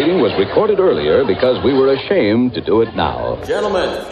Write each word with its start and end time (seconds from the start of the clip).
proceeding 0.00 0.22
was 0.22 0.32
recorded 0.38 0.80
earlier 0.80 1.26
because 1.26 1.62
we 1.62 1.74
were 1.74 1.92
ashamed 1.92 2.54
to 2.54 2.60
do 2.62 2.80
it 2.80 2.94
now. 2.96 3.38
Gentlemen, 3.44 4.02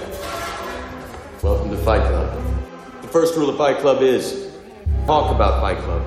welcome 1.42 1.70
to 1.70 1.78
Fight 1.78 2.02
Club. 2.02 2.62
The 3.00 3.08
first 3.08 3.34
rule 3.36 3.48
of 3.48 3.56
Fight 3.56 3.78
Club 3.78 4.02
is 4.02 4.52
talk 5.06 5.34
about 5.34 5.62
Fight 5.62 5.78
Club. 5.78 6.06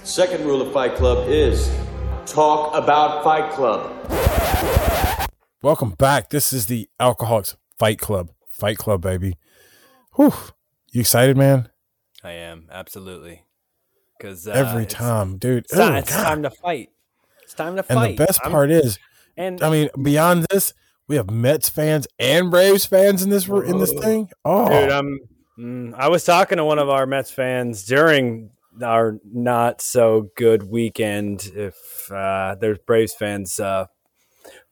The 0.00 0.06
second 0.06 0.44
rule 0.44 0.60
of 0.60 0.72
Fight 0.72 0.96
Club 0.96 1.28
is 1.28 1.70
talk 2.26 2.74
about 2.74 3.22
Fight 3.22 3.52
Club. 3.52 3.94
Welcome 5.62 5.90
back. 5.90 6.30
This 6.30 6.52
is 6.52 6.66
the 6.66 6.88
Alcoholics 6.98 7.56
Fight 7.78 8.00
Club. 8.00 8.30
Fight 8.48 8.76
Club, 8.78 9.02
baby. 9.02 9.36
Whew. 10.16 10.34
You 10.90 11.02
excited, 11.02 11.36
man? 11.36 11.68
I 12.24 12.32
am 12.32 12.66
absolutely 12.72 13.44
because 14.18 14.48
uh, 14.48 14.50
Every 14.50 14.84
time, 14.84 15.38
dude. 15.38 15.66
It's, 15.66 15.74
time, 15.74 15.94
Oh, 15.94 15.98
it's 15.98 16.10
time 16.10 16.42
to 16.42 16.50
fight. 16.50 16.90
It's 17.48 17.54
time 17.54 17.76
to 17.76 17.84
And 17.88 17.98
fight. 17.98 18.18
the 18.18 18.26
best 18.26 18.40
I'm- 18.42 18.50
part 18.52 18.70
is, 18.70 18.98
and 19.34 19.62
I 19.62 19.70
mean, 19.70 19.88
beyond 20.02 20.44
this, 20.50 20.74
we 21.08 21.16
have 21.16 21.30
Mets 21.30 21.70
fans 21.70 22.06
and 22.18 22.50
Braves 22.50 22.84
fans 22.84 23.22
in 23.22 23.30
this 23.30 23.48
in 23.48 23.78
this 23.78 23.94
thing. 23.94 24.28
Oh, 24.44 24.68
dude, 24.68 24.90
I'm. 24.90 25.18
mm, 25.58 25.94
I 25.94 26.08
was 26.08 26.24
talking 26.24 26.58
to 26.58 26.64
one 26.66 26.78
of 26.78 26.90
our 26.90 27.06
Mets 27.06 27.30
fans 27.30 27.86
during 27.86 28.50
our 28.82 29.16
not 29.32 29.80
so 29.80 30.28
good 30.36 30.64
weekend. 30.64 31.50
If 31.54 32.12
uh, 32.12 32.56
there's 32.60 32.76
Braves 32.86 33.14
fans, 33.14 33.58
uh, 33.58 33.86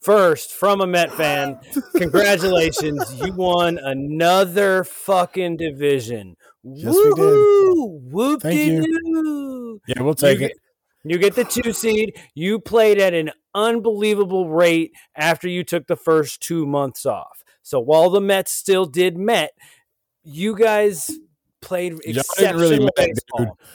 first 0.02 0.52
from 0.52 0.82
a 0.82 0.86
Met 0.86 1.10
fan, 1.12 1.58
congratulations, 1.96 3.02
you 3.24 3.32
won 3.32 3.78
another 3.78 4.84
fucking 4.84 5.56
division. 5.56 6.36
Yes, 6.62 6.94
we 6.94 7.02
did. 7.04 7.16
Woohoo! 7.16 8.00
Whoop 8.10 8.42
Thank 8.42 8.58
you. 8.58 8.84
you. 8.84 9.80
yeah, 9.88 10.02
we'll 10.02 10.14
take 10.14 10.40
you 10.40 10.46
it. 10.46 10.52
You 11.10 11.18
get 11.18 11.34
the 11.34 11.44
two 11.44 11.72
seed. 11.72 12.18
You 12.34 12.58
played 12.58 12.98
at 12.98 13.14
an 13.14 13.30
unbelievable 13.54 14.48
rate 14.48 14.92
after 15.14 15.48
you 15.48 15.64
took 15.64 15.86
the 15.86 15.96
first 15.96 16.40
two 16.40 16.66
months 16.66 17.06
off. 17.06 17.42
So 17.62 17.80
while 17.80 18.10
the 18.10 18.20
Mets 18.20 18.52
still 18.52 18.84
did 18.84 19.16
Met, 19.16 19.50
you 20.22 20.56
guys 20.56 21.10
played 21.60 21.98
exceptional 22.04 22.60
really 22.60 22.84
Met, 22.84 22.94
baseball. 22.96 23.58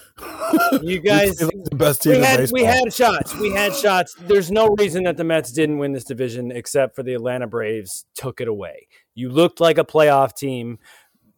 You 0.84 1.00
guys, 1.00 1.38
the 1.38 1.76
best 1.76 2.04
team 2.04 2.20
we 2.20 2.24
had 2.24 2.52
we 2.52 2.64
had 2.64 2.94
shots. 2.94 3.36
We 3.36 3.50
had 3.52 3.74
shots. 3.74 4.16
There's 4.20 4.52
no 4.52 4.68
reason 4.78 5.04
that 5.06 5.18
the 5.18 5.24
Mets 5.24 5.52
didn't 5.52 5.80
win 5.80 5.94
this 5.94 6.04
division 6.04 6.52
except 6.52 6.96
for 6.96 7.02
the 7.02 7.16
Atlanta 7.16 7.48
Braves 7.48 8.06
took 8.14 8.40
it 8.40 8.48
away. 8.48 8.88
You 9.16 9.30
looked 9.30 9.60
like 9.60 9.80
a 9.80 9.84
playoff 9.84 10.36
team, 10.36 10.78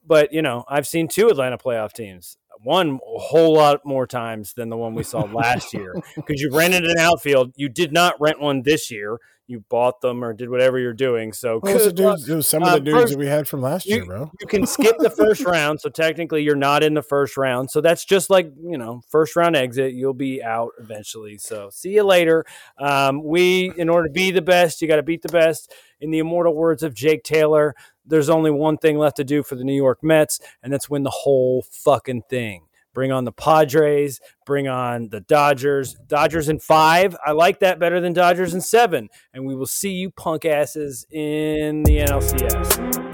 but 0.05 0.33
you 0.33 0.41
know 0.41 0.66
I've 0.67 0.85
seen 0.85 1.07
two 1.07 1.30
Atlanta 1.30 1.57
playoff 1.57 1.94
teams. 1.94 2.35
One 2.64 3.00
a 3.16 3.19
whole 3.19 3.53
lot 3.56 3.86
more 3.86 4.08
times 4.08 4.53
than 4.53 4.69
the 4.69 4.78
one 4.78 4.95
we 4.95 5.03
saw 5.03 5.22
last 5.33 5.73
year 5.73 5.94
because 6.16 6.42
you 6.42 6.50
rented 6.52 6.86
an 6.86 6.97
outfield. 7.00 7.53
You 7.56 7.69
did 7.69 7.92
not 7.92 8.16
rent 8.22 8.39
one 8.39 8.61
this 8.64 8.89
year. 8.89 9.19
You 9.45 9.59
bought 9.69 10.00
them 10.00 10.23
or 10.23 10.31
did 10.33 10.50
whatever 10.50 10.80
you're 10.80 10.94
doing. 10.94 11.34
So 11.34 11.59
What 11.59 11.73
was 11.73 11.84
the 11.84 11.91
dudes? 11.91 12.30
It 12.30 12.34
was 12.36 12.47
some 12.47 12.64
of 12.64 12.69
Uh, 12.69 12.73
the 12.75 12.80
dudes 12.80 12.97
first- 12.97 13.11
that 13.14 13.19
we 13.19 13.28
had 13.28 13.45
from 13.45 13.61
last 13.61 13.86
year, 13.86 14.06
bro. 14.06 14.31
You 14.39 14.47
can 14.47 14.66
skip 14.66 14.95
the 15.00 15.09
first 15.09 15.41
round, 15.45 15.81
so 15.81 15.89
technically 15.89 16.44
you're 16.44 16.56
not 16.56 16.81
in 16.81 16.94
the 16.94 17.02
first 17.02 17.36
round. 17.36 17.69
So 17.69 17.81
that's 17.81 18.06
just 18.06 18.30
like 18.30 18.50
you 18.64 18.78
know, 18.78 19.02
first 19.09 19.36
round 19.36 19.58
exit. 19.58 19.94
You'll 19.94 20.14
be 20.14 20.41
out 20.41 20.69
eventually. 20.80 21.38
So 21.38 21.69
see 21.73 21.89
you 21.89 22.03
later. 22.03 22.45
Um, 22.80 23.22
we, 23.22 23.73
in 23.78 23.89
order 23.89 24.08
to 24.08 24.14
be 24.14 24.31
the 24.31 24.41
best, 24.41 24.81
you 24.81 24.88
got 24.88 24.95
to 24.95 25.03
beat 25.03 25.22
the 25.23 25.30
best. 25.30 25.73
In 26.00 26.11
the 26.11 26.19
immortal 26.19 26.53
words 26.56 26.81
of 26.84 26.94
Jake 26.94 27.23
Taylor, 27.23 27.75
there's 28.05 28.29
only 28.29 28.51
one 28.51 28.77
thing 28.77 28.97
left 28.97 29.17
to 29.17 29.23
do 29.23 29.43
for 29.43 29.55
the 29.55 29.63
New 29.63 29.75
York 29.75 29.99
Mets, 30.03 30.39
and 30.61 30.71
that's 30.71 30.89
win 30.89 31.03
the 31.03 31.09
whole 31.09 31.63
fucking 31.71 32.23
thing. 32.29 32.65
Bring 32.93 33.11
on 33.11 33.23
the 33.23 33.31
Padres. 33.31 34.19
Bring 34.45 34.67
on 34.67 35.09
the 35.09 35.21
Dodgers. 35.21 35.95
Dodgers 36.07 36.47
in 36.47 36.59
five. 36.59 37.15
I 37.25 37.31
like 37.31 37.59
that 37.59 37.79
better 37.79 37.99
than 37.99 38.13
Dodgers 38.13 38.53
in 38.53 38.61
seven. 38.61 39.09
And 39.33 39.45
we 39.45 39.55
will 39.55 39.65
see 39.65 39.93
you 39.93 40.11
punk 40.11 40.45
asses 40.45 41.07
in 41.09 41.81
the 41.83 41.97
NLCS. 41.97 43.09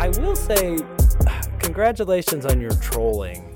I 0.00 0.08
will 0.20 0.34
say, 0.34 0.78
congratulations 1.60 2.44
on 2.44 2.60
your 2.60 2.72
trolling. 2.72 3.49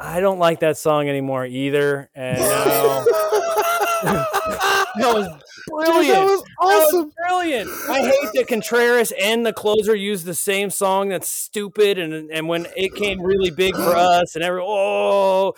I 0.00 0.20
don't 0.20 0.38
like 0.38 0.60
that 0.60 0.78
song 0.78 1.08
anymore 1.08 1.44
either. 1.44 2.10
And 2.14 2.38
now, 2.40 3.04
that 4.02 4.96
was 4.96 5.28
brilliant. 5.68 6.14
that 6.14 6.24
was 6.24 6.42
That 6.42 6.56
awesome. 6.58 7.04
was 7.04 7.14
brilliant. 7.14 7.70
I 7.88 8.00
hate 8.00 8.30
that 8.34 8.48
Contreras 8.48 9.12
and 9.12 9.44
the 9.44 9.52
closer 9.52 9.94
use 9.94 10.24
the 10.24 10.34
same 10.34 10.70
song. 10.70 11.10
That's 11.10 11.28
stupid. 11.28 11.98
And 11.98 12.30
and 12.30 12.48
when 12.48 12.66
it 12.76 12.94
came 12.94 13.20
really 13.20 13.50
big 13.50 13.74
for 13.74 13.94
us, 13.94 14.34
and 14.36 14.42
every 14.44 14.62
oh, 14.64 15.52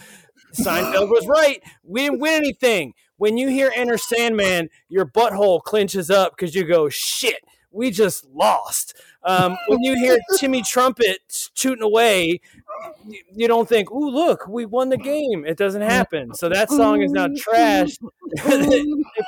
Seinfeld 0.54 1.08
was 1.08 1.26
right. 1.28 1.62
We 1.84 2.02
didn't 2.02 2.20
win 2.20 2.34
anything. 2.34 2.94
When 3.16 3.38
you 3.38 3.48
hear 3.48 3.72
Enter 3.76 3.96
Sandman, 3.98 4.68
your 4.88 5.06
butthole 5.06 5.62
clenches 5.62 6.10
up 6.10 6.36
because 6.36 6.54
you 6.54 6.64
go, 6.64 6.88
shit, 6.88 7.36
we 7.70 7.90
just 7.90 8.26
lost. 8.34 8.94
Um, 9.24 9.56
when 9.68 9.80
you 9.82 9.94
hear 9.94 10.18
Timmy 10.38 10.62
Trumpet 10.62 11.48
tooting 11.54 11.84
away, 11.84 12.40
you, 13.34 13.48
don't 13.48 13.68
think, 13.68 13.90
ooh, 13.90 14.10
look, 14.10 14.46
we 14.48 14.66
won 14.66 14.88
the 14.88 14.96
game. 14.96 15.44
It 15.46 15.56
doesn't 15.56 15.82
happen. 15.82 16.34
So 16.34 16.48
that 16.48 16.70
song 16.70 17.02
is 17.02 17.12
now 17.12 17.28
trash. 17.36 17.96
they 18.44 18.84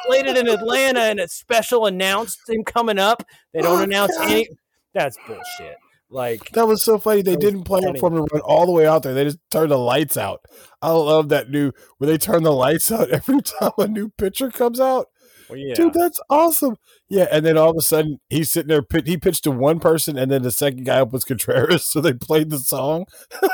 played 0.07 0.27
it 0.27 0.37
in 0.37 0.49
Atlanta 0.49 1.01
and 1.01 1.21
it's 1.21 1.35
special 1.35 1.87
announced 1.87 2.39
him 2.49 2.65
coming 2.65 2.99
up. 2.99 3.23
They 3.53 3.61
don't 3.61 3.81
oh, 3.81 3.85
announce 3.85 4.17
any. 4.21 4.49
That's 4.93 5.19
bullshit. 5.27 5.77
Like, 6.11 6.51
That 6.51 6.69
was 6.69 6.85
so 6.85 6.99
funny. 6.99 7.23
They 7.23 7.37
didn't 7.37 7.65
play 7.65 7.81
funny. 7.81 7.99
it 7.99 8.01
for 8.01 8.11
me 8.11 8.19
to 8.19 8.27
run 8.33 8.43
all 8.43 8.67
the 8.67 8.73
way 8.73 8.87
out 8.87 9.03
there. 9.03 9.15
They 9.15 9.25
just 9.25 9.39
turned 9.51 9.73
the 9.73 9.79
lights 9.79 10.17
out. 10.17 10.45
I 10.81 10.93
love 10.93 11.29
that 11.31 11.51
new 11.51 11.73
where 11.99 12.09
they 12.09 12.19
turn 12.19 12.45
the 12.45 12.53
lights 12.53 12.93
out 12.93 13.11
every 13.11 13.43
time 13.43 13.73
a 13.79 13.89
new 13.89 14.11
pitcher 14.11 14.51
comes 14.51 14.81
out. 14.81 15.09
Well, 15.49 15.59
yeah. 15.59 15.75
Dude, 15.75 15.95
that's 15.95 16.21
awesome. 16.31 16.77
Yeah, 17.09 17.27
and 17.31 17.45
then 17.45 17.57
all 17.57 17.71
of 17.71 17.77
a 17.77 17.83
sudden 17.83 18.19
he's 18.29 18.51
sitting 18.51 18.69
there. 18.69 18.83
He 19.05 19.17
pitched 19.17 19.45
to 19.45 19.51
one 19.51 19.81
person, 19.81 20.19
and 20.19 20.31
then 20.31 20.43
the 20.43 20.51
second 20.51 20.85
guy 20.85 21.01
up 21.01 21.13
was 21.13 21.25
Contreras. 21.25 21.85
So 21.95 22.01
they 22.01 22.13
played 22.13 22.51
the 22.51 22.59
song. 22.59 23.07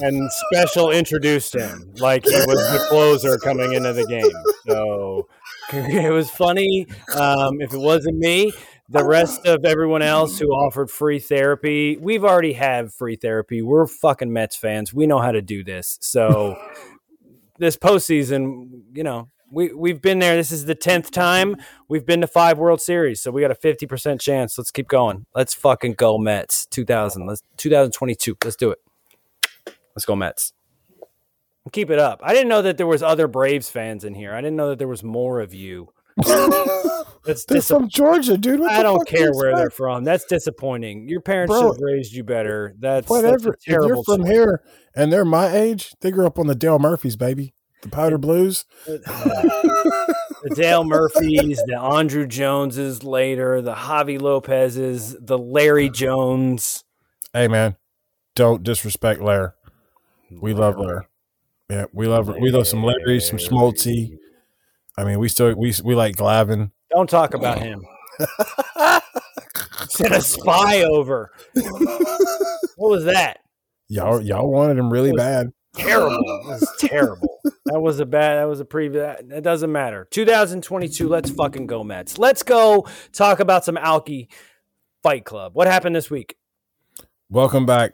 and 0.00 0.30
special 0.32 0.90
introduced 0.90 1.54
him 1.54 1.92
like 1.98 2.24
he 2.24 2.32
was 2.32 2.58
the 2.72 2.86
closer 2.88 3.36
coming 3.38 3.72
into 3.72 3.92
the 3.92 4.06
game. 4.06 4.30
So 4.66 5.28
it 5.72 6.12
was 6.12 6.30
funny. 6.30 6.86
Um, 7.14 7.60
if 7.60 7.72
it 7.74 7.78
wasn't 7.80 8.16
me, 8.16 8.52
the 8.88 9.04
rest 9.04 9.46
of 9.46 9.64
everyone 9.64 10.02
else 10.02 10.38
who 10.38 10.48
offered 10.48 10.90
free 10.90 11.18
therapy, 11.18 11.96
we've 11.96 12.24
already 12.24 12.54
have 12.54 12.92
free 12.94 13.16
therapy. 13.16 13.62
We're 13.62 13.86
fucking 13.86 14.32
Mets 14.32 14.56
fans. 14.56 14.92
We 14.94 15.06
know 15.06 15.18
how 15.18 15.32
to 15.32 15.42
do 15.42 15.62
this. 15.62 15.98
So 16.00 16.56
this 17.58 17.76
postseason, 17.76 18.82
you 18.92 19.04
know. 19.04 19.28
We, 19.50 19.72
we've 19.72 20.00
been 20.00 20.18
there. 20.18 20.36
This 20.36 20.52
is 20.52 20.64
the 20.64 20.76
10th 20.76 21.10
time. 21.10 21.56
We've 21.88 22.06
been 22.06 22.20
to 22.20 22.26
five 22.26 22.58
World 22.58 22.80
Series. 22.80 23.20
So 23.20 23.30
we 23.30 23.40
got 23.40 23.50
a 23.50 23.54
50% 23.54 24.20
chance. 24.20 24.56
Let's 24.56 24.70
keep 24.70 24.88
going. 24.88 25.26
Let's 25.34 25.54
fucking 25.54 25.94
go 25.94 26.18
Mets. 26.18 26.66
2000. 26.66 27.26
Let's 27.26 27.42
2022. 27.56 28.36
Let's 28.44 28.56
do 28.56 28.70
it. 28.70 28.78
Let's 29.94 30.04
go 30.04 30.14
Mets. 30.14 30.52
Keep 31.72 31.90
it 31.90 31.98
up. 31.98 32.20
I 32.22 32.32
didn't 32.32 32.48
know 32.48 32.62
that 32.62 32.78
there 32.78 32.86
was 32.86 33.02
other 33.02 33.28
Braves 33.28 33.68
fans 33.68 34.04
in 34.04 34.14
here. 34.14 34.32
I 34.34 34.40
didn't 34.40 34.56
know 34.56 34.70
that 34.70 34.78
there 34.78 34.88
was 34.88 35.02
more 35.02 35.40
of 35.40 35.52
you. 35.52 35.92
That's 37.24 37.44
They're 37.44 37.60
from 37.60 37.88
Georgia, 37.88 38.38
dude. 38.38 38.60
What 38.60 38.72
I 38.72 38.82
don't 38.82 39.06
do 39.06 39.14
care 39.14 39.32
where 39.32 39.54
they're 39.54 39.70
from. 39.70 40.04
That's 40.04 40.24
disappointing. 40.24 41.08
Your 41.08 41.20
parents 41.20 41.50
Bro, 41.50 41.60
should 41.60 41.66
have 41.72 41.80
raised 41.80 42.12
you 42.14 42.24
better. 42.24 42.74
That's 42.78 43.06
that's 43.06 43.10
Whatever. 43.10 43.54
If 43.54 43.66
you're 43.66 44.02
from 44.04 44.22
choice. 44.22 44.30
here 44.30 44.62
and 44.94 45.12
they're 45.12 45.24
my 45.24 45.54
age, 45.54 45.94
they 46.00 46.10
grew 46.10 46.26
up 46.26 46.38
on 46.38 46.46
the 46.46 46.54
Dale 46.54 46.78
Murphys, 46.78 47.16
baby. 47.16 47.52
The 47.82 47.88
Powder 47.88 48.18
Blues. 48.18 48.64
Uh, 48.86 48.98
the 50.42 50.54
Dale 50.54 50.84
Murphys, 50.84 51.62
the 51.66 51.78
Andrew 51.78 52.26
Joneses 52.26 53.02
later, 53.02 53.62
the 53.62 53.74
Javy 53.74 54.20
Lopez's, 54.20 55.16
the 55.18 55.38
Larry 55.38 55.88
Jones. 55.90 56.84
Hey, 57.32 57.48
man, 57.48 57.76
don't 58.34 58.62
disrespect 58.62 59.20
Lair. 59.20 59.54
We 60.30 60.54
love 60.54 60.78
Lair. 60.78 61.08
Yeah, 61.68 61.84
we 61.92 62.06
love 62.06 62.28
we 62.40 62.50
love 62.50 62.66
some 62.66 62.82
Larry, 62.82 63.20
some 63.20 63.38
Smoltzy. 63.38 64.18
I 64.96 65.04
mean, 65.04 65.18
we 65.18 65.28
still 65.28 65.54
we 65.54 65.72
we 65.84 65.94
like 65.94 66.16
Glavine. 66.16 66.72
Don't 66.90 67.08
talk 67.08 67.34
about 67.34 67.60
him. 67.60 67.84
Sent 69.88 70.12
a 70.12 70.20
spy 70.20 70.82
over. 70.82 71.30
what 71.54 72.90
was 72.90 73.04
that? 73.04 73.40
Y'all 73.88 74.20
y'all 74.20 74.50
wanted 74.50 74.78
him 74.78 74.92
really 74.92 75.12
bad. 75.12 75.52
Terrible. 75.76 76.10
That 76.10 76.42
was 76.46 76.76
terrible. 76.78 77.40
That 77.70 77.80
was 77.80 78.00
a 78.00 78.06
bad. 78.06 78.38
That 78.38 78.48
was 78.48 78.58
a 78.58 78.64
preview. 78.64 78.94
That, 78.94 79.36
it 79.36 79.42
doesn't 79.42 79.70
matter. 79.70 80.08
2022. 80.10 81.08
Let's 81.08 81.30
fucking 81.30 81.68
go 81.68 81.84
Mets. 81.84 82.18
Let's 82.18 82.42
go 82.42 82.86
talk 83.12 83.38
about 83.38 83.64
some 83.64 83.76
Alki 83.76 84.28
Fight 85.04 85.24
Club. 85.24 85.54
What 85.54 85.68
happened 85.68 85.94
this 85.94 86.10
week? 86.10 86.36
Welcome 87.28 87.66
back, 87.66 87.92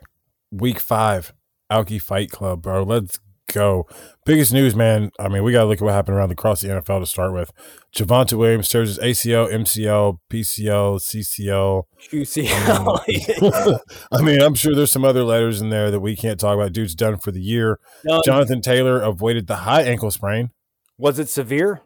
week 0.51 0.79
five, 0.79 1.31
Alki 1.69 1.99
Fight 1.99 2.31
Club, 2.31 2.63
bro. 2.63 2.81
Let's 2.81 3.19
go. 3.51 3.87
Biggest 4.25 4.53
news, 4.53 4.75
man. 4.75 5.11
I 5.19 5.29
mean, 5.29 5.43
we 5.43 5.51
got 5.51 5.61
to 5.61 5.65
look 5.67 5.77
at 5.79 5.83
what 5.83 5.93
happened 5.93 6.17
around 6.17 6.31
across 6.31 6.61
the 6.61 6.67
NFL 6.69 6.99
to 6.99 7.05
start 7.05 7.33
with. 7.33 7.51
Javonte 7.95 8.37
Williams 8.37 8.69
tears 8.69 8.89
his 8.89 8.99
ACL, 8.99 9.51
MCL, 9.51 10.17
PCL, 10.31 10.99
CCL. 11.01 11.83
QCL. 12.11 13.79
I 14.11 14.21
mean, 14.21 14.41
I'm 14.41 14.55
sure 14.55 14.75
there's 14.75 14.91
some 14.91 15.05
other 15.05 15.23
letters 15.23 15.61
in 15.61 15.69
there 15.69 15.91
that 15.91 15.99
we 15.99 16.15
can't 16.15 16.39
talk 16.39 16.55
about. 16.55 16.73
Dude's 16.73 16.95
done 16.95 17.17
for 17.17 17.31
the 17.31 17.41
year. 17.41 17.79
Jonathan 18.25 18.61
Taylor 18.61 19.01
avoided 19.01 19.47
the 19.47 19.57
high 19.57 19.83
ankle 19.83 20.11
sprain. 20.11 20.51
was 20.97 21.19
it 21.19 21.29
severe? 21.29 21.81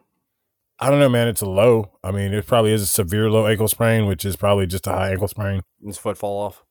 I 0.78 0.90
don't 0.90 0.98
know, 0.98 1.08
man. 1.08 1.28
It's 1.28 1.42
a 1.42 1.48
low. 1.48 1.92
I 2.02 2.10
mean, 2.10 2.34
it 2.34 2.44
probably 2.44 2.72
is 2.72 2.82
a 2.82 2.86
severe 2.86 3.30
low 3.30 3.46
ankle 3.46 3.68
sprain, 3.68 4.06
which 4.06 4.24
is 4.24 4.34
probably 4.34 4.66
just 4.66 4.88
a 4.88 4.90
high 4.90 5.12
ankle 5.12 5.28
sprain. 5.28 5.62
His 5.84 5.96
foot 5.96 6.18
fall 6.18 6.40
off. 6.40 6.64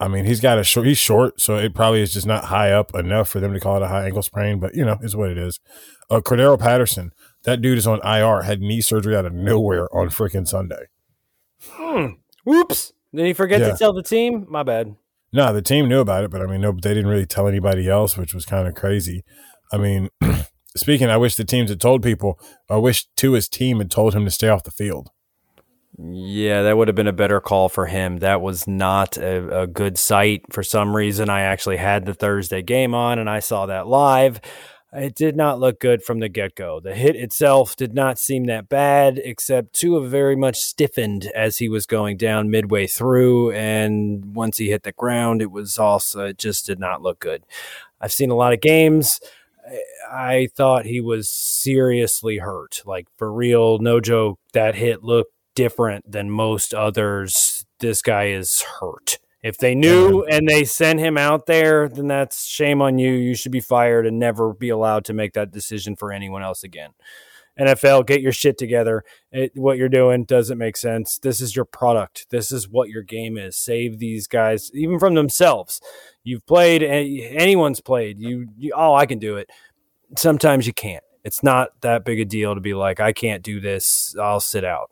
I 0.00 0.08
mean, 0.08 0.24
he's 0.24 0.40
got 0.40 0.58
a 0.58 0.64
short. 0.64 0.86
He's 0.86 0.98
short, 0.98 1.40
so 1.40 1.56
it 1.56 1.74
probably 1.74 2.02
is 2.02 2.12
just 2.12 2.26
not 2.26 2.46
high 2.46 2.72
up 2.72 2.94
enough 2.94 3.28
for 3.28 3.38
them 3.40 3.52
to 3.54 3.60
call 3.60 3.76
it 3.76 3.82
a 3.82 3.88
high 3.88 4.06
ankle 4.06 4.22
sprain. 4.22 4.58
But 4.58 4.74
you 4.74 4.84
know, 4.84 4.98
is 5.02 5.14
what 5.16 5.30
it 5.30 5.38
is. 5.38 5.60
Uh, 6.10 6.20
Cordero 6.20 6.58
Patterson, 6.58 7.12
that 7.44 7.60
dude 7.60 7.78
is 7.78 7.86
on 7.86 8.00
IR. 8.04 8.42
Had 8.42 8.60
knee 8.60 8.80
surgery 8.80 9.16
out 9.16 9.24
of 9.24 9.32
nowhere 9.32 9.92
on 9.94 10.08
freaking 10.08 10.46
Sunday. 10.48 10.86
Whoops. 12.44 12.92
Did 13.14 13.26
he 13.26 13.32
forget 13.32 13.60
Yeah. 13.60 13.70
to 13.70 13.76
tell 13.76 13.92
the 13.92 14.02
team? 14.02 14.46
My 14.48 14.62
bad. 14.62 14.96
No, 15.32 15.52
the 15.52 15.62
team 15.62 15.88
knew 15.88 16.00
about 16.00 16.24
it, 16.24 16.30
but 16.30 16.42
I 16.42 16.46
mean, 16.46 16.60
no, 16.60 16.72
they 16.72 16.94
didn't 16.94 17.08
really 17.10 17.26
tell 17.26 17.48
anybody 17.48 17.88
else, 17.88 18.16
which 18.16 18.34
was 18.34 18.44
kind 18.44 18.68
of 18.68 18.74
crazy. 18.74 19.24
I 19.72 19.78
mean, 19.78 20.10
speaking, 20.76 21.08
I 21.10 21.16
wish 21.16 21.34
the 21.36 21.44
teams 21.44 21.70
had 21.70 21.80
told 21.80 22.02
people. 22.02 22.38
I 22.68 22.76
wish 22.76 23.06
Tua's 23.16 23.48
team 23.48 23.78
had 23.78 23.90
told 23.90 24.14
him 24.14 24.24
to 24.24 24.30
stay 24.30 24.48
off 24.48 24.62
the 24.64 24.70
field. 24.70 25.10
Yeah, 25.96 26.62
that 26.62 26.76
would 26.76 26.88
have 26.88 26.96
been 26.96 27.06
a 27.06 27.12
better 27.12 27.40
call 27.40 27.68
for 27.68 27.86
him. 27.86 28.18
That 28.18 28.40
was 28.40 28.66
not 28.66 29.16
a, 29.16 29.62
a 29.62 29.66
good 29.66 29.96
sight. 29.96 30.42
For 30.50 30.62
some 30.62 30.94
reason, 30.94 31.30
I 31.30 31.42
actually 31.42 31.76
had 31.76 32.04
the 32.04 32.14
Thursday 32.14 32.62
game 32.62 32.94
on 32.94 33.18
and 33.18 33.30
I 33.30 33.38
saw 33.38 33.66
that 33.66 33.86
live. 33.86 34.40
It 34.92 35.14
did 35.14 35.36
not 35.36 35.58
look 35.58 35.80
good 35.80 36.02
from 36.02 36.20
the 36.20 36.28
get 36.28 36.54
go. 36.54 36.78
The 36.78 36.94
hit 36.94 37.16
itself 37.16 37.74
did 37.74 37.94
not 37.94 38.18
seem 38.18 38.44
that 38.44 38.68
bad, 38.68 39.20
except 39.24 39.72
Tua 39.72 40.06
very 40.06 40.36
much 40.36 40.56
stiffened 40.56 41.26
as 41.34 41.58
he 41.58 41.68
was 41.68 41.84
going 41.84 42.16
down 42.16 42.50
midway 42.50 42.86
through. 42.86 43.50
And 43.52 44.36
once 44.36 44.58
he 44.58 44.70
hit 44.70 44.84
the 44.84 44.92
ground, 44.92 45.42
it 45.42 45.50
was 45.50 45.78
also, 45.78 46.26
it 46.26 46.38
just 46.38 46.66
did 46.66 46.78
not 46.78 47.02
look 47.02 47.18
good. 47.18 47.44
I've 48.00 48.12
seen 48.12 48.30
a 48.30 48.36
lot 48.36 48.52
of 48.52 48.60
games. 48.60 49.20
I 50.12 50.48
thought 50.54 50.86
he 50.86 51.00
was 51.00 51.28
seriously 51.28 52.38
hurt. 52.38 52.82
Like 52.84 53.08
for 53.16 53.32
real, 53.32 53.78
no 53.78 53.98
joke. 53.98 54.38
That 54.52 54.76
hit 54.76 55.02
looked 55.02 55.33
different 55.54 56.10
than 56.10 56.30
most 56.30 56.74
others. 56.74 57.64
This 57.80 58.02
guy 58.02 58.28
is 58.28 58.62
hurt. 58.80 59.18
If 59.42 59.58
they 59.58 59.74
knew 59.74 60.24
and 60.24 60.48
they 60.48 60.64
sent 60.64 61.00
him 61.00 61.18
out 61.18 61.44
there, 61.44 61.88
then 61.88 62.08
that's 62.08 62.46
shame 62.46 62.80
on 62.80 62.96
you. 62.96 63.12
You 63.12 63.34
should 63.34 63.52
be 63.52 63.60
fired 63.60 64.06
and 64.06 64.18
never 64.18 64.54
be 64.54 64.70
allowed 64.70 65.04
to 65.06 65.12
make 65.12 65.34
that 65.34 65.50
decision 65.50 65.96
for 65.96 66.12
anyone 66.12 66.42
else 66.42 66.64
again. 66.64 66.92
NFL, 67.58 68.06
get 68.06 68.20
your 68.20 68.32
shit 68.32 68.58
together. 68.58 69.04
It, 69.30 69.52
what 69.54 69.76
you're 69.76 69.88
doing 69.88 70.24
doesn't 70.24 70.58
make 70.58 70.76
sense. 70.76 71.18
This 71.18 71.40
is 71.40 71.54
your 71.54 71.66
product. 71.66 72.26
This 72.30 72.50
is 72.50 72.68
what 72.68 72.88
your 72.88 73.02
game 73.02 73.36
is. 73.36 73.56
Save 73.56 73.98
these 73.98 74.26
guys, 74.26 74.70
even 74.74 74.98
from 74.98 75.14
themselves. 75.14 75.80
You've 76.24 76.46
played, 76.46 76.82
anyone's 76.82 77.80
played. 77.80 78.18
You, 78.18 78.48
you, 78.56 78.72
oh, 78.74 78.94
I 78.94 79.06
can 79.06 79.18
do 79.18 79.36
it. 79.36 79.50
Sometimes 80.16 80.66
you 80.66 80.72
can't. 80.72 81.04
It's 81.22 81.42
not 81.42 81.80
that 81.82 82.04
big 82.04 82.20
a 82.20 82.24
deal 82.24 82.54
to 82.54 82.60
be 82.60 82.74
like, 82.74 82.98
I 82.98 83.12
can't 83.12 83.42
do 83.42 83.60
this. 83.60 84.16
I'll 84.20 84.40
sit 84.40 84.64
out. 84.64 84.90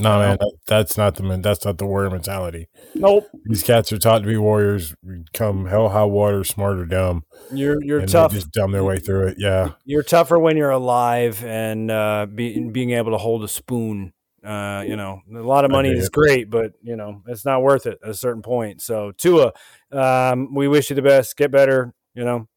No, 0.00 0.20
man, 0.20 0.36
that, 0.38 0.52
that's 0.68 0.96
not 0.96 1.16
the 1.16 1.24
men- 1.24 1.42
that's 1.42 1.64
not 1.64 1.78
the 1.78 1.86
warrior 1.86 2.10
mentality. 2.10 2.68
Nope. 2.94 3.26
These 3.46 3.64
cats 3.64 3.90
are 3.92 3.98
taught 3.98 4.20
to 4.20 4.28
be 4.28 4.36
warriors. 4.36 4.94
Come 5.32 5.66
hell, 5.66 5.88
high 5.88 6.04
water, 6.04 6.44
smart 6.44 6.78
or 6.78 6.86
dumb. 6.86 7.24
You're 7.52 7.82
you're 7.82 8.00
and 8.00 8.08
tough. 8.08 8.32
Just 8.32 8.52
dumb 8.52 8.70
their 8.70 8.84
way 8.84 8.98
through 8.98 9.28
it. 9.28 9.36
Yeah, 9.38 9.72
You're 9.84 10.04
tougher 10.04 10.38
when 10.38 10.56
you're 10.56 10.70
alive 10.70 11.44
and 11.44 11.90
uh, 11.90 12.26
be, 12.32 12.60
being 12.70 12.92
able 12.92 13.10
to 13.10 13.18
hold 13.18 13.42
a 13.42 13.48
spoon. 13.48 14.12
Uh, 14.44 14.84
you 14.86 14.94
know, 14.94 15.20
a 15.34 15.40
lot 15.40 15.64
of 15.64 15.72
money 15.72 15.90
is 15.90 16.08
great, 16.08 16.48
but 16.48 16.72
you 16.80 16.94
know, 16.94 17.22
it's 17.26 17.44
not 17.44 17.62
worth 17.62 17.84
it 17.84 17.98
at 18.00 18.10
a 18.10 18.14
certain 18.14 18.40
point. 18.40 18.80
So, 18.80 19.10
Tua, 19.18 19.52
um, 19.90 20.54
we 20.54 20.68
wish 20.68 20.90
you 20.90 20.96
the 20.96 21.02
best. 21.02 21.36
Get 21.36 21.50
better. 21.50 21.92
You 22.14 22.24
know, 22.24 22.48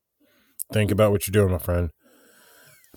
think 0.72 0.92
about 0.92 1.12
what 1.12 1.28
you're 1.28 1.34
doing, 1.34 1.52
my 1.52 1.58
friend. 1.58 1.90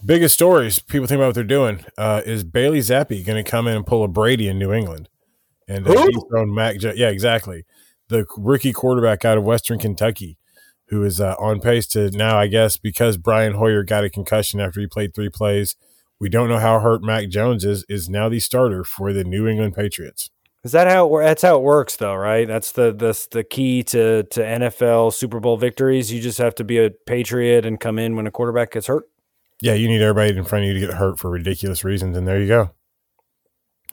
Biggest 0.05 0.35
stories 0.35 0.79
people 0.79 1.07
think 1.07 1.19
about 1.19 1.29
what 1.29 1.35
they're 1.35 1.45
doing. 1.45 1.85
Uh, 1.97 2.23
is 2.27 2.45
Bailey 2.45 2.81
Zappe 2.81 3.25
going 3.25 3.43
to 3.43 3.49
come 3.49 3.67
in 3.67 3.77
and 3.77 3.87
pull 3.87 4.05
a 4.05 4.09
Brady 4.09 4.49
in 4.49 4.59
New 4.59 4.73
England? 4.73 5.09
And 5.67 5.89
uh, 5.89 6.07
thrown 6.31 6.55
Mac. 6.55 6.77
Yeah, 6.83 7.09
exactly. 7.09 7.65
The 8.09 8.27
rookie 8.37 8.73
quarterback 8.73 9.25
out 9.25 9.39
of 9.39 9.45
Western 9.45 9.79
Kentucky, 9.79 10.37
who 10.89 11.03
is 11.03 11.21
uh, 11.21 11.37
on 11.39 11.61
pace 11.61 11.87
to 11.89 12.11
now, 12.11 12.39
I 12.39 12.49
guess, 12.49 12.77
because 12.77 13.17
Brian 13.17 13.55
Hoyer 13.55 13.83
got 13.83 14.05
a 14.05 14.11
concussion 14.11 14.61
after 14.61 14.81
he 14.81 14.87
played 14.87 15.15
three 15.15 15.31
plays. 15.31 15.77
We 16.21 16.29
don't 16.29 16.49
know 16.49 16.59
how 16.59 16.81
hurt 16.81 17.03
Mac 17.03 17.29
Jones 17.29 17.65
is. 17.65 17.85
Is 17.89 18.09
now 18.09 18.29
the 18.29 18.41
starter 18.41 18.85
for 18.85 19.13
the 19.13 19.25
New 19.25 19.47
England 19.47 19.75
Patriots. 19.75 20.31
is 20.65 20.73
that 20.73 20.87
how 20.87 21.17
it, 21.17 21.23
that's 21.23 21.43
how 21.43 21.57
it 21.57 21.63
works, 21.63 21.97
though, 21.97 22.15
right? 22.15 22.47
That's 22.47 22.73
the 22.73 22.93
that's 22.93 23.27
the 23.29 23.43
key 23.43 23.83
to 23.85 24.23
to 24.25 24.41
NFL 24.41 25.15
Super 25.15 25.41
Bowl 25.41 25.57
victories. 25.57 26.13
You 26.13 26.21
just 26.21 26.39
have 26.39 26.55
to 26.57 26.65
be 26.65 26.79
a 26.79 26.91
patriot 26.91 27.65
and 27.65 27.81
come 27.81 27.99
in 27.99 28.17
when 28.17 28.27
a 28.27 28.31
quarterback 28.31 28.73
gets 28.73 28.87
hurt. 28.87 29.05
Yeah, 29.61 29.75
you 29.75 29.89
need 29.89 30.03
everybody 30.03 30.37
in 30.37 30.45
front 30.45 30.65
of 30.65 30.69
you 30.69 30.75
to 30.75 30.81
get 30.87 30.95
hurt 30.97 31.19
for 31.19 31.31
ridiculous 31.31 31.85
reasons, 31.85 32.17
and 32.17 32.27
there 32.27 32.41
you 32.41 32.49
go. 32.49 32.71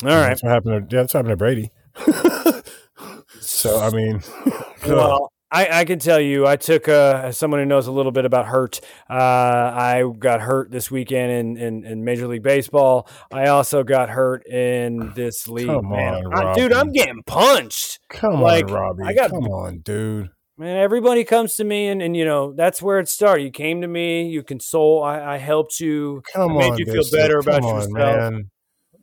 All 0.03 0.09
right. 0.09 0.29
That's 0.29 0.43
what 0.43 0.51
happened. 0.51 0.89
To, 0.89 0.95
yeah, 0.95 1.01
that's 1.03 1.13
what 1.13 1.25
happened 1.25 1.33
to 1.33 1.37
Brady. 1.37 1.71
so 3.39 3.79
I 3.79 3.89
mean, 3.91 4.21
Well, 4.87 5.31
I, 5.51 5.81
I 5.81 5.85
can 5.85 5.99
tell 5.99 6.19
you, 6.19 6.47
I 6.47 6.55
took 6.55 6.87
uh, 6.87 7.21
as 7.25 7.37
someone 7.37 7.59
who 7.59 7.65
knows 7.65 7.85
a 7.87 7.91
little 7.91 8.11
bit 8.11 8.25
about 8.25 8.47
hurt. 8.47 8.79
Uh, 9.09 9.13
I 9.13 10.03
got 10.17 10.41
hurt 10.41 10.71
this 10.71 10.89
weekend 10.89 11.31
in, 11.31 11.57
in, 11.57 11.85
in 11.85 12.03
Major 12.05 12.27
League 12.27 12.41
Baseball. 12.43 13.07
I 13.31 13.47
also 13.47 13.83
got 13.83 14.09
hurt 14.09 14.47
in 14.47 15.11
this 15.15 15.47
league. 15.47 15.67
Come 15.67 15.89
Man, 15.89 16.25
on, 16.25 16.47
I- 16.47 16.53
dude, 16.55 16.73
I'm 16.73 16.91
getting 16.91 17.21
punched. 17.23 17.99
come 18.09 18.41
like, 18.41 18.65
on, 18.67 18.73
Robbie. 18.73 19.03
I 19.05 19.13
got- 19.13 19.29
come 19.29 19.45
on, 19.47 19.79
dude. 19.79 20.29
Man, 20.61 20.77
everybody 20.77 21.23
comes 21.23 21.55
to 21.55 21.63
me, 21.63 21.87
and, 21.87 22.03
and 22.03 22.15
you 22.15 22.23
know 22.23 22.53
that's 22.53 22.83
where 22.83 22.99
it 22.99 23.09
started. 23.09 23.41
You 23.41 23.49
came 23.49 23.81
to 23.81 23.87
me, 23.87 24.27
you 24.29 24.43
console. 24.43 25.01
I, 25.01 25.33
I 25.33 25.37
helped 25.37 25.79
you, 25.79 26.21
Come 26.31 26.55
made 26.55 26.73
on, 26.73 26.77
you 26.77 26.85
feel 26.85 26.97
Dustin. 26.97 27.19
better 27.19 27.39
about 27.39 27.63
come 27.63 27.65
on, 27.65 27.75
yourself. 27.77 28.31
man. 28.31 28.51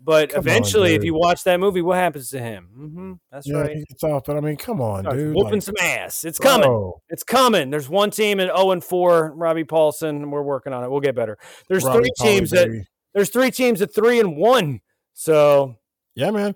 but 0.04 0.28
Come 0.30 0.38
on, 0.38 0.42
eventually, 0.42 0.94
if 0.94 1.00
dude. 1.00 1.06
you 1.06 1.14
watch 1.14 1.42
that 1.42 1.58
movie, 1.58 1.82
what 1.82 1.96
happens 1.96 2.30
to 2.30 2.38
him? 2.38 2.66
hmm 2.72 3.12
that's 3.32 3.48
Yeah, 3.48 3.62
right. 3.62 3.74
he 3.76 3.84
gets 3.86 4.04
off, 4.04 4.22
but 4.24 4.36
I 4.36 4.40
mean, 4.40 4.56
come 4.56 4.80
on, 4.80 5.00
Starts 5.00 5.18
dude. 5.18 5.34
whooping 5.34 5.54
like, 5.54 5.62
some 5.64 5.74
ass. 5.80 6.22
It's 6.24 6.38
coming. 6.38 6.68
bro, 6.68 7.02
It's 7.08 7.24
coming. 7.24 7.70
There's 7.70 7.88
one 7.88 8.12
team 8.12 8.38
at 8.38 8.56
0 8.56 8.70
and 8.70 8.84
4, 8.84 9.32
Robbie 9.34 9.64
Paulson. 9.64 10.30
We're 10.30 10.42
working 10.42 10.72
on 10.72 10.84
it. 10.84 10.90
We'll 10.92 11.00
get 11.00 11.16
better. 11.16 11.38
There's 11.68 11.82
Robbie 11.82 11.98
three 11.98 12.10
teams 12.24 12.50
that 12.52 12.68
baby. 12.68 12.84
there's 13.14 13.30
three 13.30 13.50
teams 13.50 13.82
at 13.82 13.92
3 13.92 14.20
and 14.20 14.36
1. 14.36 14.80
So, 15.14 15.74
Yeah, 16.14 16.30
man. 16.30 16.54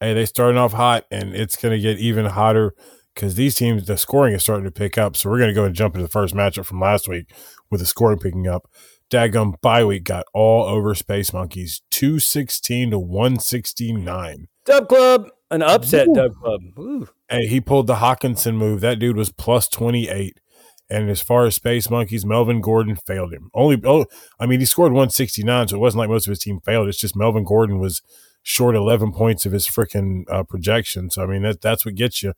Hey, 0.00 0.12
they 0.12 0.26
starting 0.26 0.58
off 0.58 0.74
hot, 0.74 1.06
and 1.10 1.34
it's 1.34 1.56
going 1.56 1.72
to 1.72 1.80
get 1.80 1.98
even 1.98 2.26
hotter 2.26 2.74
because 3.14 3.34
these 3.34 3.54
teams, 3.54 3.86
the 3.86 3.96
scoring 3.96 4.34
is 4.34 4.42
starting 4.42 4.64
to 4.64 4.70
pick 4.70 4.98
up. 4.98 5.16
So 5.16 5.30
we're 5.30 5.38
going 5.38 5.48
to 5.48 5.54
go 5.54 5.64
and 5.64 5.74
jump 5.74 5.94
into 5.94 6.04
the 6.06 6.10
first 6.10 6.34
matchup 6.34 6.66
from 6.66 6.80
last 6.80 7.08
week 7.08 7.32
with 7.70 7.80
the 7.80 7.86
scoring 7.86 8.18
picking 8.18 8.48
up. 8.48 8.68
Daggum 9.10 9.60
bye 9.60 9.84
week 9.84 10.04
got 10.04 10.24
all 10.32 10.64
over 10.64 10.94
Space 10.94 11.32
Monkeys, 11.32 11.82
two 11.90 12.18
sixteen 12.18 12.90
to 12.90 12.98
one 12.98 13.38
sixty 13.38 13.92
nine. 13.92 14.48
Dub 14.64 14.88
Club, 14.88 15.28
an 15.50 15.62
upset 15.62 16.08
Woo. 16.08 16.14
Dub 16.14 16.34
Club. 16.34 16.60
Ooh. 16.78 17.08
Hey, 17.28 17.46
he 17.46 17.60
pulled 17.60 17.86
the 17.86 17.96
Hawkinson 17.96 18.56
move. 18.56 18.80
That 18.80 18.98
dude 18.98 19.16
was 19.16 19.30
plus 19.30 19.68
28. 19.68 20.40
And 20.90 21.08
as 21.08 21.22
far 21.22 21.46
as 21.46 21.54
Space 21.54 21.88
Monkeys, 21.88 22.26
Melvin 22.26 22.60
Gordon 22.60 22.96
failed 22.96 23.32
him. 23.32 23.50
Only, 23.54 23.80
oh, 23.84 24.06
I 24.38 24.46
mean, 24.46 24.60
he 24.60 24.66
scored 24.66 24.92
169, 24.92 25.68
so 25.68 25.76
it 25.76 25.80
wasn't 25.80 26.00
like 26.00 26.10
most 26.10 26.26
of 26.26 26.30
his 26.30 26.40
team 26.40 26.60
failed. 26.60 26.88
It's 26.88 27.00
just 27.00 27.16
Melvin 27.16 27.44
Gordon 27.44 27.78
was 27.78 28.02
short 28.42 28.76
11 28.76 29.12
points 29.12 29.46
of 29.46 29.52
his 29.52 29.66
freaking 29.66 30.24
uh, 30.30 30.42
projection. 30.42 31.10
So, 31.10 31.22
I 31.22 31.26
mean, 31.26 31.42
that, 31.42 31.62
that's 31.62 31.86
what 31.86 31.94
gets 31.94 32.22
you. 32.22 32.34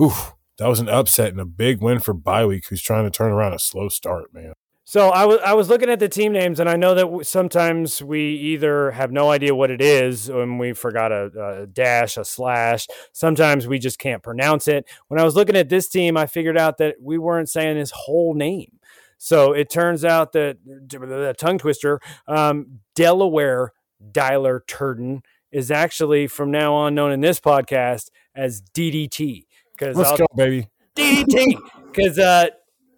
Oof, 0.00 0.34
that 0.58 0.68
was 0.68 0.80
an 0.80 0.88
upset 0.88 1.32
and 1.32 1.40
a 1.40 1.44
big 1.44 1.80
win 1.80 2.00
for 2.00 2.14
bye 2.14 2.46
week, 2.46 2.66
who's 2.68 2.82
trying 2.82 3.04
to 3.04 3.10
turn 3.10 3.32
around 3.32 3.54
a 3.54 3.58
slow 3.58 3.88
start, 3.88 4.32
man. 4.32 4.52
So 4.84 5.10
I 5.10 5.24
was 5.24 5.38
I 5.46 5.52
was 5.52 5.68
looking 5.68 5.88
at 5.88 6.00
the 6.00 6.08
team 6.08 6.32
names, 6.32 6.58
and 6.58 6.68
I 6.68 6.74
know 6.74 6.94
that 6.94 7.26
sometimes 7.26 8.02
we 8.02 8.32
either 8.34 8.90
have 8.90 9.12
no 9.12 9.30
idea 9.30 9.54
what 9.54 9.70
it 9.70 9.80
is, 9.80 10.28
and 10.28 10.58
we 10.58 10.72
forgot 10.72 11.12
a, 11.12 11.60
a 11.60 11.66
dash, 11.66 12.16
a 12.16 12.24
slash. 12.24 12.88
Sometimes 13.12 13.68
we 13.68 13.78
just 13.78 13.98
can't 14.00 14.22
pronounce 14.22 14.66
it. 14.66 14.88
When 15.06 15.20
I 15.20 15.24
was 15.24 15.36
looking 15.36 15.54
at 15.54 15.68
this 15.68 15.88
team, 15.88 16.16
I 16.16 16.26
figured 16.26 16.58
out 16.58 16.78
that 16.78 16.96
we 17.00 17.18
weren't 17.18 17.48
saying 17.48 17.76
his 17.76 17.92
whole 17.92 18.34
name. 18.34 18.80
So 19.16 19.52
it 19.52 19.70
turns 19.70 20.04
out 20.04 20.32
that 20.32 20.56
the 20.64 21.36
tongue 21.38 21.58
twister, 21.58 22.00
um, 22.26 22.80
Delaware 22.96 23.72
Dialer 24.10 24.60
Turden 24.66 25.20
is 25.52 25.70
actually 25.70 26.26
from 26.26 26.50
now 26.50 26.74
on 26.74 26.94
known 26.94 27.12
in 27.12 27.20
this 27.20 27.38
podcast 27.38 28.08
as 28.34 28.62
DDT. 28.74 29.44
Because 29.80 29.96
Let's 29.96 30.18
go, 30.18 30.26
baby. 30.36 30.68
DDT 30.94 31.58
because 31.86 32.18
uh, 32.18 32.48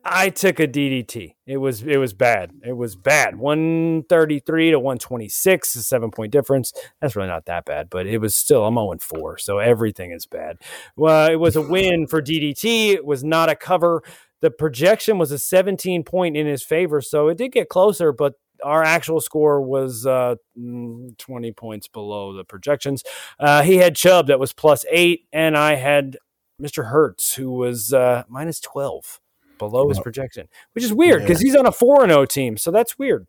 I 0.05 0.31
took 0.31 0.59
a 0.59 0.67
DDT. 0.67 1.37
It 1.47 1.59
was 1.59 1.83
it 1.83 1.99
was 1.99 2.13
bad. 2.13 2.51
It 2.65 2.77
was 2.77 2.97
bad. 2.97 3.37
One 3.37 4.03
thirty 4.09 4.41
three 4.41 4.73
to 4.73 4.81
one 4.81 4.99
twenty 4.99 5.29
six, 5.29 5.75
a 5.77 5.83
seven 5.83 6.11
point 6.11 6.33
difference. 6.33 6.73
That's 7.01 7.15
really 7.15 7.29
not 7.29 7.47
that 7.47 7.65
bad, 7.65 7.89
but 7.89 8.07
it 8.07 8.19
was 8.19 8.35
still 8.35 8.65
I'm 8.65 8.75
zero 8.75 8.97
four, 9.01 9.39
so 9.39 9.59
everything 9.59 10.11
is 10.11 10.27
bad. 10.27 10.57
Well, 10.97 11.31
it 11.31 11.37
was 11.37 11.55
a 11.55 11.63
win 11.63 12.09
for 12.09 12.21
DDT. 12.21 12.95
It 12.95 13.07
was 13.07 13.23
not 13.23 13.49
a 13.49 13.55
cover. 13.55 14.03
the 14.41 14.51
projection 14.51 15.19
was 15.19 15.31
a 15.31 15.39
17 15.39 16.03
point 16.03 16.37
in 16.37 16.49
his 16.49 16.65
favor, 16.65 17.01
so 17.01 17.29
it 17.29 17.39
did 17.39 17.53
get 17.53 17.69
closer, 17.69 18.13
but 18.13 18.35
our 18.65 18.83
actual 18.83 19.21
score 19.21 19.63
was 19.63 20.07
uh, 20.07 20.37
mm, 20.59 21.17
20 21.19 21.53
points 21.53 21.89
below 21.89 22.33
the 22.33 22.45
projections. 22.45 23.03
Uh, 23.39 23.63
he 23.63 23.77
had 23.77 23.97
Chubb 23.97 24.29
that 24.29 24.41
was 24.41 24.53
plus 24.53 24.85
eight, 24.91 25.27
and 25.33 25.57
I 25.57 25.75
had 25.75 26.17
Mr. 26.63 26.89
Hurts 26.91 27.35
who 27.35 27.51
was 27.53 27.93
uh, 27.93 28.25
minus 28.29 28.61
12 28.61 29.21
below 29.59 29.89
his 29.89 30.01
projection, 30.01 30.49
which 30.75 30.85
is 30.85 30.93
weird 30.93 31.23
because 31.23 31.41
he's 31.41 31.57
on 31.57 31.67
a 31.67 31.73
4 31.73 32.07
0 32.07 32.25
team. 32.27 32.57
So 32.57 32.71
that's 32.71 32.99
weird. 32.99 33.27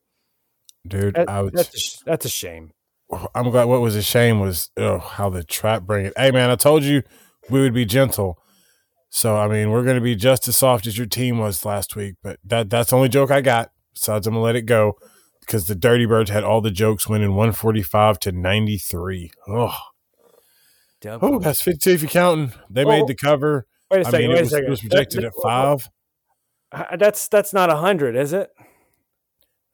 Dude, 0.87 1.15
That- 1.15 1.29
I 1.29 1.41
was 1.41 1.51
that's, 1.53 2.01
a, 2.01 2.05
that's 2.05 2.25
a 2.25 2.29
shame. 2.29 2.71
I'm 3.35 3.51
glad 3.51 3.65
what 3.65 3.81
was 3.81 3.95
a 3.95 4.01
shame 4.01 4.39
was 4.39 4.71
oh, 4.77 4.97
how 4.97 5.29
the 5.29 5.43
trap 5.43 5.83
bring 5.83 6.05
it. 6.07 6.13
Hey 6.17 6.31
man, 6.31 6.49
I 6.49 6.55
told 6.55 6.83
you 6.83 7.03
we 7.49 7.61
would 7.61 7.73
be 7.73 7.85
gentle. 7.85 8.39
So 9.09 9.37
I 9.37 9.47
mean, 9.47 9.69
we're 9.69 9.83
gonna 9.83 10.01
be 10.01 10.15
just 10.15 10.47
as 10.47 10.57
soft 10.57 10.87
as 10.87 10.97
your 10.97 11.05
team 11.05 11.37
was 11.37 11.63
last 11.65 11.95
week, 11.95 12.15
but 12.23 12.39
that 12.43 12.69
that's 12.69 12.89
the 12.89 12.95
only 12.95 13.09
joke 13.09 13.29
I 13.29 13.41
got. 13.41 13.71
Besides, 13.93 14.25
I'm 14.25 14.33
gonna 14.33 14.43
let 14.43 14.55
it 14.55 14.63
go 14.63 14.97
because 15.41 15.67
the 15.67 15.75
Dirty 15.75 16.07
Birds 16.07 16.31
had 16.31 16.43
all 16.43 16.61
the 16.61 16.71
jokes 16.71 17.07
winning 17.07 17.35
145 17.35 18.19
to 18.21 18.31
93. 18.31 19.31
Oh, 19.47 19.77
Dub- 21.03 21.23
oh 21.23 21.37
that's 21.39 21.61
52 21.61 21.89
if 21.91 22.01
you're 22.01 22.09
counting. 22.09 22.53
They 22.69 22.83
Oh, 22.85 22.87
made 22.87 23.07
the 23.07 23.15
cover. 23.15 23.67
wait 23.91 23.97
a 23.97 24.07
I 24.07 24.11
second. 24.11 24.19
mean, 24.21 24.29
wait 24.31 24.39
it 24.39 24.45
a 24.45 24.49
second. 24.49 24.65
it 24.65 24.69
was 24.69 24.79
projected 24.81 25.21
that- 25.23 25.27
at 25.27 25.33
five. 25.43 25.89
Uh, 26.71 26.95
That's 26.97 27.27
that's 27.27 27.53
not 27.53 27.69
a 27.69 27.75
hundred, 27.75 28.15
is 28.15 28.33
it? 28.33 28.49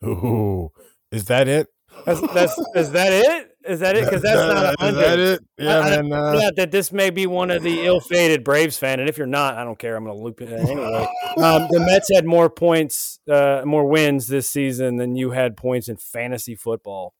Ooh, 0.03 0.71
is 1.11 1.25
that 1.25 1.47
it? 1.47 1.67
That's 2.05 2.19
that's 2.33 2.57
is 2.75 2.91
that 2.91 3.11
it? 3.13 3.45
Is 3.65 3.79
that 3.81 3.95
it? 3.97 4.05
Because 4.05 4.21
that's 4.21 4.39
not 4.39 4.65
a 4.65 4.69
Is 4.69 4.75
hundred. 4.79 5.01
that 5.01 5.19
it? 5.19 5.39
Yeah, 5.57 5.79
I- 5.79 5.97
I- 5.97 6.01
man. 6.01 6.13
uh, 6.13 6.31
yeah, 6.39 6.49
that 6.55 6.71
this 6.71 6.91
may 6.91 7.09
be 7.09 7.25
one 7.27 7.51
of 7.51 7.61
the 7.61 7.85
ill-fated 7.85 8.43
Braves 8.43 8.77
fan, 8.77 8.99
and 8.99 9.07
if 9.09 9.17
you're 9.17 9.27
not, 9.27 9.55
I 9.55 9.63
don't 9.63 9.77
care. 9.77 9.95
I'm 9.95 10.05
going 10.05 10.17
to 10.17 10.23
loop 10.23 10.41
it 10.41 10.49
anyway. 10.51 11.07
Um, 11.37 11.67
the 11.69 11.79
Mets 11.85 12.09
had 12.13 12.25
more 12.25 12.49
points, 12.49 13.19
uh, 13.29 13.61
more 13.65 13.85
wins 13.85 14.27
this 14.27 14.49
season 14.49 14.95
than 14.97 15.15
you 15.15 15.31
had 15.31 15.55
points 15.57 15.87
in 15.89 15.97
fantasy 15.97 16.55
football. 16.55 17.13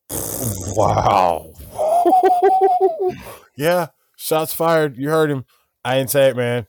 Wow. 0.74 1.52
yeah, 3.56 3.88
shots 4.20 4.52
fired. 4.54 4.96
You 4.96 5.08
heard 5.10 5.30
him. 5.30 5.44
I 5.84 5.96
didn't 5.98 6.10
say 6.10 6.28
it, 6.28 6.36
man. 6.36 6.66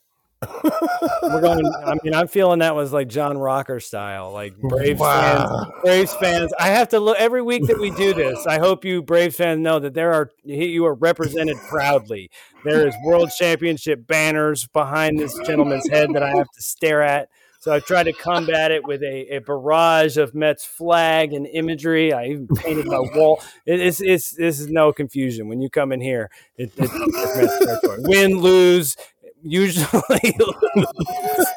We're 1.22 1.41
going. 1.41 1.65
I 1.86 1.96
mean, 2.03 2.15
I'm 2.15 2.27
feeling 2.27 2.60
that 2.60 2.74
was 2.75 2.91
like 2.91 3.08
John 3.10 3.38
Rocker 3.38 3.79
style, 3.79 4.31
like 4.31 4.58
Braves 4.58 5.00
Wow. 5.00 5.48
fans. 5.48 5.72
Braves 5.84 6.13
fans. 6.15 6.51
I 6.60 6.70
have 6.70 6.89
to 6.89 7.00
look 7.00 7.17
every 7.20 7.43
week 7.43 7.67
that 7.67 7.79
we 7.79 7.91
do 7.91 8.13
this. 8.13 8.48
I 8.48 8.58
hope 8.58 8.84
you 8.84 9.03
Braves 9.03 9.36
fans 9.36 9.60
know 9.60 9.77
that 9.79 9.93
there 9.93 10.12
are 10.13 10.31
you 10.43 10.86
are 10.86 10.96
represented 10.96 11.58
proudly. 11.70 12.31
There 12.63 12.88
is 12.88 12.96
World 13.03 13.29
Championship 13.38 14.08
banners 14.08 14.67
behind 14.67 15.20
this 15.20 15.38
gentleman's 15.46 15.88
head 15.89 16.10
that 16.13 16.24
I 16.24 16.29
have 16.36 16.50
to 16.50 16.62
stare 16.62 17.03
at. 17.03 17.29
So 17.62 17.72
I 17.72 17.80
tried 17.80 18.06
to 18.06 18.13
combat 18.13 18.72
it 18.72 18.88
with 18.88 19.03
a, 19.03 19.36
a 19.36 19.39
barrage 19.39 20.18
of 20.18 20.34
Mets 20.34 20.65
flag 20.65 21.32
and 21.32 21.46
imagery. 21.46 22.12
I 22.12 22.25
even 22.25 22.48
painted 22.56 22.88
my 22.88 23.00
wall. 23.13 23.39
It, 23.68 23.80
it's, 23.80 24.01
it's 24.01 24.32
this 24.32 24.60
is 24.60 24.68
no 24.68 24.91
confusion 24.91 25.48
when 25.48 25.62
you 25.62 25.70
come 25.70 25.91
in 25.91 26.01
here. 26.01 26.32
It, 26.58 26.72
it, 26.75 26.89
it's 26.91 27.88
Win, 28.10 28.39
lose, 28.39 28.98
usually 29.44 29.86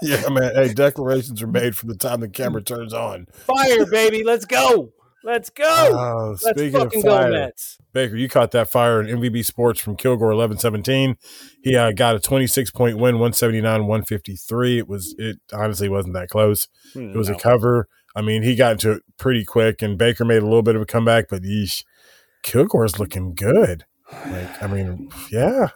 Yeah, 0.03 0.29
man. 0.29 0.55
Hey, 0.55 0.75
declarations 0.75 1.41
are 1.43 1.47
made 1.47 1.75
from 1.75 1.89
the 1.89 1.97
time 1.97 2.21
the 2.21 2.29
camera 2.29 2.63
turns 2.63 2.93
on. 2.93 3.25
fire, 3.33 3.87
baby. 3.87 4.23
Let's 4.25 4.45
go. 4.45 4.93
Let's 5.25 5.49
go. 5.49 5.65
Oh, 5.67 6.29
Let's 6.31 6.43
speaking 6.61 6.77
of 6.77 6.83
fucking 6.83 7.03
go, 7.03 7.09
fire, 7.09 7.31
Mets. 7.33 7.79
Baker, 7.95 8.15
you 8.15 8.29
caught 8.29 8.51
that 8.51 8.71
fire 8.71 9.01
in 9.01 9.07
MVB 9.07 9.45
Sports 9.47 9.81
from 9.81 9.97
Kilgore 9.97 10.31
eleven 10.31 10.59
seventeen. 10.59 11.17
He 11.63 11.75
uh, 11.75 11.93
got 11.93 12.15
a 12.15 12.21
26 12.21 12.71
point 12.73 12.97
win, 12.97 13.15
179, 13.15 13.87
153. 13.87 14.79
It 14.79 14.87
was, 14.89 15.15
it 15.19 15.39
honestly 15.51 15.89
wasn't 15.89 16.13
that 16.15 16.29
close. 16.29 16.69
It 16.95 17.17
was 17.17 17.31
a 17.31 17.35
cover. 17.35 17.89
I 18.15 18.21
mean, 18.21 18.43
he 18.43 18.55
got 18.55 18.73
into 18.73 18.93
it 18.93 19.03
pretty 19.17 19.45
quick, 19.47 19.81
and 19.81 19.97
Baker 19.97 20.27
made 20.27 20.43
a 20.43 20.47
little 20.47 20.63
bit 20.63 20.77
of 20.77 20.83
a 20.83 20.87
comeback, 20.87 21.29
but 21.31 21.43
yeesh, 21.43 21.85
Kilgore's 22.43 22.99
looking 22.99 23.35
good. 23.35 23.87
Like, 24.27 24.63
I 24.63 24.67
mean, 24.67 25.09
yeah. 25.33 25.69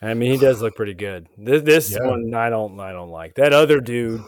I 0.00 0.14
mean, 0.14 0.30
he 0.30 0.38
does 0.38 0.62
look 0.62 0.76
pretty 0.76 0.94
good. 0.94 1.26
This, 1.36 1.62
this 1.62 1.90
Yeah. 1.90 2.06
one, 2.06 2.32
I 2.34 2.50
don't, 2.50 2.78
I 2.78 2.92
don't 2.92 3.10
like 3.10 3.34
that 3.34 3.52
other 3.52 3.80
dude. 3.80 4.22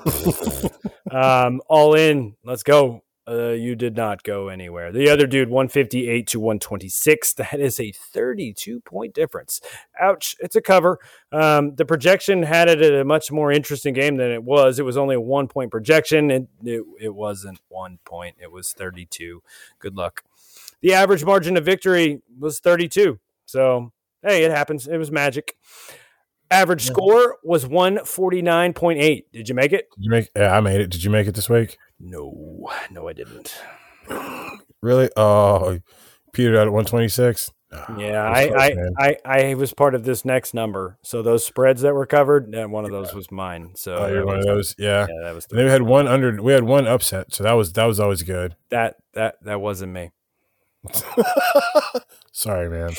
um, 1.11 1.61
all 1.69 1.95
in. 1.95 2.35
Let's 2.45 2.63
go. 2.65 3.03
Uh, 3.29 3.51
you 3.51 3.77
did 3.77 3.95
not 3.95 4.23
go 4.23 4.49
anywhere. 4.49 4.91
The 4.91 5.11
other 5.11 5.27
dude, 5.27 5.51
158 5.51 6.27
to 6.29 6.41
126. 6.41 7.35
That 7.35 7.61
is 7.61 7.79
a 7.79 7.93
32 7.93 8.81
point 8.81 9.15
difference. 9.15 9.61
Ouch. 10.01 10.37
It's 10.41 10.57
a 10.57 10.63
cover. 10.63 10.99
Um, 11.31 11.75
the 11.75 11.85
projection 11.85 12.43
had 12.43 12.69
it 12.69 12.81
at 12.81 12.95
a 12.95 13.05
much 13.05 13.31
more 13.31 13.53
interesting 13.53 13.93
game 13.93 14.17
than 14.17 14.31
it 14.31 14.45
was. 14.45 14.79
It 14.79 14.85
was 14.85 14.97
only 14.97 15.17
a 15.17 15.21
one 15.21 15.49
point 15.49 15.71
projection. 15.71 16.31
It, 16.31 16.49
it, 16.65 16.83
it 17.01 17.15
wasn't 17.15 17.61
one 17.69 17.99
point, 18.05 18.37
it 18.41 18.51
was 18.51 18.73
32. 18.73 19.43
Good 19.79 19.97
luck. 19.97 20.25
The 20.81 20.95
average 20.95 21.25
margin 21.25 21.57
of 21.57 21.65
victory 21.65 22.23
was 22.39 22.61
32. 22.61 23.19
So, 23.47 23.93
hey, 24.23 24.45
it 24.45 24.51
happens. 24.51 24.87
It 24.87 24.97
was 24.97 25.11
magic. 25.11 25.57
Average 26.51 26.85
score 26.85 27.37
was 27.45 27.65
149.8. 27.67 29.25
Did 29.33 29.49
you 29.49 29.55
make 29.55 29.73
it? 29.73 29.89
Did 29.97 30.05
you 30.05 30.11
make? 30.11 30.31
Yeah, 30.35 30.57
I 30.57 30.61
made 30.61 30.81
it. 30.81 30.91
Did 30.91 31.05
you 31.05 31.11
make 31.11 31.27
it 31.27 31.35
this 31.35 31.49
week? 31.49 31.79
No, 32.01 32.71
no, 32.91 33.09
I 33.09 33.13
didn't. 33.13 33.61
Really? 34.81 35.11
Oh, 35.17 35.81
petered 36.33 36.55
out 36.55 36.69
at 36.69 36.73
126. 36.73 37.51
Yeah, 37.99 38.33
That's 38.33 38.55
I, 38.55 38.75
I. 39.01 39.17
I, 39.25 39.51
I 39.51 39.55
was 39.55 39.75
part 39.75 39.97
of 39.97 40.05
this 40.05 40.25
next 40.25 40.55
number. 40.55 40.99
So 41.03 41.21
those 41.21 41.45
spreads 41.45 41.83
that 41.83 41.95
were 41.95 42.07
covered, 42.07 42.55
one 42.71 42.85
of 42.85 42.93
those 42.93 43.13
was 43.13 43.33
mine. 43.33 43.73
So 43.75 43.97
Oh, 43.97 44.07
you're 44.07 44.25
one 44.25 44.39
of 44.39 44.45
those. 44.45 44.77
Yeah. 44.79 45.09
Yeah, 45.11 45.25
that 45.25 45.35
was 45.35 45.47
And 45.51 45.59
then 45.59 45.67
we 45.67 45.73
had 45.73 45.83
one 45.83 46.07
under. 46.07 46.41
We 46.41 46.53
had 46.53 46.63
one 46.63 46.87
upset, 46.87 47.35
so 47.35 47.43
that 47.43 47.53
was 47.55 47.73
that 47.73 47.85
was 47.87 47.99
always 47.99 48.23
good. 48.23 48.55
that 48.71 48.97
that 49.15 49.43
that 49.43 49.61
wasn't 49.61 49.93
me. 49.93 50.13
Sorry, 52.33 52.71
man. 52.71 52.93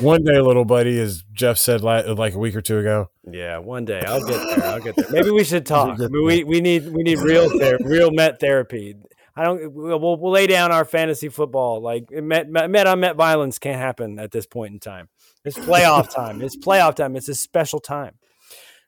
One 0.00 0.24
day, 0.24 0.40
little 0.40 0.64
buddy, 0.64 0.98
as 0.98 1.22
Jeff 1.32 1.58
said 1.58 1.82
like 1.82 2.34
a 2.34 2.38
week 2.38 2.56
or 2.56 2.62
two 2.62 2.78
ago. 2.78 3.10
yeah, 3.30 3.58
one 3.58 3.84
day 3.84 4.02
I'll 4.06 4.24
get 4.24 4.56
there. 4.56 4.64
I'll 4.64 4.80
get 4.80 4.96
there. 4.96 5.06
Maybe 5.10 5.30
we 5.30 5.44
should 5.44 5.66
talk. 5.74 6.00
I 6.00 6.08
mean, 6.08 6.24
we 6.24 6.44
we 6.44 6.60
need 6.60 6.88
we 6.92 7.02
need 7.02 7.18
real 7.18 7.50
ther- 7.58 7.78
real 7.82 8.10
Met 8.10 8.40
therapy. 8.40 8.96
I 9.36 9.44
don't. 9.44 9.72
We'll, 9.72 9.98
we'll 10.00 10.30
lay 10.32 10.46
down 10.46 10.72
our 10.72 10.84
fantasy 10.84 11.28
football. 11.28 11.82
Like 11.82 12.10
Met 12.10 12.48
Met, 12.48 12.70
Met 12.70 12.86
on 12.86 13.00
Met 13.00 13.16
violence 13.16 13.58
can't 13.58 13.78
happen 13.78 14.18
at 14.18 14.30
this 14.30 14.46
point 14.46 14.72
in 14.72 14.80
time. 14.80 15.08
It's 15.44 15.58
playoff 15.58 16.12
time. 16.14 16.40
It's 16.40 16.56
playoff 16.56 16.94
time. 16.94 17.16
It's 17.16 17.28
a 17.28 17.34
special 17.34 17.80
time. 17.80 18.14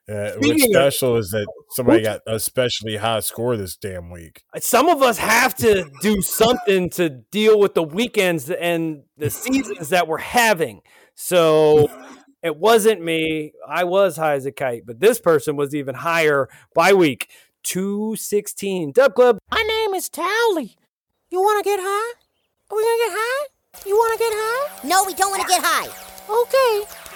Uh, 0.09 0.31
what's 0.31 0.35
Speaking 0.47 0.75
of- 0.75 0.81
special 0.81 1.17
is 1.17 1.31
that 1.31 1.45
somebody 1.71 2.01
got 2.03 2.21
a 2.27 2.35
especially 2.35 2.95
high 2.95 3.19
score 3.19 3.57
this 3.57 3.75
damn 3.75 4.09
week. 4.09 4.43
some 4.59 4.87
of 4.87 5.01
us 5.01 5.17
have 5.17 5.53
to 5.55 5.89
do 6.01 6.21
something 6.21 6.89
to 6.91 7.09
deal 7.09 7.59
with 7.59 7.73
the 7.73 7.83
weekends 7.83 8.49
and 8.49 9.03
the 9.17 9.29
seasons 9.29 9.89
that 9.89 10.07
we're 10.07 10.17
having. 10.17 10.81
So 11.15 11.89
it 12.41 12.55
wasn't 12.55 13.03
me. 13.03 13.51
I 13.67 13.83
was 13.83 14.15
high 14.15 14.35
as 14.35 14.45
a 14.45 14.51
kite, 14.51 14.83
but 14.85 14.99
this 15.01 15.19
person 15.19 15.55
was 15.57 15.75
even 15.75 15.95
higher 15.95 16.47
by 16.73 16.93
week. 16.93 17.27
216. 17.63 18.93
Dub 18.93 19.13
Club. 19.13 19.37
My 19.51 19.61
name 19.61 19.93
is 19.93 20.09
Towelie. 20.09 20.75
You 21.29 21.41
want 21.41 21.61
to 21.63 21.69
get 21.69 21.79
high? 21.81 22.13
Are 22.71 22.77
we 22.77 22.83
going 22.83 22.97
to 22.97 23.05
get 23.05 23.17
high? 23.17 23.47
You 23.85 23.95
want 23.95 24.13
to 24.13 24.19
get 24.23 24.31
high? 24.33 24.87
No, 24.87 25.03
we 25.05 25.13
don't 25.13 25.31
want 25.31 25.41
to 25.41 25.47
get 25.49 25.61
high. 25.61 25.87
Okay. 26.29 27.06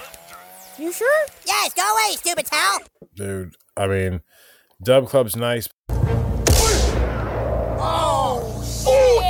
You 0.78 0.92
sure? 0.92 1.25
Yes, 1.46 1.74
go 1.74 1.84
away, 1.84 2.16
stupid 2.16 2.46
towel. 2.46 2.80
Dude, 3.16 3.56
I 3.75 3.88
mean, 3.88 4.22
Dub 4.82 5.08
Club's 5.08 5.36
nice. 5.36 5.68
Oh, 7.84 8.63
shit. 8.63 9.22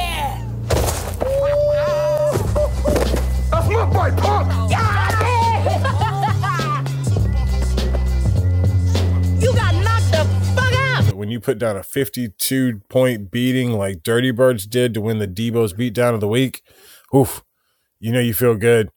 You 9.39 9.53
got 9.53 9.73
knocked 9.75 10.11
the 10.11 10.25
fuck 10.55 10.73
out. 10.73 11.13
When 11.15 11.29
you 11.29 11.39
put 11.39 11.57
down 11.57 11.75
a 11.75 11.83
52 11.83 12.81
point 12.87 13.31
beating 13.31 13.71
like 13.71 14.03
Dirty 14.03 14.29
Birds 14.31 14.67
did 14.67 14.93
to 14.93 15.01
win 15.01 15.17
the 15.17 15.27
Debo's 15.27 15.73
beatdown 15.73 16.13
of 16.13 16.19
the 16.21 16.27
week, 16.27 16.61
oof, 17.15 17.43
you 17.99 18.11
know 18.11 18.19
you 18.19 18.33
feel 18.35 18.55
good. 18.55 18.89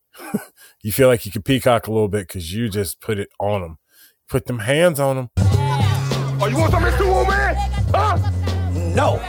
You 0.83 0.93
feel 0.93 1.09
like 1.09 1.27
you 1.27 1.33
could 1.33 1.45
peacock 1.45 1.87
a 1.87 1.93
little 1.93 2.09
bit 2.09 2.29
because 2.29 2.53
you 2.53 2.69
just 2.69 3.01
put 3.01 3.19
it 3.19 3.29
on 3.39 3.63
them. 3.63 3.79
Put 4.29 4.47
them 4.47 4.61
hands 4.61 4.99
on 5.01 5.17
them. 5.17 5.31
Oh, 5.37 6.49
you 6.51 6.59
want 6.59 6.73
some 6.73 6.83
Mr. 6.83 7.07
Woman? 7.07 7.55
Huh? 7.95 8.31
No. 8.95 9.23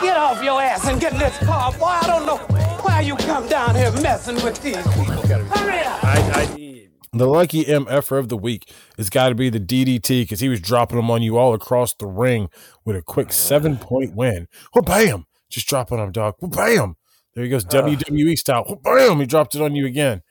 Get 0.00 0.16
off 0.16 0.42
your 0.42 0.60
ass 0.60 0.86
and 0.88 1.00
get 1.00 1.12
in 1.12 1.18
this 1.18 1.36
car. 1.38 1.72
Boy, 1.72 1.84
I 1.86 2.06
don't 2.06 2.26
know 2.26 2.36
why 2.82 3.00
you 3.00 3.16
come 3.16 3.46
down 3.48 3.74
here 3.74 3.92
messing 4.02 4.34
with 4.36 4.60
these 4.62 4.76
people. 4.76 5.22
Hurry 5.22 5.80
up. 5.80 6.04
I, 6.04 6.32
I, 6.34 6.88
The 7.12 7.26
lucky 7.26 7.64
MFer 7.64 8.18
of 8.18 8.28
the 8.28 8.36
week 8.36 8.72
has 8.96 9.08
got 9.08 9.28
to 9.28 9.34
be 9.34 9.48
the 9.48 9.60
DDT 9.60 10.22
because 10.22 10.40
he 10.40 10.48
was 10.48 10.60
dropping 10.60 10.96
them 10.96 11.10
on 11.10 11.22
you 11.22 11.38
all 11.38 11.54
across 11.54 11.94
the 11.94 12.06
ring 12.06 12.50
with 12.84 12.96
a 12.96 13.02
quick 13.02 13.28
oh, 13.28 13.32
seven 13.32 13.76
point 13.76 14.14
win. 14.14 14.48
Well, 14.74 14.82
bam! 14.82 15.26
Just 15.48 15.68
drop 15.68 15.92
it 15.92 15.94
on 15.94 16.06
him, 16.06 16.12
dog. 16.12 16.34
Well, 16.40 16.50
bam! 16.50 16.96
There 17.34 17.44
he 17.44 17.50
goes, 17.50 17.64
WWE 17.64 18.38
style. 18.38 18.64
Well, 18.66 18.80
bam! 19.08 19.18
He 19.20 19.26
dropped 19.26 19.54
it 19.54 19.62
on 19.62 19.74
you 19.74 19.86
again. 19.86 20.22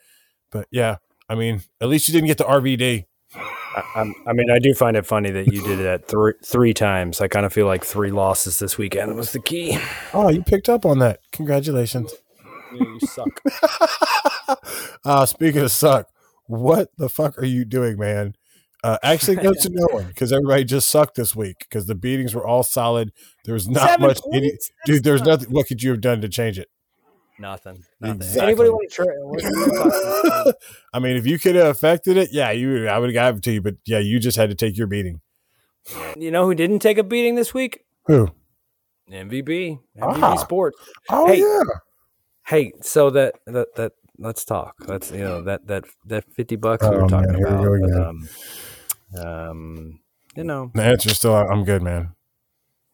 But 0.51 0.67
yeah, 0.71 0.97
I 1.27 1.35
mean, 1.35 1.61
at 1.81 1.89
least 1.89 2.07
you 2.07 2.13
didn't 2.13 2.27
get 2.27 2.37
the 2.37 2.45
RVD. 2.45 3.05
I, 3.35 3.83
I'm- 3.95 4.13
I 4.27 4.33
mean, 4.33 4.49
I 4.51 4.59
do 4.59 4.73
find 4.73 4.95
it 4.95 5.05
funny 5.05 5.31
that 5.31 5.47
you 5.47 5.61
did 5.63 5.79
it 5.79 5.85
at 5.85 6.07
three 6.07 6.33
three 6.45 6.73
times. 6.73 7.19
I 7.21 7.27
kind 7.27 7.45
of 7.45 7.51
feel 7.51 7.65
like 7.65 7.83
three 7.83 8.11
losses 8.11 8.59
this 8.59 8.77
weekend 8.77 9.15
was 9.15 9.31
the 9.33 9.39
key. 9.39 9.77
Oh, 10.13 10.29
you 10.29 10.43
picked 10.43 10.69
up 10.69 10.85
on 10.85 10.99
that. 10.99 11.19
Congratulations. 11.31 12.13
you 12.73 12.99
suck. 13.01 13.41
uh, 15.05 15.25
speaking 15.25 15.61
of 15.61 15.71
suck, 15.71 16.07
what 16.45 16.89
the 16.97 17.09
fuck 17.09 17.37
are 17.37 17.45
you 17.45 17.65
doing, 17.65 17.97
man? 17.97 18.35
Uh, 18.83 18.97
actually, 19.01 19.37
goes 19.37 19.57
to 19.59 19.69
no 19.71 19.87
one 19.91 20.05
because 20.07 20.33
everybody 20.33 20.63
just 20.65 20.89
sucked 20.89 21.15
this 21.15 21.33
week 21.35 21.59
because 21.59 21.85
the 21.85 21.95
beatings 21.95 22.35
were 22.35 22.45
all 22.45 22.63
solid. 22.63 23.11
There 23.45 23.53
was 23.53 23.67
not 23.69 23.89
Seven 23.89 24.07
much, 24.07 24.19
any, 24.33 24.51
dude. 24.85 25.03
There's 25.05 25.21
nothing. 25.21 25.49
What 25.51 25.67
could 25.67 25.81
you 25.81 25.91
have 25.91 26.01
done 26.01 26.19
to 26.21 26.27
change 26.29 26.59
it? 26.59 26.69
Nothing. 27.39 27.83
Nothing. 27.99 28.15
Exactly. 28.17 28.41
Anybody 28.47 28.69
want 28.69 28.89
to 28.89 28.95
try? 28.95 29.05
what- 29.05 30.45
what- 30.45 30.55
I 30.93 30.99
mean, 30.99 31.17
if 31.17 31.25
you 31.25 31.39
could 31.39 31.55
have 31.55 31.67
affected 31.67 32.15
it, 32.17 32.29
yeah, 32.31 32.51
you. 32.51 32.87
I 32.87 32.99
would 32.99 33.09
have 33.09 33.13
given 33.13 33.37
it 33.37 33.43
to 33.43 33.51
you, 33.51 33.61
but 33.61 33.75
yeah, 33.85 33.99
you 33.99 34.19
just 34.19 34.37
had 34.37 34.49
to 34.49 34.55
take 34.55 34.77
your 34.77 34.87
beating. 34.87 35.21
you 36.17 36.31
know 36.31 36.45
who 36.45 36.53
didn't 36.55 36.79
take 36.79 36.97
a 36.97 37.03
beating 37.03 37.35
this 37.35 37.53
week? 37.53 37.83
Who? 38.05 38.29
MVP. 39.11 39.79
MVP 39.97 40.21
Ah. 40.21 40.35
Sports. 40.35 40.77
Oh 41.09 41.27
Hey. 41.27 41.39
yeah. 41.39 41.63
Hey, 42.45 42.71
so 42.81 43.09
that 43.09 43.35
that 43.47 43.73
that 43.75 43.91
let's 44.17 44.45
talk. 44.45 44.75
Let's 44.87 45.11
you 45.11 45.19
know 45.23 45.41
that 45.41 45.65
that 45.67 45.83
that 46.05 46.23
fifty 46.33 46.55
bucks 46.55 46.87
we 46.87 46.95
Oh, 46.95 47.01
were 47.01 47.07
talking 47.07 47.31
man, 47.31 47.37
here 47.39 47.71
we 47.71 47.79
about. 47.79 47.89
go 47.91 48.27
but, 49.11 49.19
um, 49.25 49.29
um, 49.49 49.99
you 50.35 50.43
know, 50.43 50.71
The 50.73 50.83
answer's 50.83 51.17
still, 51.17 51.35
I'm 51.35 51.63
good, 51.63 51.81
man. 51.81 52.13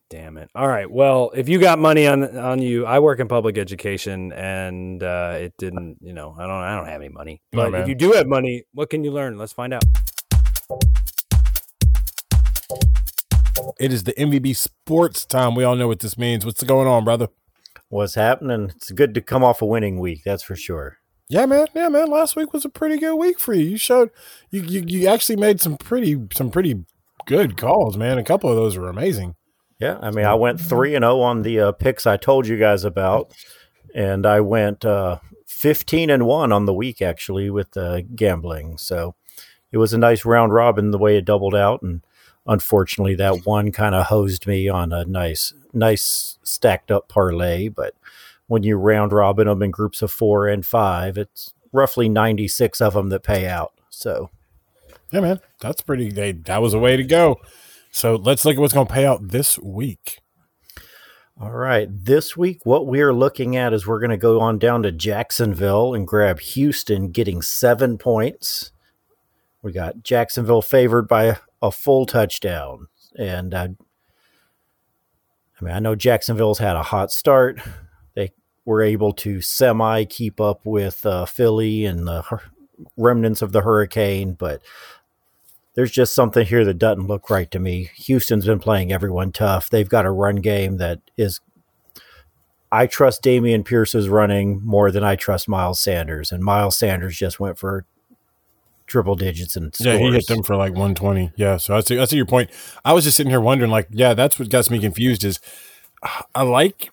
Damn 0.10 0.38
it. 0.38 0.50
All 0.56 0.68
right. 0.68 0.90
Well, 0.90 1.32
if 1.36 1.48
you 1.48 1.60
got 1.60 1.80
money 1.80 2.08
on 2.08 2.38
on 2.38 2.62
you, 2.62 2.86
I 2.86 3.00
work 3.00 3.20
in 3.20 3.28
public 3.28 3.58
education, 3.58 4.34
and 4.34 5.02
uh, 5.02 5.38
it 5.40 5.54
didn't. 5.58 5.98
You 6.02 6.14
know, 6.14 6.36
I 6.38 6.44
don't. 6.44 6.52
I 6.52 6.76
don't 6.76 6.88
have 6.88 7.02
any 7.02 7.10
money. 7.10 7.42
But 7.52 7.72
man. 7.72 7.82
if 7.82 7.88
you 7.88 7.96
do 7.96 8.12
have 8.14 8.28
money, 8.28 8.64
what 8.74 8.90
can 8.90 9.04
you 9.04 9.12
learn? 9.12 9.38
Let's 9.38 9.54
find 9.54 9.74
out. 9.74 9.84
It 13.80 13.94
is 13.94 14.04
the 14.04 14.14
MVB 14.14 14.56
sports 14.56 15.26
time. 15.26 15.56
We 15.56 15.64
all 15.64 15.76
know 15.76 15.88
what 15.88 16.00
this 16.00 16.18
means. 16.18 16.46
What's 16.46 16.64
going 16.64 16.88
on, 16.88 17.04
brother? 17.04 17.28
What's 17.90 18.16
happening? 18.16 18.72
It's 18.76 18.92
good 18.92 19.14
to 19.16 19.22
come 19.22 19.44
off 19.44 19.62
a 19.62 19.66
winning 19.66 20.00
week, 20.00 20.22
that's 20.24 20.44
for 20.44 20.56
sure. 20.56 20.98
Yeah, 21.28 21.46
man. 21.46 21.68
Yeah, 21.76 21.90
man. 21.90 22.10
Last 22.10 22.36
week 22.36 22.54
was 22.54 22.66
a 22.66 22.70
pretty 22.70 22.98
good 22.98 23.16
week 23.16 23.40
for 23.40 23.54
you. 23.54 23.64
You 23.64 23.78
showed 23.78 24.10
you 24.50 24.62
you, 24.62 24.84
you 24.88 25.08
actually 25.08 25.36
made 25.36 25.62
some 25.62 25.78
pretty 25.78 26.18
some 26.34 26.50
pretty 26.50 26.86
good 27.28 27.56
calls, 27.58 27.98
man. 27.98 28.18
A 28.18 28.24
couple 28.24 28.50
of 28.50 28.56
those 28.56 28.78
were 28.78 28.90
amazing. 28.90 29.36
Yeah, 29.80 29.98
I 30.02 30.12
mean, 30.12 30.26
I 30.26 30.36
went 30.36 30.60
three 30.60 30.94
and 30.94 31.04
zero 31.04 31.22
on 31.22 31.42
the 31.44 31.60
uh, 31.60 31.72
picks 31.72 32.06
I 32.06 32.18
told 32.18 32.48
you 32.48 32.58
guys 32.58 32.84
about, 32.84 33.32
and 33.96 34.26
I 34.26 34.42
went 34.42 34.84
uh, 34.84 35.20
fifteen 35.48 36.10
and 36.10 36.26
one 36.26 36.52
on 36.52 36.66
the 36.66 36.74
week 36.74 37.02
actually 37.02 37.50
with 37.50 37.78
uh, 37.78 38.02
gambling. 38.16 38.78
So 38.78 39.16
it 39.72 39.78
was 39.78 39.94
a 39.94 39.98
nice 39.98 40.26
round 40.26 40.54
robin 40.54 40.92
the 40.92 40.98
way 40.98 41.18
it 41.18 41.26
doubled 41.26 41.56
out, 41.56 41.82
and 41.82 42.02
unfortunately, 42.46 43.16
that 43.16 43.46
one 43.46 43.72
kind 43.72 43.96
of 43.96 44.08
hosed 44.08 44.48
me 44.48 44.68
on 44.68 44.92
a 44.92 45.06
nice, 45.06 45.54
nice 45.72 46.38
stacked 46.44 46.92
up 46.92 47.08
parlay. 47.08 47.70
But 47.70 47.94
when 48.48 48.64
you 48.64 48.76
round 48.76 49.14
robin 49.14 49.48
them 49.48 49.64
in 49.64 49.72
groups 49.72 50.02
of 50.02 50.12
four 50.12 50.48
and 50.50 50.66
five, 50.66 51.18
it's 51.18 51.54
roughly 51.72 52.10
ninety 52.10 52.50
six 52.50 52.82
of 52.82 52.96
them 52.96 53.08
that 53.10 53.24
pay 53.24 53.48
out. 53.48 53.72
So 53.90 54.30
Yeah, 55.12 55.22
man. 55.22 55.40
That's 55.62 55.82
pretty. 55.82 56.12
They 56.12 56.34
that 56.34 56.62
was 56.62 56.74
a 56.74 56.80
way 56.80 56.98
to 56.98 57.04
go. 57.04 57.40
So 57.92 58.16
let's 58.16 58.46
look 58.46 58.56
at 58.56 58.60
what's 58.60 58.74
going 58.74 58.88
to 58.88 58.94
pay 58.94 59.06
out 59.06 59.30
this 59.30 59.58
week. 59.60 60.20
All 61.42 61.52
right. 61.52 61.88
This 61.90 62.36
week, 62.36 62.66
what 62.66 62.86
we 62.86 63.02
are 63.02 63.14
looking 63.14 63.56
at 63.56 63.74
is 63.74 63.88
we're 63.88 64.00
going 64.00 64.10
to 64.10 64.18
go 64.18 64.42
on 64.42 64.60
down 64.60 64.84
to 64.84 64.92
Jacksonville 64.92 65.94
and 65.94 66.06
grab 66.06 66.40
Houston 66.42 67.12
getting 67.12 67.42
seven 67.42 67.98
points. 67.98 68.72
We 69.62 69.72
got 69.72 70.04
Jacksonville 70.04 70.62
favored 70.62 71.08
by 71.08 71.38
a 71.62 71.72
full 71.72 72.06
touchdown. 72.06 72.88
And 73.18 73.54
uh, 73.54 73.70
I 75.60 75.66
mean, 75.66 75.74
I 75.74 75.80
know 75.80 75.96
Jacksonville's 75.96 76.60
had 76.60 76.76
a 76.76 76.84
hot 76.84 77.12
start. 77.12 77.60
They 78.16 78.32
were 78.66 78.82
able 78.82 79.14
to 79.14 79.42
semi 79.42 80.06
keep 80.06 80.40
up 80.40 80.66
with 80.66 81.06
uh, 81.06 81.26
Philly 81.26 81.86
and 81.86 82.08
the 82.08 82.24
remnants 82.98 83.42
of 83.42 83.52
the 83.52 83.62
hurricane, 83.62 84.34
but 84.34 84.62
there's 85.80 85.92
just 85.92 86.14
something 86.14 86.46
here 86.46 86.66
that 86.66 86.78
doesn't 86.78 87.08
look 87.08 87.30
right 87.30 87.50
to 87.52 87.58
me. 87.58 87.90
Houston's 87.96 88.46
been 88.46 88.60
playing 88.60 88.92
everyone 88.92 89.32
tough. 89.32 89.70
They've 89.70 89.88
got 89.88 90.06
a 90.06 90.12
run 90.12 90.36
game 90.36 90.76
that 90.76 91.00
is. 91.16 91.40
I 92.70 92.86
trust 92.86 93.24
Dameon 93.24 93.64
Pierce's 93.64 94.10
running 94.10 94.60
more 94.66 94.92
than 94.92 95.06
I 95.06 95.16
trust 95.16 95.48
Miles 95.48 95.80
Sanders, 95.80 96.34
and 96.34 96.44
Miles 96.44 96.78
Sanders 96.78 97.16
just 97.16 97.40
went 97.40 97.58
for 97.58 97.86
triple 98.88 99.16
digits 99.16 99.56
and 99.56 99.74
Yeah, 99.80 99.96
he 99.96 100.12
hit 100.12 100.28
them 100.28 100.44
for 100.44 100.58
like 100.58 100.72
120. 100.72 101.32
Yeah, 101.38 101.56
so 101.56 101.78
I 101.78 101.80
see. 101.80 101.98
I 101.98 102.04
see 102.04 102.18
your 102.18 102.26
point. 102.26 102.50
I 102.84 102.92
was 102.92 103.06
just 103.06 103.16
sitting 103.16 103.30
here 103.30 103.40
wondering, 103.40 103.72
like, 103.72 103.88
yeah, 103.90 104.14
that's 104.14 104.38
what 104.38 104.50
gets 104.50 104.70
me 104.70 104.80
confused. 104.80 105.24
Is 105.24 105.40
I 106.36 106.44
like, 106.44 106.90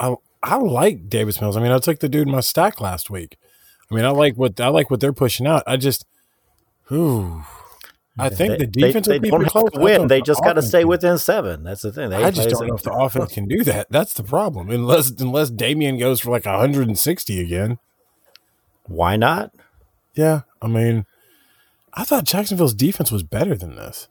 I, 0.00 0.14
I 0.42 0.56
like 0.56 1.10
Davis 1.10 1.42
Mills. 1.42 1.58
I 1.58 1.62
mean, 1.62 1.72
I 1.72 1.78
took 1.78 1.98
the 1.98 2.08
dude 2.08 2.26
in 2.26 2.32
my 2.32 2.40
stack 2.40 2.80
last 2.80 3.10
week. 3.10 3.36
I 3.90 3.94
mean, 3.94 4.06
I 4.06 4.10
like 4.12 4.36
what 4.36 4.58
I 4.58 4.68
like 4.68 4.90
what 4.90 5.00
they're 5.00 5.12
pushing 5.12 5.46
out. 5.46 5.62
I 5.66 5.76
just, 5.76 6.06
ooh, 6.90 7.44
I 8.18 8.28
think 8.28 8.52
They- 8.52 8.56
the 8.58 8.66
defense 8.66 9.06
they, 9.06 9.18
they 9.18 9.30
don't 9.30 9.42
have 9.44 9.52
to 9.72 9.80
win. 9.80 10.00
thought 10.00 10.08
They 10.08 10.18
the 10.18 10.24
just 10.24 10.42
got 10.42 10.54
to 10.54 10.62
stay 10.62 10.80
can- 10.80 10.88
within 10.88 11.18
seven. 11.18 11.62
That's 11.62 11.82
the 11.82 11.92
thing. 11.92 12.10
They 12.10 12.16
I 12.22 12.30
just 12.30 12.48
don't 12.50 12.66
know 12.66 12.74
if 12.74 12.82
the 12.82 12.92
offense 12.92 13.32
can 13.32 13.46
do 13.48 13.62
that. 13.64 13.86
That's 13.90 14.12
the 14.14 14.24
problem. 14.24 14.68
Unless 14.70 15.10
unless 15.20 15.50
Dameon 15.50 15.98
goes 15.98 16.20
for 16.20 16.30
like 16.30 16.44
160 16.44 17.40
again. 17.40 17.78
Why 18.86 19.16
not? 19.16 19.52
Yeah, 20.14 20.40
I 20.60 20.66
mean, 20.66 21.06
I 21.94 22.02
thought 22.04 22.24
Jacksonville's 22.24 22.74
defense 22.74 23.12
was 23.12 23.22
better 23.22 23.54
than 23.54 23.76
this. 23.76 24.08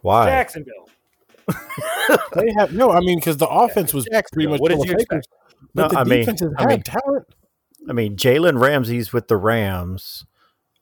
Why? 0.00 0.26
Jacksonville. 0.26 0.88
They 2.34 2.52
have 2.58 2.72
no. 2.72 2.90
I 2.90 3.00
mean, 3.00 3.18
because 3.18 3.36
the 3.38 3.48
offense 3.48 3.92
was 3.94 4.06
pretty 4.32 4.48
much. 4.48 4.60
What 4.60 4.68
did 4.70 4.74
full 4.76 4.82
of 4.84 4.88
you 4.90 4.96
fakers, 4.98 5.26
But 5.74 5.82
No, 5.82 5.88
the 5.88 5.98
I 5.98 6.04
mean- 6.04 6.26
has 6.26 6.42
I 6.58 6.60
had 6.62 6.68
mean- 6.68 6.82
talent. 6.82 7.26
I 7.88 7.92
mean, 7.92 8.16
Jalen 8.16 8.58
Ramsey's 8.60 9.12
with 9.12 9.28
the 9.28 9.36
Rams, 9.36 10.24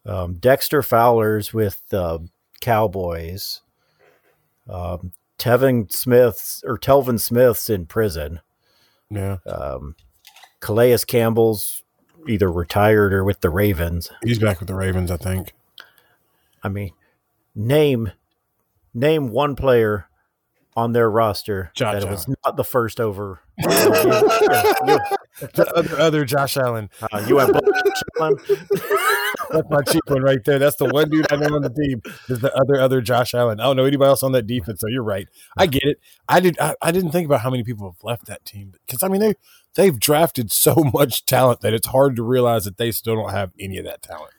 um, 0.07 0.35
Dexter 0.35 0.83
Fowler's 0.83 1.53
with 1.53 1.89
the 1.89 2.29
Cowboys, 2.61 3.61
um, 4.69 5.13
Tevin 5.39 5.91
Smith's 5.93 6.63
or 6.67 6.79
Telvin 6.79 7.19
Smith's 7.21 7.69
in 7.69 7.87
prison. 7.87 8.41
Yeah, 9.11 9.39
Um, 9.47 9.97
Calais 10.61 10.99
Campbell's 11.07 11.83
either 12.29 12.51
retired 12.51 13.13
or 13.13 13.25
with 13.25 13.41
the 13.41 13.51
Ravens. 13.51 14.11
he's 14.25 14.39
back 14.39 14.61
with 14.61 14.69
the 14.69 14.75
Ravens, 14.75 15.11
I 15.11 15.17
think. 15.17 15.53
I 16.63 16.69
mean, 16.69 16.93
name 17.55 18.13
name 18.95 19.29
one 19.31 19.57
player 19.57 20.07
on 20.77 20.93
their 20.93 21.11
roster 21.11 21.71
Josh 21.75 22.01
that 22.03 22.11
was 22.11 22.27
not 22.45 22.57
the 22.57 22.65
first 22.65 23.01
over. 23.01 23.41
The 25.55 25.67
other, 25.75 25.99
other 25.99 26.25
Josh 26.27 26.57
Allen. 26.59 26.91
uh, 27.13 27.25
you 27.27 27.37
went 27.37 27.53
Josh 27.55 28.03
Allen. 28.21 28.37
That's 29.53 29.69
my 29.71 29.83
cheap 29.83 30.03
one 30.07 30.23
right 30.23 30.43
there. 30.45 30.59
That's 30.59 30.77
the 30.77 30.87
one 30.87 31.11
dude 31.11 31.31
I 31.33 31.37
know 31.37 31.55
on 31.55 31.63
the 31.63 31.71
team. 31.71 32.03
Is 32.29 32.41
the 32.41 32.55
other 32.55 32.81
other 32.81 33.01
Josh 33.01 33.35
Allen. 33.35 33.61
I 33.61 33.65
don't 33.65 33.77
know 33.77 33.85
anybody 33.85 34.09
else 34.09 34.23
on 34.23 34.33
that 34.33 34.47
defense. 34.47 34.81
So 34.81 34.89
you're 34.89 35.03
right. 35.03 35.29
I 35.57 35.67
get 35.67 35.85
it. 35.85 36.01
I 36.29 36.41
did. 36.41 36.59
I, 36.59 36.75
I 36.81 36.91
didn't 36.91 37.13
think 37.13 37.27
about 37.27 37.41
how 37.41 37.51
many 37.51 37.63
people 37.63 37.91
have 37.91 38.03
left 38.03 38.27
that 38.27 38.45
team 38.45 38.73
because 38.87 39.03
I 39.03 39.09
mean 39.09 39.21
they 39.21 39.35
they've 39.75 39.99
drafted 39.99 40.51
so 40.53 40.75
much 40.93 41.25
talent 41.27 41.61
that 41.61 41.75
it's 41.75 41.89
hard 41.89 42.17
to 42.17 42.23
realize 42.23 42.65
that 42.65 42.77
they 42.77 42.91
still 42.91 43.17
don't 43.17 43.31
have 43.33 43.53
any 43.59 43.79
of 43.79 43.85
that 43.85 44.03
talent. 44.03 44.33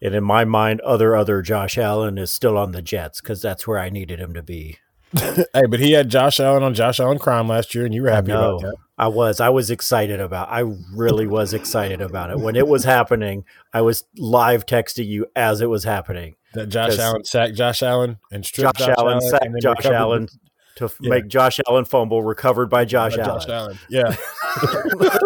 And 0.00 0.14
in 0.14 0.22
my 0.24 0.44
mind, 0.44 0.80
other 0.82 1.16
other 1.16 1.42
Josh 1.42 1.76
Allen 1.76 2.18
is 2.18 2.30
still 2.30 2.56
on 2.56 2.72
the 2.72 2.82
Jets 2.82 3.20
because 3.20 3.42
that's 3.42 3.66
where 3.66 3.78
I 3.78 3.90
needed 3.90 4.20
him 4.20 4.34
to 4.34 4.42
be. 4.42 4.78
Hey, 5.54 5.62
but 5.68 5.80
he 5.80 5.92
had 5.92 6.10
Josh 6.10 6.38
Allen 6.38 6.62
on 6.62 6.74
Josh 6.74 7.00
Allen 7.00 7.18
crime 7.18 7.48
last 7.48 7.74
year, 7.74 7.86
and 7.86 7.94
you 7.94 8.02
were 8.02 8.10
happy 8.10 8.30
about 8.30 8.60
that. 8.60 8.74
I 8.98 9.08
was. 9.08 9.40
I 9.40 9.48
was 9.50 9.70
excited 9.70 10.20
about. 10.20 10.48
I 10.50 10.60
really 10.92 11.26
was 11.26 11.54
excited 11.54 12.00
about 12.00 12.30
it 12.30 12.38
when 12.40 12.56
it 12.56 12.66
was 12.66 12.84
happening. 12.84 13.44
I 13.72 13.82
was 13.82 14.04
live 14.16 14.66
texting 14.66 15.06
you 15.06 15.26
as 15.36 15.60
it 15.60 15.66
was 15.70 15.84
happening. 15.84 16.34
That 16.54 16.68
Josh 16.68 16.98
Allen 16.98 17.24
sacked 17.24 17.54
Josh 17.54 17.82
Allen 17.82 18.18
and 18.32 18.44
stripped 18.44 18.78
Josh, 18.78 18.88
Allen 18.98 19.20
sacked 19.20 19.62
Josh 19.62 19.84
Allen 19.86 20.28
to 20.76 20.90
Yeah. 21.00 21.10
make 21.10 21.28
Josh 21.28 21.60
Allen 21.68 21.84
fumble, 21.84 22.22
recovered 22.22 22.66
by 22.70 22.78
by 22.80 22.84
Josh 22.86 23.18
Allen. 23.18 23.40
Josh 23.40 23.48
Allen. 23.48 23.78
Yeah. 23.88 24.16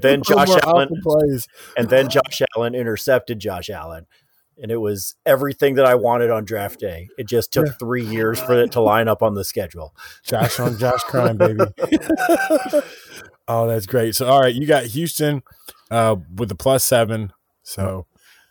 Then 0.00 0.22
Josh 0.26 0.48
Allen, 0.64 0.88
plays. 1.02 1.48
and 1.76 1.88
then 1.88 2.08
Josh 2.08 2.42
Allen 2.56 2.74
intercepted 2.74 3.38
Josh 3.38 3.70
Allen, 3.70 4.06
and 4.60 4.70
it 4.70 4.78
was 4.78 5.14
everything 5.26 5.74
that 5.74 5.86
I 5.86 5.94
wanted 5.94 6.30
on 6.30 6.44
draft 6.44 6.80
day. 6.80 7.08
It 7.18 7.26
just 7.26 7.52
took 7.52 7.78
three 7.78 8.04
years 8.04 8.40
for 8.40 8.54
it 8.54 8.72
to 8.72 8.80
line 8.80 9.08
up 9.08 9.22
on 9.22 9.34
the 9.34 9.44
schedule. 9.44 9.94
Josh 10.22 10.58
on 10.60 10.78
Josh 10.78 11.02
crime, 11.04 11.36
baby. 11.36 11.60
oh, 13.48 13.66
that's 13.66 13.86
great. 13.86 14.14
So, 14.14 14.26
all 14.26 14.40
right, 14.40 14.54
you 14.54 14.66
got 14.66 14.84
Houston 14.84 15.42
uh, 15.90 16.16
with 16.34 16.48
the 16.48 16.54
plus 16.54 16.84
seven. 16.84 17.32
So, 17.62 18.06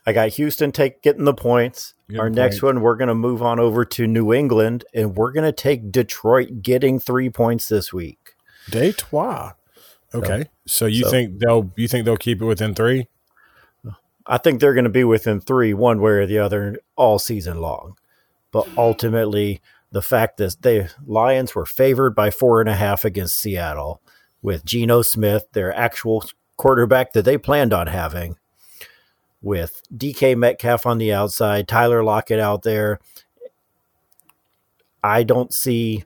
I 0.06 0.12
got 0.12 0.30
Houston 0.30 0.72
take 0.72 1.02
getting 1.02 1.24
the 1.24 1.34
points. 1.34 1.94
Our 2.18 2.30
next 2.30 2.62
one, 2.62 2.80
we're 2.80 2.96
going 2.96 3.08
to 3.08 3.14
move 3.14 3.42
on 3.42 3.60
over 3.60 3.84
to 3.84 4.06
New 4.06 4.32
England, 4.32 4.84
and 4.94 5.14
we're 5.14 5.32
going 5.32 5.44
to 5.44 5.52
take 5.52 5.92
Detroit 5.92 6.62
getting 6.62 6.98
three 6.98 7.28
points 7.28 7.68
this 7.68 7.92
week. 7.92 8.34
Detroit. 8.70 9.52
Okay. 10.14 10.46
So 10.66 10.86
you 10.86 11.04
so- 11.04 11.10
think 11.10 11.38
they'll 11.38 11.70
you 11.76 11.88
think 11.88 12.04
they'll 12.06 12.16
keep 12.16 12.40
it 12.40 12.46
within 12.46 12.74
three? 12.74 13.08
I 14.28 14.36
think 14.36 14.60
they're 14.60 14.74
going 14.74 14.84
to 14.84 14.90
be 14.90 15.04
within 15.04 15.40
three, 15.40 15.72
one 15.72 16.00
way 16.00 16.12
or 16.12 16.26
the 16.26 16.38
other, 16.38 16.78
all 16.96 17.18
season 17.18 17.60
long. 17.60 17.96
But 18.52 18.68
ultimately, 18.76 19.62
the 19.90 20.02
fact 20.02 20.36
that 20.36 20.60
the 20.60 20.90
Lions 21.06 21.54
were 21.54 21.64
favored 21.64 22.14
by 22.14 22.30
four 22.30 22.60
and 22.60 22.68
a 22.68 22.74
half 22.74 23.06
against 23.06 23.40
Seattle 23.40 24.02
with 24.42 24.66
Geno 24.66 25.00
Smith, 25.00 25.46
their 25.52 25.74
actual 25.74 26.24
quarterback 26.58 27.14
that 27.14 27.24
they 27.24 27.38
planned 27.38 27.72
on 27.72 27.86
having, 27.86 28.36
with 29.40 29.82
DK 29.94 30.36
Metcalf 30.36 30.84
on 30.84 30.98
the 30.98 31.12
outside, 31.12 31.66
Tyler 31.66 32.04
Lockett 32.04 32.38
out 32.38 32.62
there. 32.62 33.00
I 35.02 35.22
don't 35.22 35.54
see 35.54 36.04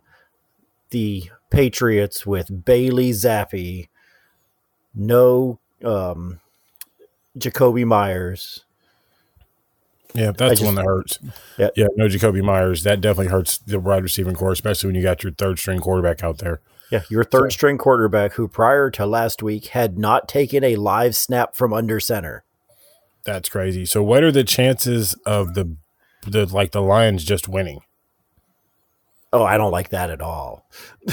the 0.90 1.30
Patriots 1.50 2.24
with 2.24 2.64
Bailey 2.64 3.10
Zappe, 3.10 3.88
no 4.94 5.58
um, 5.84 6.40
Jakobi 7.38 7.84
Meyers. 7.84 8.64
Yeah, 10.14 10.32
that's 10.32 10.60
the 10.60 10.66
one 10.66 10.74
that 10.74 10.84
hurts. 10.84 11.18
Yeah. 11.58 11.70
yeah, 11.74 11.86
no 11.96 12.06
Jakobi 12.06 12.42
Meyers. 12.42 12.82
That 12.82 13.00
definitely 13.00 13.32
hurts 13.32 13.58
the 13.58 13.80
wide 13.80 14.02
receiving 14.02 14.34
corps, 14.34 14.52
especially 14.52 14.88
when 14.88 14.96
you 14.96 15.02
got 15.02 15.22
your 15.22 15.32
third 15.32 15.58
string 15.58 15.80
quarterback 15.80 16.22
out 16.22 16.38
there. 16.38 16.60
Yeah, 16.90 17.02
your 17.08 17.24
third 17.24 17.52
string 17.52 17.78
quarterback 17.78 18.34
who 18.34 18.46
prior 18.46 18.90
to 18.90 19.06
last 19.06 19.42
week 19.42 19.68
had 19.68 19.98
not 19.98 20.28
taken 20.28 20.62
a 20.62 20.76
live 20.76 21.16
snap 21.16 21.54
from 21.54 21.72
under 21.72 21.98
center. 21.98 22.44
That's 23.24 23.48
crazy. 23.48 23.86
So, 23.86 24.02
what 24.02 24.22
are 24.22 24.32
the 24.32 24.44
chances 24.44 25.14
of 25.24 25.54
the 25.54 25.76
the 26.26 26.44
like 26.44 26.72
the 26.72 26.82
Lions 26.82 27.24
just 27.24 27.48
winning? 27.48 27.80
Oh, 29.34 29.44
I 29.44 29.56
don't 29.56 29.70
like 29.72 29.88
that 29.90 30.10
at 30.10 30.20
all. 30.20 30.68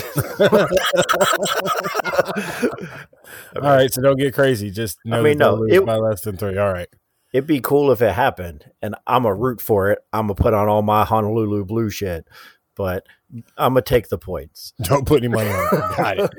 All 3.56 3.62
right, 3.62 3.92
so 3.94 4.02
don't 4.02 4.18
get 4.18 4.34
crazy. 4.34 4.70
Just 4.72 4.98
know 5.06 5.24
mean, 5.24 5.38
that 5.38 5.46
no, 5.46 5.56
lose 5.56 5.74
it- 5.74 5.86
by 5.86 5.96
less 5.96 6.22
than 6.22 6.36
three. 6.38 6.58
All 6.58 6.72
right. 6.74 6.88
It'd 7.32 7.46
be 7.48 7.62
cool 7.62 7.92
if 7.92 8.02
it 8.02 8.12
happened, 8.14 8.66
and 8.82 8.96
I'm 9.06 9.26
a 9.26 9.34
root 9.34 9.62
for 9.62 9.92
it. 9.92 10.00
I'm 10.12 10.24
gonna 10.28 10.34
put 10.36 10.56
on 10.56 10.68
all 10.68 10.82
my 10.82 11.06
Honolulu 11.06 11.64
blue 11.64 11.92
shit, 11.92 12.28
but 12.76 13.06
I'm 13.56 13.74
gonna 13.74 13.84
take 13.84 14.10
the 14.10 14.18
points. 14.18 14.74
Don't 14.82 15.06
put 15.06 15.20
any 15.24 15.28
money 15.28 15.52
on 15.52 15.68
it. 15.72 15.80
Got 15.98 16.18
it. 16.20 16.32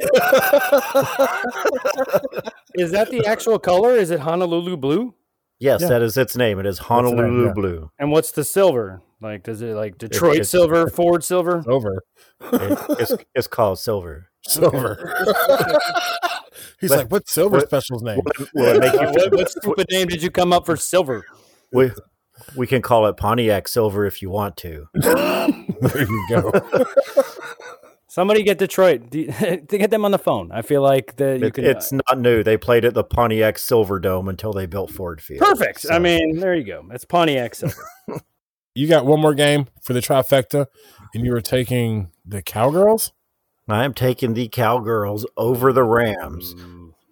Is 2.74 2.90
that 2.90 3.08
the 3.10 3.24
actual 3.24 3.60
color? 3.60 3.92
Is 3.94 4.10
it 4.10 4.18
Honolulu 4.18 4.76
blue? 4.78 5.14
Yes, 5.60 5.80
Yeah. 5.82 5.88
that 5.90 6.02
is 6.02 6.16
its 6.16 6.36
name. 6.36 6.58
It 6.58 6.66
is 6.66 6.78
the 6.78 6.82
name, 6.82 6.88
Honolulu 7.04 7.46
yeah. 7.46 7.52
blue. 7.52 7.90
And 8.00 8.10
what's 8.10 8.32
the 8.32 8.42
silver? 8.42 9.00
Like, 9.20 9.42
does 9.42 9.60
it 9.62 9.74
like 9.74 9.98
Detroit 9.98 10.32
it's- 10.36 10.48
silver, 10.50 10.88
Ford 10.88 11.22
silver? 11.24 11.62
Over. 11.66 12.02
It- 12.52 12.78
it's, 13.00 13.12
it's 13.34 13.46
called 13.46 13.78
silver. 13.78 14.28
Silver. 14.46 15.14
He's 16.80 16.88
But- 16.90 16.98
like, 16.98 17.10
what's 17.12 17.32
Silver 17.32 17.58
what- 17.58 17.66
Special's 17.68 18.02
name? 18.02 18.20
Will 18.54 18.76
it 18.76 18.80
make 18.80 18.92
you 18.94 18.98
Uh, 19.00 19.12
what, 19.12 19.32
what 19.32 19.50
stupid 19.62 19.86
name 19.90 20.06
did 20.08 20.22
you 20.22 20.30
come 20.30 20.52
up 20.52 20.64
for 20.66 20.76
silver? 20.76 21.24
we, 21.72 21.90
we 22.56 22.66
can 22.66 22.80
call 22.82 23.06
it 23.06 23.16
Pontiac 23.18 23.68
silver 23.68 24.06
if 24.06 24.22
you 24.22 24.30
want 24.30 24.56
to. 24.58 24.86
there 24.94 25.48
you 26.00 26.26
go. 26.30 26.50
Somebody 28.08 28.42
get 28.42 28.58
Detroit. 28.58 29.10
To 29.12 29.64
get 29.66 29.90
them 29.90 30.04
on 30.04 30.10
the 30.10 30.18
phone. 30.18 30.50
I 30.50 30.62
feel 30.62 30.82
like 30.82 31.16
that 31.16 31.38
you 31.40 31.46
It- 31.46 31.54
can. 31.54 31.64
uh, 31.66 31.68
it's 31.70 31.92
not 31.92 32.18
new. 32.18 32.42
They 32.42 32.56
played 32.56 32.84
at 32.86 32.94
the 32.94 33.04
Pontiac 33.04 33.58
Silver 33.58 34.00
Dome 34.00 34.28
until 34.28 34.52
they 34.52 34.66
built 34.66 34.90
Ford 34.90 35.20
Field. 35.20 35.40
perfect. 35.40 35.86
I 35.90 35.98
mean, 35.98 36.40
there 36.40 36.54
you 36.54 36.64
go. 36.64 36.84
It's 36.92 37.04
Pontiac 37.04 37.54
silver. 37.54 37.84
You 38.72 38.86
got 38.86 39.04
one 39.04 39.20
more 39.20 39.34
game 39.34 39.66
for 39.82 39.94
the 39.94 40.00
trifecta, 40.00 40.66
and 41.12 41.24
you 41.24 41.32
were 41.32 41.40
taking 41.40 42.12
the 42.24 42.40
Cowgirls? 42.40 43.12
I'm 43.68 43.94
taking 43.94 44.34
the 44.34 44.48
Cowgirls 44.48 45.26
over 45.36 45.72
the 45.72 45.82
Rams, 45.82 46.54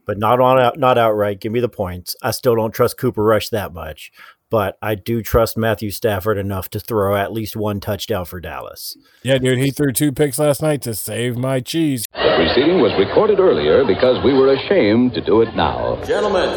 but 0.06 0.18
not 0.18 0.40
on 0.40 0.60
out, 0.60 0.78
not 0.78 0.98
outright. 0.98 1.40
Give 1.40 1.50
me 1.50 1.58
the 1.58 1.68
points. 1.68 2.14
I 2.22 2.30
still 2.30 2.54
don't 2.54 2.70
trust 2.70 2.96
Cooper 2.96 3.24
Rush 3.24 3.48
that 3.48 3.72
much, 3.72 4.12
but 4.50 4.78
I 4.80 4.94
do 4.94 5.20
trust 5.20 5.56
Matthew 5.56 5.90
Stafford 5.90 6.38
enough 6.38 6.68
to 6.70 6.80
throw 6.80 7.16
at 7.16 7.32
least 7.32 7.56
one 7.56 7.80
touchdown 7.80 8.24
for 8.24 8.40
Dallas. 8.40 8.96
Yeah, 9.24 9.38
dude, 9.38 9.58
he 9.58 9.72
threw 9.72 9.92
two 9.92 10.12
picks 10.12 10.38
last 10.38 10.62
night 10.62 10.82
to 10.82 10.94
save 10.94 11.36
my 11.36 11.58
cheese. 11.58 12.06
The 12.12 12.34
proceeding 12.36 12.80
was 12.80 12.92
recorded 13.00 13.40
earlier 13.40 13.84
because 13.84 14.22
we 14.24 14.32
were 14.32 14.52
ashamed 14.52 15.14
to 15.14 15.20
do 15.20 15.42
it 15.42 15.56
now. 15.56 16.00
Gentlemen, 16.04 16.50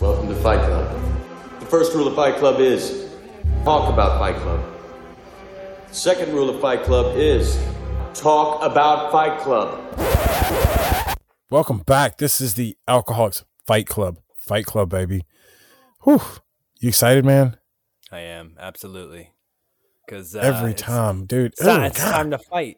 welcome 0.00 0.28
to 0.28 0.34
Fight 0.36 0.60
Club. 0.60 1.00
The 1.60 1.66
first 1.66 1.94
rule 1.94 2.08
of 2.08 2.14
Fight 2.14 2.36
Club 2.36 2.60
is 2.60 3.03
talk 3.64 3.92
about 3.92 4.18
Fight 4.18 4.36
Club. 4.36 4.60
The 5.88 5.94
second 5.94 6.32
rule 6.32 6.50
of 6.50 6.60
Fight 6.60 6.82
Club 6.84 7.16
is 7.16 7.58
talk 8.12 8.62
about 8.62 9.10
Fight 9.10 9.40
Club. 9.40 9.80
Welcome 11.50 11.78
back. 11.78 12.18
This 12.18 12.40
is 12.40 12.54
the 12.54 12.76
Alcoholics 12.88 13.44
Fight 13.66 13.86
Club. 13.86 14.18
Fight 14.36 14.66
Club, 14.66 14.90
baby. 14.90 15.24
Whew. 16.02 16.20
You 16.80 16.88
excited, 16.90 17.24
man? 17.24 17.56
I 18.12 18.20
am 18.20 18.56
absolutely 18.60 19.30
because 20.06 20.34
uh, 20.36 20.40
Every 20.40 20.70
it's- 20.72 20.82
time, 20.86 21.24
dude. 21.26 21.52
It's, 21.52 21.62
time, 21.62 21.80
Oh, 21.82 21.84
it's 21.86 21.98
time 22.00 22.30
to 22.30 22.38
fight. 22.38 22.76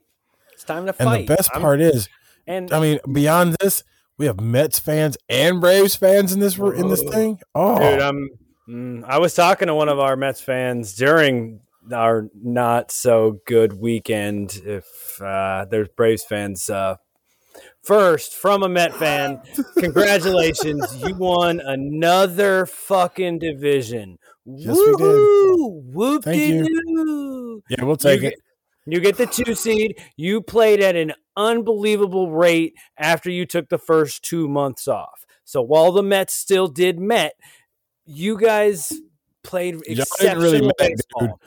It's 0.53 0.65
time 0.65 0.87
to 0.87 0.95
And 0.99 1.09
fight. 1.09 1.27
the 1.27 1.35
best 1.35 1.51
I'm- 1.53 1.61
part 1.61 1.81
is, 1.81 2.09
and 2.47 2.73
I 2.73 2.81
mean, 2.81 3.01
beyond 3.13 3.57
this, 3.61 3.83
we 4.19 4.27
have 4.27 4.41
Mets 4.41 4.79
fans 4.79 5.19
and 5.29 5.61
Braves 5.61 5.97
fans 5.97 6.33
in 6.33 6.41
this 6.41 6.57
in 6.57 6.89
this 6.89 7.03
thing. 7.03 7.41
Oh, 7.55 7.79
Dude, 7.79 8.01
I'm. 8.01 8.31
Mm, 8.69 9.05
I 9.05 9.19
was 9.19 9.35
talking 9.35 9.69
to 9.69 9.75
one 9.75 9.89
of 9.89 9.99
our 9.99 10.17
Mets 10.17 10.41
fans 10.41 10.95
during 10.95 11.61
our 11.93 12.29
not 12.35 12.91
so 12.91 13.41
good 13.47 13.75
weekend. 13.75 14.61
If 14.65 15.21
uh, 15.21 15.67
there's 15.71 15.89
Braves 15.89 16.25
fans, 16.25 16.69
uh, 16.69 16.97
first 17.83 18.35
from 18.35 18.65
a 18.65 18.69
Met 18.69 18.95
fan, 18.95 19.41
congratulations, 19.79 20.97
you 20.97 21.15
won 21.15 21.61
another 21.61 22.67
fucking 22.67 23.39
division. 23.39 24.19
Yes, 24.45 24.77
we 24.77 24.97
did. 24.97 25.95
Whoop 25.95 26.25
Thank 26.25 26.41
you. 26.41 26.67
you. 26.69 27.63
yeah, 27.69 27.85
we'll 27.85 27.97
take 27.97 28.23
you 28.23 28.29
it. 28.29 28.31
Get, 28.31 28.39
you 28.87 29.01
get 29.01 29.17
the 29.17 29.27
two 29.27 29.55
seed. 29.55 30.01
You 30.17 30.41
played 30.41 30.81
at 30.81 30.97
an 30.97 31.13
unbelievable 31.37 32.33
rate 32.33 32.75
after 32.99 33.31
you 33.31 33.47
took 33.47 33.69
the 33.69 33.79
first 33.79 34.23
two 34.25 34.49
months 34.49 34.89
off. 34.89 35.25
So 35.45 35.63
while 35.63 35.93
the 35.93 36.03
Mets 36.03 36.35
still 36.35 36.67
did 36.67 36.99
Met, 36.99 37.35
you 38.07 38.39
guys 38.39 38.93
played 39.43 39.77
exceptional 39.87 40.43
really 40.43 40.61
Met, 40.63 40.77
baseball. 40.79 41.41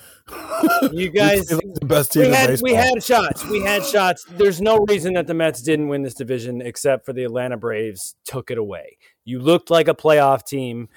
You 0.91 1.09
guys, 1.13 1.47
the 1.47 1.85
best 1.85 2.13
team 2.13 2.21
we 2.23 2.27
in 2.29 2.33
had 2.33 2.47
baseball. 2.47 2.69
we 2.69 2.75
had 2.75 3.03
shots. 3.03 3.45
We 3.45 3.61
had 3.61 3.85
shots. 3.85 4.25
There's 4.31 4.61
no 4.61 4.85
reason 4.87 5.13
that 5.13 5.27
the 5.27 5.33
Mets 5.33 5.61
didn't 5.61 5.87
win 5.89 6.03
this 6.03 6.13
division 6.13 6.61
except 6.61 7.05
for 7.05 7.13
the 7.13 7.23
Atlanta 7.23 7.57
Braves 7.57 8.15
took 8.25 8.51
it 8.51 8.57
away. 8.57 8.97
You 9.25 9.39
looked 9.39 9.69
like 9.69 9.87
a 9.87 9.93
playoff 9.93 10.45
team, 10.45 10.89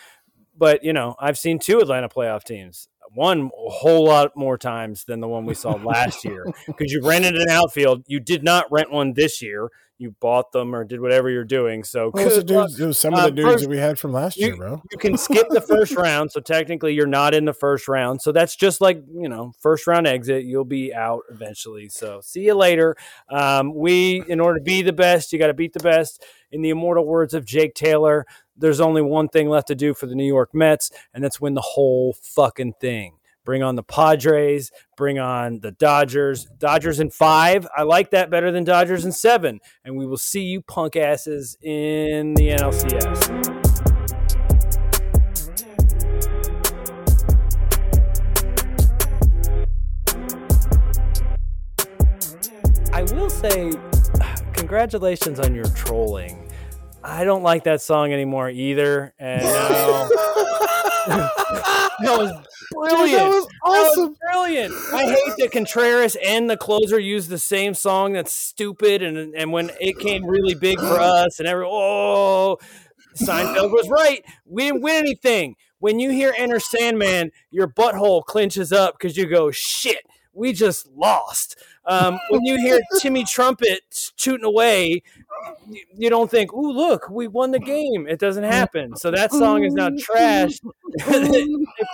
but 0.56 0.84
you 0.84 0.92
know 0.92 1.14
I've 1.18 1.38
seen 1.38 1.58
two 1.58 1.80
Atlanta 1.80 2.08
playoff 2.08 2.44
teams. 2.44 2.88
One 3.14 3.50
a 3.66 3.70
whole 3.70 4.04
lot 4.06 4.32
more 4.36 4.56
times 4.56 5.04
than 5.04 5.20
the 5.20 5.28
one 5.28 5.44
we 5.44 5.54
saw 5.54 5.72
last 5.84 6.24
year 6.24 6.46
because 6.66 6.92
you 6.92 7.00
rented 7.06 7.34
an 7.36 7.48
outfield. 7.50 8.04
You 8.06 8.20
did 8.20 8.42
not 8.42 8.66
rent 8.70 8.90
one 8.90 9.12
this 9.14 9.42
year. 9.42 9.68
You 9.98 10.16
bought 10.20 10.50
them 10.50 10.74
or 10.74 10.82
did 10.82 11.00
whatever 11.00 11.30
you're 11.30 11.44
doing. 11.44 11.84
So 11.84 12.10
What 12.10 12.24
was 12.24 12.34
the 12.36 12.42
dudes, 12.42 12.80
it 12.80 12.86
was 12.86 12.98
some 12.98 13.14
of 13.14 13.20
Uh, 13.20 13.24
the 13.26 13.30
dudes 13.32 13.48
first- 13.52 13.62
that 13.64 13.70
we 13.70 13.76
had 13.78 14.00
from 14.00 14.12
last 14.12 14.36
year, 14.36 14.56
bro. 14.56 14.82
You 14.90 14.98
can 14.98 15.16
skip 15.16 15.46
the 15.50 15.60
first 15.60 15.92
round, 15.96 16.32
so 16.32 16.40
technically 16.40 16.94
you're 16.94 17.06
not 17.06 17.34
in 17.34 17.44
the 17.44 17.52
first 17.52 17.86
round. 17.86 18.20
So 18.20 18.32
that's 18.32 18.56
just 18.56 18.80
like 18.80 19.00
you 19.14 19.28
know, 19.28 19.52
first 19.60 19.86
round 19.86 20.08
exit. 20.08 20.44
You'll 20.44 20.64
be 20.64 20.92
out 20.92 21.22
eventually. 21.30 21.88
So 21.88 22.20
see 22.20 22.40
you 22.40 22.54
later. 22.54 22.96
Um, 23.28 23.74
we, 23.74 24.24
in 24.26 24.40
order 24.40 24.58
to 24.58 24.64
be 24.64 24.82
the 24.82 24.92
best, 24.92 25.32
you 25.32 25.38
got 25.38 25.48
to 25.48 25.54
beat 25.54 25.72
the 25.74 25.80
best. 25.80 26.24
In 26.50 26.60
the 26.62 26.70
immortal 26.70 27.06
words 27.06 27.32
of 27.32 27.46
Jake 27.46 27.74
Taylor, 27.74 28.26
there's 28.56 28.80
only 28.80 29.02
one 29.02 29.28
thing 29.28 29.48
left 29.48 29.68
to 29.68 29.74
do 29.74 29.94
for 29.94 30.06
the 30.06 30.14
New 30.14 30.26
York 30.26 30.54
Mets, 30.54 30.90
and 31.14 31.22
that's 31.22 31.40
win 31.40 31.54
the 31.54 31.60
whole 31.60 32.14
fucking 32.22 32.74
thing. 32.80 33.18
Bring 33.44 33.62
on 33.64 33.74
the 33.74 33.82
Padres. 33.82 34.70
Bring 34.96 35.18
on 35.18 35.58
the 35.60 35.72
Dodgers. 35.72 36.44
Dodgers 36.58 37.00
in 37.00 37.10
five. 37.10 37.66
I 37.76 37.82
like 37.82 38.10
that 38.10 38.30
better 38.30 38.52
than 38.52 38.62
Dodgers 38.62 39.04
in 39.04 39.10
seven. 39.10 39.60
And 39.84 39.96
we 39.96 40.06
will 40.06 40.16
see 40.16 40.42
you 40.42 40.62
punk 40.62 40.94
asses 40.94 41.56
in 41.60 42.34
the 42.34 42.50
NLCS. 42.50 43.58
I 52.92 53.02
will 53.12 53.30
say, 53.30 53.72
congratulations 54.52 55.40
on 55.40 55.52
your 55.52 55.64
trolling. 55.64 56.41
I 57.04 57.24
don't 57.24 57.42
like 57.42 57.64
that 57.64 57.80
song 57.80 58.12
anymore 58.12 58.48
either. 58.50 59.14
And 59.18 59.42
now 59.42 60.08
that 61.06 62.00
was 62.00 62.32
brilliant. 62.72 63.18
that 63.18 63.28
was 63.28 63.46
awesome. 63.64 64.16
brilliant. 64.20 64.74
I 64.92 65.04
hate 65.06 65.34
that 65.38 65.50
Contreras 65.52 66.16
and 66.24 66.48
the 66.48 66.56
closer 66.56 66.98
use 66.98 67.28
the 67.28 67.38
same 67.38 67.74
song. 67.74 68.12
That's 68.12 68.32
stupid. 68.32 69.02
And 69.02 69.34
and 69.34 69.52
when 69.52 69.70
it 69.80 69.98
came 69.98 70.24
really 70.24 70.54
big 70.54 70.78
for 70.78 71.00
us, 71.00 71.38
and 71.38 71.48
every 71.48 71.66
oh, 71.66 72.58
Seinfeld 73.16 73.72
was 73.72 73.88
right. 73.88 74.24
We 74.46 74.64
didn't 74.64 74.82
win 74.82 74.96
anything. 74.96 75.56
When 75.78 75.98
you 75.98 76.10
hear 76.10 76.34
Enter 76.38 76.60
Sandman, 76.60 77.32
your 77.50 77.66
butthole 77.66 78.24
clenches 78.24 78.72
up 78.72 78.98
because 78.98 79.16
you 79.16 79.26
go 79.26 79.50
shit. 79.50 80.06
We 80.32 80.52
just 80.52 80.88
lost. 80.96 81.58
Um, 81.84 82.18
when 82.30 82.42
you 82.44 82.56
hear 82.56 82.80
Timmy 83.00 83.24
Trumpet 83.24 84.10
tooting 84.16 84.46
away, 84.46 85.02
you 85.96 86.10
don't 86.10 86.30
think, 86.30 86.52
"Ooh, 86.52 86.72
look, 86.72 87.08
we 87.10 87.28
won 87.28 87.50
the 87.50 87.58
game." 87.58 88.06
It 88.08 88.18
doesn't 88.18 88.44
happen. 88.44 88.96
So 88.96 89.10
that 89.10 89.30
song 89.32 89.64
is 89.64 89.74
now 89.74 89.90
trashed. 89.90 90.60
they 91.06 91.46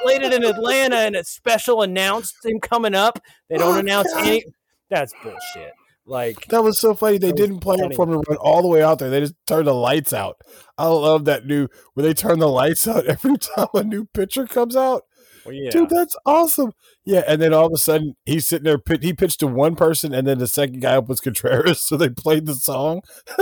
played 0.02 0.22
it 0.22 0.32
in 0.32 0.44
Atlanta, 0.44 0.96
and 0.96 1.16
a 1.16 1.24
special 1.24 1.82
announced 1.82 2.34
him 2.44 2.60
coming 2.60 2.94
up. 2.94 3.18
They 3.48 3.56
don't 3.58 3.76
Oh, 3.76 3.78
announce 3.80 4.12
God. 4.14 4.26
any. 4.26 4.44
That's 4.90 5.12
bullshit. 5.22 5.72
Like 6.06 6.46
That 6.46 6.64
was 6.64 6.78
so 6.80 6.94
funny. 6.94 7.18
They 7.18 7.32
didn't 7.32 7.58
play 7.60 7.76
funny. 7.76 7.92
it 7.92 7.96
for 7.96 8.04
him 8.08 8.12
to 8.22 8.24
run 8.30 8.38
all 8.38 8.62
the 8.62 8.68
way 8.68 8.82
out 8.82 8.98
there. 8.98 9.10
They 9.10 9.20
just 9.20 9.34
turned 9.46 9.66
the 9.66 9.74
lights 9.74 10.14
out. 10.14 10.36
I 10.78 10.86
love 10.86 11.26
that 11.26 11.44
new 11.44 11.68
where 11.92 12.04
they 12.06 12.14
turn 12.14 12.38
the 12.38 12.48
lights 12.48 12.88
out 12.88 13.04
every 13.06 13.36
time 13.36 13.66
a 13.74 13.84
new 13.84 14.06
pitcher 14.14 14.46
comes 14.46 14.74
out. 14.74 15.02
Well, 15.48 15.54
yeah. 15.54 15.70
Dude, 15.70 15.88
that's 15.88 16.16
awesome. 16.26 16.72
Yeah, 17.04 17.22
and 17.26 17.40
then 17.40 17.54
all 17.54 17.66
of 17.66 17.72
a 17.72 17.78
sudden 17.78 18.16
he's 18.26 18.46
sitting 18.46 18.64
there. 18.64 18.78
He 19.00 19.12
pitched 19.12 19.40
to 19.40 19.46
one 19.46 19.76
person, 19.76 20.14
and 20.14 20.26
then 20.26 20.38
the 20.38 20.46
second 20.46 20.80
guy 20.80 20.96
up 20.96 21.08
was 21.08 21.20
Contreras. 21.20 21.82
So 21.88 21.96
they 21.96 22.10
played 22.10 22.44
the 22.44 22.54
song. 22.54 23.00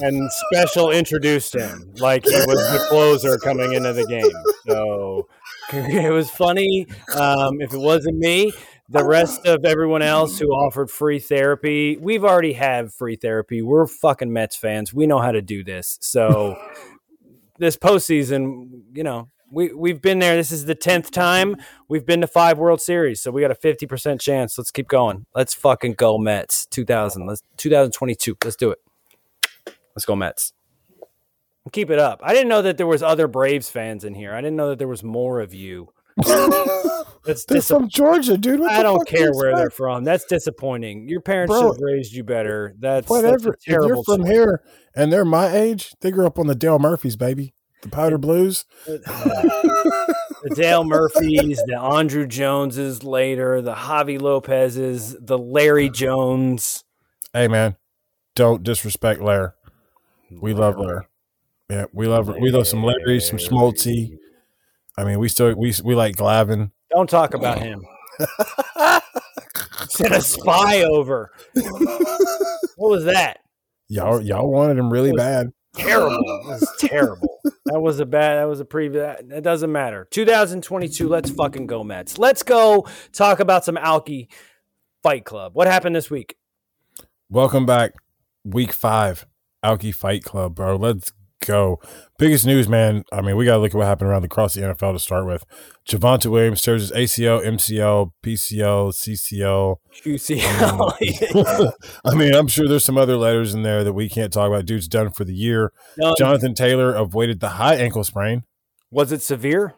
and 0.00 0.30
special 0.30 0.90
introduced 0.90 1.54
him 1.54 1.92
like 1.96 2.24
he 2.24 2.30
was 2.30 2.58
the 2.72 2.86
closer 2.88 3.38
coming 3.38 3.72
into 3.72 3.92
the 3.92 4.06
game. 4.06 4.30
So 4.68 5.26
it 5.72 6.12
was 6.12 6.30
funny. 6.30 6.86
Um, 7.16 7.60
if 7.60 7.72
it 7.72 7.80
wasn't 7.80 8.18
me, 8.18 8.52
the 8.88 9.04
rest 9.04 9.46
of 9.46 9.64
everyone 9.64 10.02
else 10.02 10.38
who 10.38 10.46
offered 10.46 10.90
free 10.90 11.18
therapy, 11.18 11.96
we've 11.96 12.24
already 12.24 12.52
have 12.52 12.94
free 12.94 13.16
therapy. 13.16 13.62
We're 13.62 13.86
fucking 13.86 14.32
Mets 14.32 14.54
fans. 14.54 14.94
We 14.94 15.06
know 15.06 15.18
how 15.18 15.32
to 15.32 15.42
do 15.42 15.64
this. 15.64 15.98
So 16.00 16.56
this 17.58 17.76
postseason, 17.76 18.82
you 18.94 19.02
know. 19.02 19.28
We, 19.50 19.72
we've 19.72 20.02
been 20.02 20.18
there. 20.18 20.36
This 20.36 20.52
is 20.52 20.66
the 20.66 20.74
10th 20.74 21.10
time 21.10 21.56
we've 21.88 22.04
been 22.04 22.20
to 22.20 22.26
five 22.26 22.58
World 22.58 22.80
Series. 22.80 23.20
So 23.20 23.30
we 23.30 23.40
got 23.40 23.50
a 23.50 23.54
50% 23.54 24.20
chance. 24.20 24.58
Let's 24.58 24.70
keep 24.70 24.88
going. 24.88 25.26
Let's 25.34 25.54
fucking 25.54 25.94
go 25.94 26.18
Mets 26.18 26.66
2000. 26.66 27.26
Let's 27.26 27.42
2022. 27.56 28.36
Let's 28.44 28.56
do 28.56 28.70
it. 28.70 28.78
Let's 29.94 30.04
go 30.04 30.16
Mets. 30.16 30.52
Keep 31.72 31.90
it 31.90 31.98
up. 31.98 32.20
I 32.22 32.32
didn't 32.32 32.48
know 32.48 32.62
that 32.62 32.76
there 32.78 32.86
was 32.86 33.02
other 33.02 33.28
Braves 33.28 33.68
fans 33.68 34.04
in 34.04 34.14
here. 34.14 34.34
I 34.34 34.40
didn't 34.40 34.56
know 34.56 34.70
that 34.70 34.78
there 34.78 34.88
was 34.88 35.02
more 35.02 35.40
of 35.40 35.52
you. 35.52 35.92
That's 37.24 37.44
They're 37.44 37.60
from 37.60 37.88
Georgia, 37.88 38.38
dude. 38.38 38.60
What 38.60 38.72
I 38.72 38.82
don't 38.82 39.06
care 39.06 39.32
where 39.32 39.54
they're 39.54 39.70
from. 39.70 40.02
That's 40.02 40.24
disappointing. 40.24 41.08
Your 41.08 41.20
parents 41.20 41.50
Bro, 41.50 41.60
should 41.60 41.66
have 41.72 41.80
raised 41.80 42.14
you 42.14 42.24
better. 42.24 42.74
That's, 42.78 43.06
that's 43.06 43.10
Whatever. 43.10 43.54
If 43.54 43.66
you're 43.66 44.02
from 44.04 44.22
choice. 44.22 44.30
here 44.30 44.62
and 44.94 45.12
they're 45.12 45.26
my 45.26 45.54
age, 45.54 45.92
they 46.00 46.10
grew 46.10 46.26
up 46.26 46.38
on 46.38 46.46
the 46.46 46.54
Dale 46.54 46.78
Murphys, 46.78 47.16
baby. 47.16 47.52
The 47.82 47.88
Powder 47.88 48.18
Blues. 48.18 48.64
the 48.86 50.54
Dale 50.54 50.84
Murphys, 50.84 51.62
the 51.66 51.78
Andrew 51.78 52.26
Joneses 52.26 53.02
later, 53.04 53.62
the 53.62 53.74
Javy 53.74 54.20
Lopez's, 54.20 55.16
the 55.20 55.38
Larry 55.38 55.88
Jones. 55.88 56.84
Hey 57.32 57.48
man, 57.48 57.76
don't 58.34 58.62
disrespect 58.62 59.20
Lair. 59.20 59.54
We 60.30 60.54
love 60.54 60.78
Lair. 60.78 61.08
Yeah, 61.70 61.84
we 61.92 62.06
love 62.06 62.28
we 62.40 62.50
love 62.50 62.66
some 62.66 62.82
Larry, 62.82 63.20
some 63.20 63.38
Smoltzy. 63.38 64.18
I 64.96 65.04
mean, 65.04 65.18
we 65.18 65.28
still 65.28 65.54
we 65.54 65.72
we 65.84 65.94
like 65.94 66.16
Glavine. 66.16 66.72
Don't 66.90 67.08
talk 67.08 67.34
about 67.34 67.58
oh. 67.58 67.60
him. 67.60 67.84
Sent 69.88 70.14
a 70.14 70.20
spy 70.20 70.82
over. 70.82 71.30
What 72.78 72.90
was 72.90 73.04
that? 73.06 73.40
Y'all 73.88 74.20
y'all 74.20 74.48
wanted 74.48 74.78
him 74.78 74.88
really 74.88 75.10
was- 75.10 75.20
bad. 75.20 75.52
Terrible. 75.78 76.18
That 76.48 76.60
was 76.60 76.76
terrible. 76.78 77.40
That 77.66 77.80
was 77.80 78.00
a 78.00 78.06
bad. 78.06 78.36
That 78.36 78.48
was 78.48 78.60
a 78.60 78.64
preview. 78.64 78.94
That, 78.94 79.36
it 79.36 79.42
doesn't 79.42 79.70
matter. 79.70 80.06
2022. 80.10 81.08
Let's 81.08 81.30
fucking 81.30 81.66
go 81.66 81.84
Mets. 81.84 82.18
Let's 82.18 82.42
go 82.42 82.86
talk 83.12 83.40
about 83.40 83.64
some 83.64 83.76
Alki 83.76 84.28
Fight 85.02 85.24
Club. 85.24 85.54
What 85.54 85.66
happened 85.66 85.94
this 85.94 86.10
week? 86.10 86.36
Welcome 87.30 87.66
back, 87.66 87.92
week 88.44 88.72
five, 88.72 89.26
Alki 89.62 89.92
Fight 89.92 90.24
Club, 90.24 90.54
bro. 90.54 90.76
Let's 90.76 91.12
go. 91.44 91.80
Biggest 92.18 92.46
news, 92.46 92.68
man. 92.68 93.04
I 93.12 93.20
mean, 93.20 93.36
we 93.36 93.44
gotta 93.44 93.60
look 93.60 93.70
at 93.70 93.76
what 93.76 93.86
happened 93.86 94.10
around 94.10 94.24
across 94.24 94.54
the 94.54 94.62
NFL 94.62 94.92
to 94.92 94.98
start 94.98 95.26
with. 95.26 95.44
Javonte 95.88 96.26
Williams 96.26 96.62
tears 96.62 96.82
his 96.82 96.92
ACL, 96.92 97.44
MCL, 97.44 98.10
PCL, 98.24 98.92
CCL. 98.92 99.76
QCL. 100.04 101.60
Um, 101.60 101.72
I 102.04 102.14
mean, 102.14 102.34
I'm 102.34 102.48
sure 102.48 102.68
there's 102.68 102.84
some 102.84 102.98
other 102.98 103.16
letters 103.16 103.54
in 103.54 103.62
there 103.62 103.84
that 103.84 103.92
we 103.92 104.08
can't 104.08 104.32
talk 104.32 104.48
about. 104.48 104.66
Dude's 104.66 104.88
done 104.88 105.10
for 105.10 105.24
the 105.24 105.34
year. 105.34 105.72
No, 105.96 106.14
Jonathan 106.18 106.54
Taylor 106.54 106.94
avoided 106.94 107.40
the 107.40 107.50
high 107.50 107.76
ankle 107.76 108.04
sprain. 108.04 108.42
was 108.90 109.12
it 109.12 109.22
severe? 109.22 109.74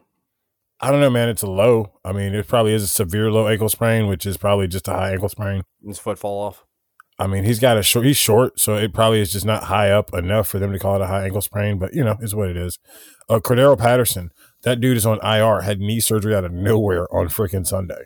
I 0.83 0.89
don't 0.89 0.99
know, 0.99 1.11
man. 1.11 1.29
It's 1.29 1.43
a 1.43 1.49
low. 1.49 1.99
I 2.03 2.11
mean, 2.11 2.33
it 2.33 2.47
probably 2.47 2.73
is 2.73 2.81
a 2.81 2.87
severe 2.87 3.31
low 3.31 3.47
ankle 3.47 3.69
sprain, 3.69 4.07
which 4.07 4.25
is 4.25 4.37
probably 4.37 4.67
just 4.67 4.87
a 4.87 4.93
high 4.93 5.11
ankle 5.11 5.29
sprain. 5.29 5.61
His 5.85 5.99
foot 5.99 6.17
fall 6.17 6.41
off. 6.41 6.65
I 7.21 7.27
mean, 7.27 7.43
he's 7.43 7.59
got 7.59 7.77
a 7.77 7.83
short. 7.83 8.05
He's 8.05 8.17
short, 8.17 8.59
so 8.59 8.75
it 8.75 8.93
probably 8.93 9.21
is 9.21 9.31
just 9.31 9.45
not 9.45 9.65
high 9.65 9.91
up 9.91 10.11
enough 10.13 10.47
for 10.47 10.57
them 10.57 10.71
to 10.73 10.79
call 10.79 10.95
it 10.95 11.01
a 11.01 11.07
high 11.07 11.25
ankle 11.25 11.41
sprain. 11.41 11.77
But 11.77 11.93
you 11.93 12.03
know, 12.03 12.17
is 12.19 12.33
what 12.33 12.49
it 12.49 12.57
is. 12.57 12.79
Uh, 13.29 13.39
Cordero 13.39 13.77
Patterson, 13.77 14.31
that 14.63 14.79
dude 14.79 14.97
is 14.97 15.05
on 15.05 15.19
IR. 15.23 15.61
Had 15.61 15.79
knee 15.79 15.99
surgery 15.99 16.33
out 16.35 16.43
of 16.45 16.51
nowhere 16.51 17.13
on 17.15 17.27
freaking 17.27 17.67
Sunday. 17.67 18.05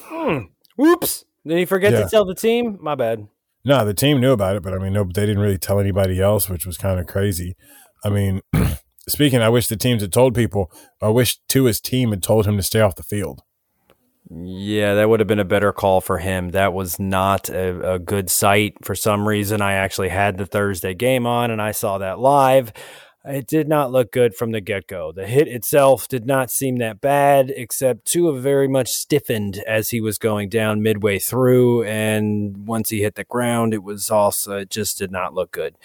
Hmm. 0.00 0.38
Whoops. 0.76 1.24
Did 1.46 1.58
he 1.58 1.64
forget 1.64 1.92
Yeah. 1.92 2.02
to 2.02 2.08
tell 2.08 2.24
the 2.24 2.34
team? 2.34 2.76
My 2.80 2.94
bad. 2.96 3.28
No, 3.64 3.84
the 3.84 3.94
team 3.94 4.20
knew 4.20 4.32
about 4.32 4.56
it, 4.56 4.62
but 4.62 4.74
I 4.74 4.78
mean, 4.78 4.92
no, 4.94 5.04
they 5.04 5.24
didn't 5.26 5.38
really 5.42 5.56
tell 5.58 5.78
anybody 5.78 6.20
else, 6.20 6.48
which 6.50 6.66
was 6.66 6.76
kind 6.76 6.98
of 6.98 7.06
crazy. 7.06 7.54
I 8.04 8.10
mean, 8.10 8.40
speaking, 9.08 9.40
I 9.42 9.48
wish 9.48 9.68
the 9.68 9.76
teams 9.76 10.02
had 10.02 10.12
told 10.12 10.34
people. 10.34 10.72
I 11.00 11.08
wish 11.08 11.38
Tua's 11.48 11.80
team 11.80 12.10
had 12.10 12.22
told 12.22 12.46
him 12.46 12.56
to 12.56 12.62
stay 12.64 12.80
off 12.80 12.96
the 12.96 13.02
field. 13.04 13.42
Yeah, 14.36 14.94
that 14.94 15.08
would 15.08 15.20
have 15.20 15.28
been 15.28 15.38
a 15.38 15.44
better 15.44 15.72
call 15.72 16.00
for 16.00 16.18
him. 16.18 16.50
That 16.50 16.72
was 16.72 16.98
not 16.98 17.48
a, 17.50 17.94
a 17.94 17.98
good 17.98 18.30
sight. 18.30 18.74
For 18.82 18.94
some 18.94 19.28
reason, 19.28 19.62
I 19.62 19.74
actually 19.74 20.08
had 20.08 20.38
the 20.38 20.46
Thursday 20.46 20.94
game 20.94 21.26
on 21.26 21.50
and 21.50 21.62
I 21.62 21.70
saw 21.70 21.98
that 21.98 22.18
live. 22.18 22.72
It 23.24 23.46
did 23.46 23.68
not 23.68 23.92
look 23.92 24.10
good 24.12 24.34
from 24.34 24.50
the 24.50 24.60
get 24.60 24.86
go. 24.86 25.12
The 25.12 25.26
hit 25.26 25.46
itself 25.46 26.08
did 26.08 26.26
not 26.26 26.50
seem 26.50 26.76
that 26.78 27.00
bad, 27.00 27.52
except 27.56 28.06
Tua 28.06 28.38
very 28.38 28.68
much 28.68 28.88
stiffened 28.88 29.62
as 29.66 29.90
he 29.90 30.00
was 30.00 30.18
going 30.18 30.48
down 30.48 30.82
midway 30.82 31.18
through. 31.18 31.84
And 31.84 32.66
once 32.66 32.90
he 32.90 33.02
hit 33.02 33.14
the 33.14 33.24
ground, 33.24 33.72
it 33.72 33.82
was 33.82 34.10
also, 34.10 34.58
it 34.58 34.70
just 34.70 34.98
did 34.98 35.12
not 35.12 35.32
look 35.32 35.52
good. 35.52 35.76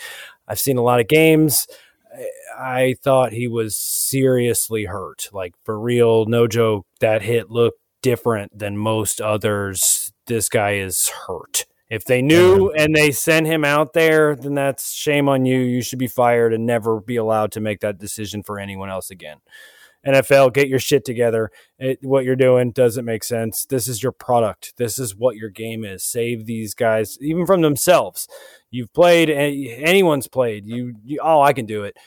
I've 0.48 0.60
seen 0.60 0.78
a 0.78 0.82
lot 0.84 1.00
of 1.00 1.08
games. 1.08 1.68
I 2.60 2.96
thought 3.04 3.32
he 3.32 3.48
was 3.48 3.78
seriously 3.78 4.86
hurt. 4.86 5.30
Like 5.32 5.54
for 5.64 5.80
real, 5.80 6.26
no 6.26 6.48
joke. 6.48 6.88
That 7.00 7.22
hit 7.22 7.50
looked 7.52 7.80
different 8.02 8.58
than 8.58 8.78
most 8.78 9.22
others. 9.22 10.12
This 10.26 10.50
guy 10.50 10.76
is 10.76 11.10
hurt. 11.28 11.66
If 11.90 12.06
they 12.06 12.22
knew 12.22 12.70
and 12.72 12.96
they 12.96 13.12
sent 13.12 13.48
him 13.48 13.66
out 13.66 13.94
there, 13.94 14.36
then 14.36 14.54
that's 14.54 14.92
shame 14.92 15.28
on 15.28 15.46
you. 15.46 15.60
You 15.60 15.82
should 15.82 15.98
be 15.98 16.08
fired 16.08 16.54
and 16.54 16.66
never 16.66 17.02
be 17.02 17.16
allowed 17.16 17.52
to 17.54 17.60
make 17.60 17.80
that 17.80 17.98
decision 17.98 18.44
for 18.44 18.60
anyone 18.60 18.92
else 18.92 19.10
again. 19.10 19.38
NFL, 20.06 20.54
get 20.54 20.70
your 20.70 20.80
shit 20.80 21.04
together. 21.04 21.52
It, 21.78 22.00
what 22.02 22.24
you're 22.24 22.36
doing 22.36 22.72
doesn't 22.72 23.06
make 23.06 23.24
sense. 23.24 23.66
This 23.66 23.88
is 23.88 24.02
your 24.02 24.12
product. 24.12 24.74
This 24.78 24.98
is 24.98 25.16
what 25.16 25.36
your 25.36 25.50
game 25.50 25.84
is. 25.84 26.04
Save 26.04 26.46
these 26.46 26.74
guys, 26.74 27.18
even 27.22 27.46
from 27.46 27.62
themselves. 27.62 28.28
You've 28.72 28.94
played, 28.94 29.30
anyone's 29.30 30.28
played. 30.28 30.66
You, 30.68 30.96
you, 31.04 31.20
oh, 31.22 31.42
I 31.42 31.54
can 31.54 31.66
do 31.66 31.84
it. 31.84 31.98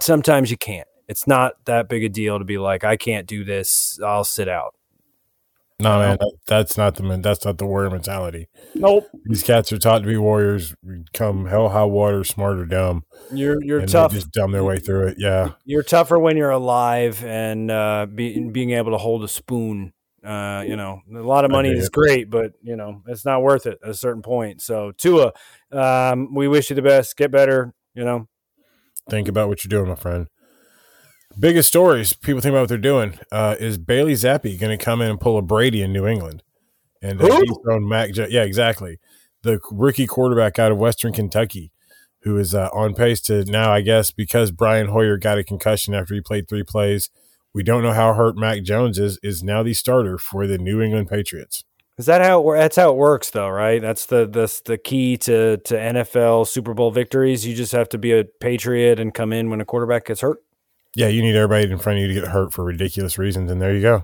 Sometimes 0.00 0.50
you 0.50 0.56
can't. 0.56 0.88
It's 1.08 1.26
not 1.26 1.64
that 1.66 1.88
big 1.88 2.04
a 2.04 2.08
deal 2.08 2.38
to 2.38 2.44
be 2.44 2.58
like, 2.58 2.84
I 2.84 2.96
can't 2.96 3.26
do 3.26 3.44
this. 3.44 4.00
I'll 4.04 4.24
sit 4.24 4.48
out. 4.48 4.74
No, 5.78 5.98
man, 5.98 6.16
that, 6.18 6.32
that's 6.46 6.78
not 6.78 6.94
the 6.94 7.18
that's 7.22 7.44
not 7.44 7.58
the 7.58 7.66
warrior 7.66 7.90
mentality. 7.90 8.48
Nope. 8.74 9.08
These 9.26 9.42
cats 9.42 9.70
are 9.72 9.78
taught 9.78 9.98
to 9.98 10.08
be 10.08 10.16
warriors. 10.16 10.74
Come 11.12 11.46
hell, 11.46 11.68
high 11.68 11.84
water, 11.84 12.24
smart 12.24 12.58
or 12.58 12.64
dumb. 12.64 13.04
You're 13.30 13.62
you're 13.62 13.80
and 13.80 13.88
tough. 13.88 14.12
Just 14.12 14.30
dumb 14.30 14.52
their 14.52 14.64
way 14.64 14.78
through 14.78 15.08
it. 15.08 15.16
Yeah, 15.18 15.52
You're 15.66 15.82
tougher 15.82 16.18
when 16.18 16.38
you're 16.38 16.50
alive 16.50 17.22
and 17.24 17.70
uh, 17.70 18.06
be, 18.06 18.48
being 18.48 18.70
able 18.70 18.92
to 18.92 18.98
hold 18.98 19.22
a 19.22 19.28
spoon. 19.28 19.92
Uh, 20.24 20.64
you 20.66 20.76
know, 20.76 21.02
a 21.14 21.18
lot 21.18 21.44
of 21.44 21.50
money 21.50 21.68
is 21.68 21.90
great, 21.90 22.30
but 22.30 22.52
you 22.62 22.74
know, 22.74 23.02
it's 23.06 23.26
not 23.26 23.42
worth 23.42 23.66
it 23.66 23.78
at 23.84 23.90
a 23.90 23.94
certain 23.94 24.22
point. 24.22 24.62
So, 24.62 24.92
Tua, 24.92 25.32
um, 25.70 26.34
we 26.34 26.48
wish 26.48 26.70
you 26.70 26.74
the 26.74 26.82
best. 26.82 27.16
Get 27.18 27.30
better. 27.30 27.74
You 27.94 28.04
know, 28.04 28.28
think 29.10 29.28
about 29.28 29.48
what 29.48 29.62
you're 29.62 29.68
doing, 29.68 29.90
my 29.90 29.94
friend. 29.94 30.26
Biggest 31.38 31.68
stories 31.68 32.14
people 32.14 32.40
think 32.40 32.52
about 32.52 32.62
what 32.62 32.68
they're 32.68 32.78
doing. 32.78 33.18
Uh, 33.30 33.56
is 33.60 33.76
Bailey 33.76 34.14
Zappe 34.14 34.58
going 34.58 34.76
to 34.76 34.82
come 34.82 35.02
in 35.02 35.10
and 35.10 35.20
pull 35.20 35.36
a 35.36 35.42
Brady 35.42 35.82
in 35.82 35.92
New 35.92 36.06
England? 36.06 36.42
And 37.02 37.20
uh, 37.20 37.40
thrown 37.62 37.86
Mac. 37.86 38.16
Yeah, 38.16 38.42
exactly. 38.42 38.98
The 39.42 39.60
rookie 39.70 40.06
quarterback 40.06 40.58
out 40.58 40.72
of 40.72 40.78
Western 40.78 41.12
Kentucky, 41.12 41.72
who 42.22 42.38
is 42.38 42.54
uh, 42.54 42.68
on 42.72 42.94
pace 42.94 43.20
to 43.22 43.44
now, 43.44 43.70
I 43.70 43.82
guess, 43.82 44.10
because 44.10 44.50
Brian 44.50 44.88
Hoyer 44.88 45.18
got 45.18 45.38
a 45.38 45.44
concussion 45.44 45.94
after 45.94 46.14
he 46.14 46.20
played 46.20 46.48
three 46.48 46.64
plays. 46.64 47.10
We 47.52 47.62
don't 47.62 47.82
know 47.82 47.92
how 47.92 48.14
hurt 48.14 48.36
Mac 48.36 48.62
Jones 48.62 48.98
is. 48.98 49.18
Is 49.22 49.42
now 49.42 49.62
the 49.62 49.74
starter 49.74 50.18
for 50.18 50.46
the 50.46 50.58
New 50.58 50.80
England 50.80 51.08
Patriots. 51.08 51.64
is 51.98 52.06
that 52.06 52.22
how 52.22 52.50
it, 52.50 52.56
that's 52.56 52.76
how 52.76 52.90
it 52.90 52.96
works, 52.96 53.30
though, 53.30 53.48
right? 53.48 53.80
That's 53.80 54.06
the 54.06 54.26
that's 54.26 54.62
the 54.62 54.78
key 54.78 55.16
to 55.18 55.58
to 55.58 55.74
NFL 55.74 56.48
Super 56.48 56.74
Bowl 56.74 56.90
victories. 56.90 57.46
You 57.46 57.54
just 57.54 57.72
have 57.72 57.88
to 57.90 57.98
be 57.98 58.12
a 58.12 58.24
patriot 58.24 58.98
and 58.98 59.12
come 59.14 59.32
in 59.32 59.50
when 59.50 59.60
a 59.60 59.64
quarterback 59.66 60.06
gets 60.06 60.22
hurt. 60.22 60.38
Yeah, 60.96 61.08
you 61.08 61.20
need 61.20 61.36
everybody 61.36 61.70
in 61.70 61.76
front 61.78 61.98
of 61.98 62.02
you 62.02 62.08
to 62.08 62.14
get 62.20 62.28
hurt 62.30 62.54
for 62.54 62.64
ridiculous 62.64 63.18
reasons, 63.18 63.50
and 63.50 63.60
there 63.60 63.74
you 63.74 63.82
go. 63.82 63.94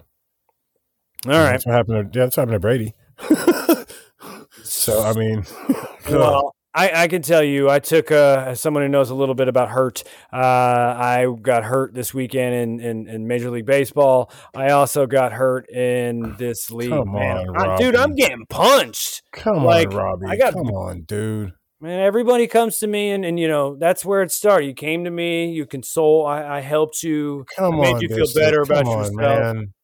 All 1.25 1.33
right. 1.33 1.53
That's 1.53 1.65
what 1.65 1.75
happened. 1.75 2.13
To, 2.13 2.19
yeah, 2.19 2.25
that's 2.27 2.37
what 2.37 2.49
happened 2.49 2.57
to 2.57 2.61
Brady. 2.61 2.93
so 4.63 5.03
I 5.03 5.15
mean, 5.15 5.45
Well, 6.11 6.55
I, 6.75 7.03
I 7.05 7.09
can 7.09 7.23
tell 7.23 7.43
you, 7.43 7.71
I 7.71 7.79
took 7.79 8.11
uh, 8.13 8.45
as 8.49 8.61
someone 8.61 8.83
who 8.83 8.89
knows 8.91 9.09
a 9.09 9.15
little 9.15 9.35
bit 9.35 9.49
about 9.49 9.71
hurt. 9.71 10.03
Uh, 10.33 10.37
I 10.37 11.27
got 11.41 11.65
hurt 11.65 11.95
this 11.95 12.13
weekend 12.13 12.55
in, 12.55 12.81
in, 12.81 13.09
in 13.09 13.27
Major 13.27 13.51
League 13.51 13.67
Baseball. 13.67 14.31
I 14.55 14.71
also 14.71 15.07
got 15.07 15.33
hurt 15.33 15.71
in 15.71 16.35
this 16.39 16.71
league. 16.71 16.91
Come 16.91 17.15
on, 17.15 17.57
I- 17.59 17.77
dude, 17.79 17.97
I'm 17.97 18.15
getting 18.15 18.45
punched. 18.51 19.23
Come 19.33 19.65
Like, 19.65 19.89
on, 19.89 19.97
Robbie. 19.97 20.27
I 20.29 20.37
got- 20.37 20.53
Come 20.55 20.69
on, 20.71 21.03
dude. 21.03 21.53
Man, 21.83 21.99
everybody 21.99 22.47
comes 22.47 22.79
to 22.79 22.87
me, 22.87 23.11
and, 23.11 23.25
and 23.25 23.41
you 23.41 23.49
know 23.49 23.75
that's 23.75 24.05
where 24.05 24.23
it 24.23 24.31
started. 24.31 24.67
You 24.67 24.73
came 24.73 25.03
to 25.03 25.11
me, 25.11 25.51
you 25.51 25.67
console. 25.67 26.25
I, 26.25 26.59
I 26.59 26.61
helped 26.61 27.03
you, 27.03 27.45
Come 27.57 27.81
made 27.81 27.97
on, 27.97 28.03
you 28.03 28.09
feel 28.09 28.27
better 28.37 28.63
Come 28.63 28.77
about 28.77 28.87
on, 28.87 28.99
yourself. 29.17 29.57
man. 29.57 29.75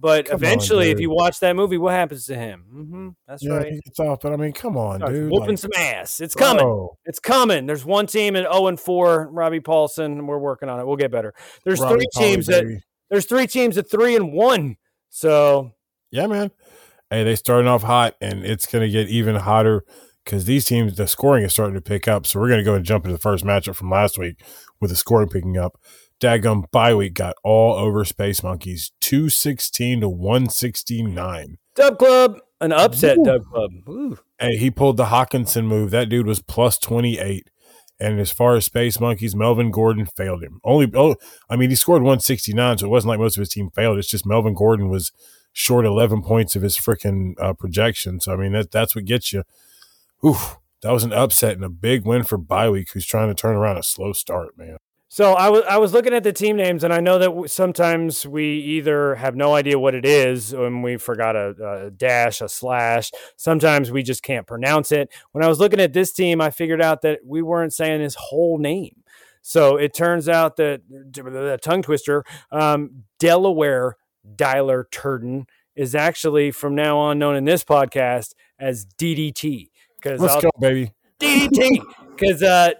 But 0.00 0.24
Come 0.24 0.36
on, 0.36 0.38
eventually, 0.38 0.90
if 0.90 0.98
you 0.98 1.10
watch 1.10 1.40
that 1.40 1.54
movie, 1.54 1.76
what 1.76 1.92
happens 1.92 2.24
to 2.26 2.34
him? 2.36 2.62
hmm 2.72 3.08
That's 3.28 3.44
Yeah, 3.44 3.58
right. 3.58 3.70
he 3.70 3.82
gets 3.82 4.00
off, 4.00 4.20
but 4.22 4.32
I 4.32 4.36
mean, 4.36 4.54
come 4.54 4.78
on, 4.78 5.00
Starts 5.00 5.12
dude. 5.14 5.30
whooping 5.30 5.50
like, 5.50 5.58
some 5.58 5.70
ass. 5.76 6.20
It's 6.20 6.34
coming. 6.34 6.64
bro, 6.64 6.96
It's 7.04 7.18
coming. 7.18 7.66
There's 7.66 7.84
one 7.84 8.06
team 8.06 8.34
at 8.34 8.50
0 8.50 8.68
and 8.68 8.80
4, 8.80 9.28
Robbie 9.30 9.60
Paulson, 9.60 10.12
and 10.12 10.26
we're 10.26 10.38
working 10.38 10.70
on 10.70 10.80
it. 10.80 10.86
We'll 10.86 10.96
get 10.96 11.10
better. 11.10 11.34
There's 11.66 11.80
Robbie 11.80 11.96
three 11.96 12.06
Polly, 12.14 12.30
teams 12.30 12.46
that 12.46 12.64
baby. 12.64 12.80
there's 13.10 13.26
three 13.26 13.46
teams 13.46 13.76
at 13.76 13.90
3 13.90 14.16
and 14.16 14.32
1. 14.32 14.74
So, 15.10 15.70
Yeah, 16.10 16.26
man. 16.28 16.50
Hey, 17.10 17.24
they 17.24 17.36
starting 17.36 17.68
off 17.68 17.82
hot, 17.82 18.16
and 18.22 18.42
it's 18.42 18.66
going 18.66 18.80
to 18.80 18.90
get 18.90 19.08
even 19.10 19.36
hotter 19.36 19.84
because 20.24 20.44
these 20.44 20.64
teams, 20.64 20.96
the 20.96 21.06
scoring 21.06 21.44
is 21.44 21.52
starting 21.52 21.74
to 21.74 21.80
pick 21.80 22.06
up. 22.08 22.26
So 22.26 22.40
we're 22.40 22.48
going 22.48 22.60
to 22.60 22.64
go 22.64 22.74
and 22.74 22.84
jump 22.84 23.04
into 23.04 23.14
the 23.14 23.20
first 23.20 23.44
matchup 23.44 23.74
from 23.74 23.90
last 23.90 24.18
week 24.18 24.42
with 24.80 24.90
the 24.90 24.96
scoring 24.96 25.28
picking 25.28 25.58
up. 25.58 25.78
Daggum 26.20 26.70
bye 26.70 26.94
week 26.94 27.14
got 27.14 27.34
all 27.42 27.74
over 27.74 28.04
Space 28.04 28.42
Monkeys, 28.44 28.92
two 29.00 29.28
sixteen 29.28 30.00
to 30.00 30.08
one 30.08 30.48
sixty 30.48 31.02
nine. 31.02 31.58
Dub 31.74 31.98
Club, 31.98 32.38
an 32.60 32.70
upset 32.70 33.18
Woo. 33.18 33.24
Dub 33.24 33.44
Club. 33.44 33.70
Ooh. 33.88 34.18
Hey, 34.38 34.56
he 34.56 34.70
pulled 34.70 34.96
the 34.96 35.06
Hawkinson 35.06 35.66
move. 35.66 35.90
That 35.90 36.08
dude 36.08 36.26
was 36.26 36.40
plus 36.40 36.78
twenty 36.78 37.18
eight. 37.18 37.48
And 37.98 38.18
as 38.18 38.32
far 38.32 38.56
as 38.56 38.64
Space 38.64 38.98
Monkeys, 38.98 39.36
Melvin 39.36 39.70
Gordon 39.70 40.06
failed 40.06 40.42
him. 40.42 40.60
Only, 40.64 40.90
oh, 40.92 41.14
I 41.48 41.54
mean, 41.54 41.70
he 41.70 41.76
scored 41.76 42.02
169, 42.02 42.78
so 42.78 42.86
it 42.86 42.88
wasn't 42.88 43.10
like 43.10 43.20
most 43.20 43.36
of 43.36 43.40
his 43.40 43.50
team 43.50 43.70
failed. 43.70 43.96
It's 43.96 44.08
just 44.08 44.26
Melvin 44.26 44.54
Gordon 44.54 44.88
was 44.88 45.12
short 45.52 45.86
11 45.86 46.22
points 46.22 46.56
of 46.56 46.62
his 46.62 46.76
freaking 46.76 47.34
uh, 47.40 47.52
projection. 47.52 48.18
So, 48.18 48.32
I 48.32 48.36
mean, 48.36 48.52
that, 48.54 48.72
that's 48.72 48.96
what 48.96 49.04
gets 49.04 49.32
you. 49.32 49.44
Oof, 50.24 50.58
that 50.82 50.92
was 50.92 51.04
an 51.04 51.12
upset 51.12 51.54
and 51.54 51.64
a 51.64 51.68
big 51.68 52.04
win 52.04 52.24
for 52.24 52.38
bye 52.38 52.70
week, 52.70 52.90
who's 52.92 53.06
trying 53.06 53.28
to 53.28 53.34
turn 53.34 53.56
around 53.56 53.76
a 53.78 53.82
slow 53.82 54.12
start, 54.12 54.56
man. 54.56 54.76
So 55.08 55.34
I 55.34 55.50
was 55.50 55.62
I 55.68 55.76
was 55.76 55.92
looking 55.92 56.14
at 56.14 56.22
the 56.22 56.32
team 56.32 56.56
names, 56.56 56.84
and 56.84 56.92
I 56.92 57.00
know 57.00 57.18
that 57.18 57.26
w- 57.26 57.46
sometimes 57.46 58.26
we 58.26 58.46
either 58.46 59.14
have 59.16 59.36
no 59.36 59.54
idea 59.54 59.78
what 59.78 59.94
it 59.94 60.06
is, 60.06 60.54
and 60.54 60.82
we 60.82 60.96
forgot 60.96 61.36
a, 61.36 61.84
a 61.84 61.90
dash, 61.90 62.40
a 62.40 62.48
slash. 62.48 63.10
Sometimes 63.36 63.90
we 63.90 64.02
just 64.02 64.22
can't 64.22 64.46
pronounce 64.46 64.90
it. 64.90 65.12
When 65.32 65.44
I 65.44 65.48
was 65.48 65.60
looking 65.60 65.80
at 65.80 65.92
this 65.92 66.12
team, 66.12 66.40
I 66.40 66.50
figured 66.50 66.80
out 66.80 67.02
that 67.02 67.20
we 67.26 67.42
weren't 67.42 67.74
saying 67.74 68.00
his 68.00 68.14
whole 68.14 68.56
name. 68.56 69.02
So 69.42 69.76
it 69.76 69.92
turns 69.92 70.30
out 70.30 70.56
that 70.56 70.80
the 70.88 71.58
tongue 71.60 71.82
twister, 71.82 72.24
um, 72.50 73.04
Delaware 73.18 73.96
Dialer 74.36 74.84
Turden 74.90 75.46
is 75.76 75.94
actually 75.94 76.52
from 76.52 76.74
now 76.74 76.96
on 76.96 77.18
known 77.18 77.36
in 77.36 77.44
this 77.44 77.64
podcast 77.64 78.32
as 78.58 78.86
DDT. 78.86 79.71
Let's 80.04 80.42
go, 80.42 80.50
baby. 80.60 80.92
DDT 81.20 81.82
because 82.16 82.42
uh, 82.42 82.72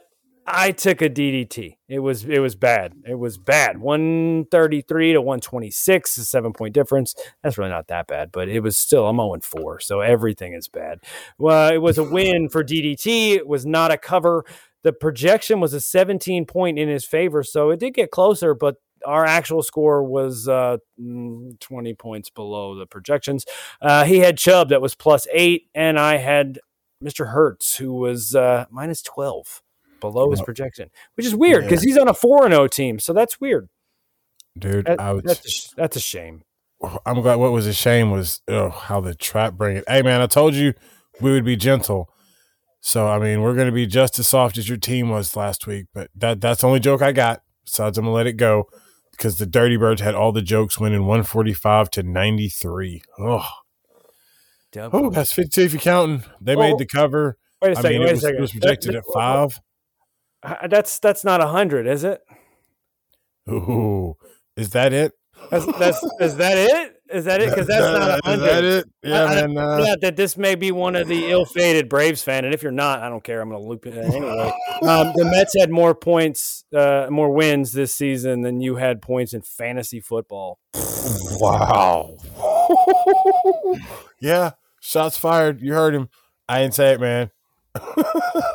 I 0.46 0.72
took 0.72 1.02
a 1.02 1.08
DDT. 1.08 1.76
It 1.88 2.00
was 2.00 2.24
it 2.24 2.40
was 2.40 2.56
bad. 2.56 2.94
It 3.06 3.14
was 3.14 3.38
bad. 3.38 3.78
One 3.78 4.46
thirty 4.50 4.82
three 4.82 5.12
to 5.12 5.20
one 5.20 5.40
twenty 5.40 5.70
six, 5.70 6.16
a 6.16 6.24
seven 6.24 6.52
point 6.52 6.74
difference. 6.74 7.14
That's 7.42 7.58
really 7.58 7.70
not 7.70 7.88
that 7.88 8.06
bad, 8.08 8.30
but 8.32 8.48
it 8.48 8.60
was 8.60 8.76
still 8.76 9.06
I'm 9.06 9.16
zero 9.16 9.38
four, 9.42 9.80
so 9.80 10.00
everything 10.00 10.54
is 10.54 10.68
bad. 10.68 10.98
Well, 11.38 11.72
it 11.72 11.78
was 11.78 11.98
a 11.98 12.04
win 12.04 12.48
for 12.48 12.64
DDT. 12.64 13.36
It 13.36 13.46
was 13.46 13.64
not 13.64 13.92
a 13.92 13.98
cover. 13.98 14.44
The 14.82 14.92
projection 14.92 15.60
was 15.60 15.74
a 15.74 15.80
seventeen 15.80 16.44
point 16.44 16.78
in 16.78 16.88
his 16.88 17.04
favor, 17.04 17.42
so 17.42 17.70
it 17.70 17.80
did 17.80 17.94
get 17.94 18.10
closer, 18.10 18.54
but. 18.54 18.76
Our 19.04 19.26
actual 19.26 19.64
score 19.64 20.04
was 20.04 20.46
uh, 20.46 20.76
mm, 20.96 21.58
20 21.58 21.92
points 21.94 22.30
below 22.30 22.76
the 22.76 22.86
projections. 22.86 23.44
Uh, 23.80 24.04
he 24.04 24.20
had 24.20 24.38
Chubb 24.38 24.68
that 24.68 24.80
was 24.80 24.94
plus 24.94 25.26
eight, 25.32 25.66
and 25.74 25.98
I 25.98 26.18
had 26.18 26.60
Mr. 27.02 27.32
Hurts, 27.32 27.76
who 27.76 27.94
was 27.94 28.34
uh, 28.34 28.66
minus 28.70 29.02
12 29.02 29.62
below 30.00 30.30
his 30.30 30.42
projection, 30.42 30.90
which 31.14 31.26
is 31.26 31.34
weird 31.34 31.64
yeah. 31.64 31.70
because 31.70 31.82
he's 31.82 31.98
on 31.98 32.08
a 32.08 32.14
4 32.14 32.48
0 32.48 32.66
team. 32.68 32.98
So 32.98 33.12
that's 33.12 33.40
weird. 33.40 33.68
Dude, 34.58 34.86
That- 34.86 34.98
was. 34.98 35.22
that's, 35.24 35.46
a, 35.46 35.50
sh- 35.50 35.68
that's 35.76 35.96
a 35.96 36.00
shame. 36.00 36.42
I'm 37.06 37.20
glad. 37.22 37.36
What 37.36 37.52
was 37.52 37.66
a 37.66 37.72
shame 37.72 38.10
was 38.10 38.42
oh, 38.48 38.68
how 38.68 39.00
the 39.00 39.14
trap 39.14 39.54
bring 39.54 39.76
it. 39.76 39.84
Hey 39.86 40.02
man, 40.02 40.20
I 40.20 40.26
told 40.26 40.54
you 40.54 40.74
we 41.20 41.30
would 41.30 41.44
be 41.44 41.56
gentle. 41.56 42.10
So 42.80 43.06
I 43.06 43.20
mean, 43.20 43.40
we're 43.40 43.54
going 43.54 43.68
to 43.68 43.72
be 43.72 43.86
just 43.86 44.18
as 44.18 44.26
soft 44.26 44.58
as 44.58 44.68
your 44.68 44.78
team 44.78 45.08
was 45.08 45.36
last 45.36 45.66
week. 45.68 45.86
But 45.94 46.10
that 46.16 46.40
that's 46.40 46.62
the 46.62 46.66
only 46.66 46.80
joke 46.80 47.00
I 47.00 47.12
got. 47.12 47.42
Besides, 47.64 47.98
I'm 47.98 48.04
gonna 48.04 48.16
let 48.16 48.26
it 48.26 48.32
go 48.32 48.68
because 49.12 49.38
the 49.38 49.46
Dirty 49.46 49.76
Birds 49.76 50.00
had 50.00 50.16
all 50.16 50.32
the 50.32 50.42
jokes 50.42 50.80
winning 50.80 51.06
145 51.06 51.90
to 51.90 52.02
93. 52.02 53.02
Oh, 53.20 53.46
oh 54.76 55.10
that's 55.10 55.32
52 55.32 55.60
if 55.62 55.72
you're 55.72 55.80
counting. 55.80 56.24
They 56.40 56.54
Oh, 56.56 56.58
made 56.60 56.78
the 56.78 56.86
cover. 56.86 57.36
Wait 57.60 57.68
a 57.68 57.78
I 57.78 57.82
second. 57.82 57.90
mean, 57.90 58.00
wait 58.00 58.06
it 58.06 58.10
a 58.10 58.14
was, 58.14 58.20
second. 58.22 58.36
it 58.36 58.40
was 58.40 58.50
projected 58.52 58.92
that- 58.94 58.98
at 58.98 59.04
five. 59.12 59.60
Uh, 60.42 60.66
That's 60.66 60.98
that's 60.98 61.24
not 61.24 61.40
a 61.40 61.46
hundred, 61.46 61.86
is 61.86 62.02
it? 62.02 62.20
Ooh, 63.48 64.16
is 64.56 64.70
that 64.70 64.92
it? 64.92 65.12
That's 65.50 65.66
that's 65.78 66.02
is 66.20 66.36
that 66.36 66.56
it? 66.58 66.96
Is 67.12 67.24
that 67.26 67.40
it? 67.42 67.50
Because 67.50 67.66
that's 67.66 67.80
not 67.84 68.10
a 68.10 68.14
Is 68.14 68.20
hundred. 68.24 68.46
that 68.46 68.64
it? 68.64 68.84
Yeah, 69.02 69.24
I- 69.24 69.42
I- 69.42 69.46
man. 69.46 69.58
uh, 69.58 69.84
yeah, 69.84 69.94
that 70.00 70.16
this 70.16 70.36
may 70.36 70.54
be 70.54 70.72
one 70.72 70.96
of 70.96 71.08
the 71.08 71.30
ill-fated 71.30 71.88
Braves 71.88 72.22
fan, 72.24 72.44
and 72.44 72.54
if 72.54 72.62
you're 72.62 72.72
not, 72.72 73.00
I 73.00 73.08
don't 73.08 73.22
care. 73.22 73.40
I'm 73.40 73.50
going 73.50 73.60
to 73.62 73.68
loop 73.68 73.86
it 73.86 73.94
anyway. 73.96 74.52
Um, 74.82 75.12
the 75.14 75.24
Mets 75.26 75.54
had 75.56 75.70
more 75.70 75.94
points, 75.94 76.64
uh, 76.74 77.06
more 77.08 77.30
wins 77.30 77.70
this 77.72 77.94
season 77.94 78.40
than 78.40 78.60
you 78.60 78.74
had 78.76 79.00
points 79.00 79.32
in 79.32 79.40
fantasy 79.42 80.00
football. 80.00 80.58
Wow. 81.38 82.16
yeah, 84.20 84.50
shots 84.82 85.16
fired. 85.16 85.62
You 85.62 85.72
heard 85.72 85.94
him. 85.94 86.08
I 86.48 86.60
didn't 86.60 86.74
say 86.74 86.92
it, 86.92 87.00
man. 87.00 87.30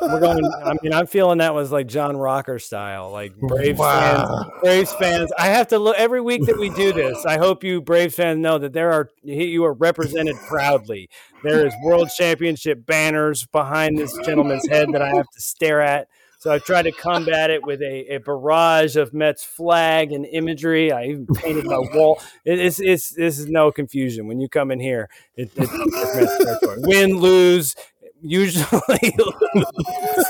We're 0.00 0.20
going. 0.20 0.44
I 0.44 0.74
mean, 0.80 0.92
I'm 0.92 1.06
feeling 1.08 1.38
that 1.38 1.52
was 1.52 1.72
like 1.72 1.88
John 1.88 2.16
Rocker 2.16 2.60
style, 2.60 3.10
like 3.10 3.34
Braves 3.36 3.76
Wow. 3.78 4.26
fans. 4.26 4.50
Braves 4.62 4.92
fans. 4.94 5.32
I 5.36 5.46
have 5.48 5.66
to 5.68 5.78
look 5.80 5.96
every 5.98 6.20
week 6.20 6.44
that 6.46 6.56
we 6.56 6.68
do 6.70 6.92
this. 6.92 7.26
I 7.26 7.36
hope 7.36 7.64
you 7.64 7.80
Braves 7.80 8.14
fans 8.14 8.38
know 8.38 8.58
that 8.58 8.72
there 8.72 8.92
are 8.92 9.08
you 9.24 9.64
are 9.64 9.72
represented 9.72 10.36
proudly. 10.48 11.08
There 11.42 11.66
is 11.66 11.74
World 11.82 12.10
Championship 12.16 12.86
banners 12.86 13.44
behind 13.46 13.98
this 13.98 14.16
gentleman's 14.24 14.68
head 14.68 14.92
that 14.92 15.02
I 15.02 15.08
have 15.08 15.28
to 15.30 15.40
stare 15.40 15.80
at. 15.80 16.06
So 16.38 16.52
I've 16.52 16.64
tried 16.64 16.82
to 16.82 16.92
combat 16.92 17.50
it 17.50 17.66
with 17.66 17.82
a, 17.82 18.14
a 18.14 18.18
barrage 18.18 18.94
of 18.94 19.12
Mets 19.12 19.42
flag 19.42 20.12
and 20.12 20.24
imagery. 20.24 20.92
I 20.92 21.06
even 21.06 21.26
painted 21.26 21.64
my 21.66 21.78
wall. 21.94 22.22
It, 22.44 22.60
it's, 22.60 22.78
it's 22.78 23.10
this 23.10 23.40
is 23.40 23.48
no 23.48 23.72
confusion 23.72 24.28
when 24.28 24.38
you 24.40 24.48
come 24.48 24.70
in 24.70 24.78
here. 24.78 25.08
It, 25.34 25.50
it, 25.56 25.68
it's 25.72 26.86
Win, 26.86 27.16
lose, 27.18 27.74
usually 28.22 28.80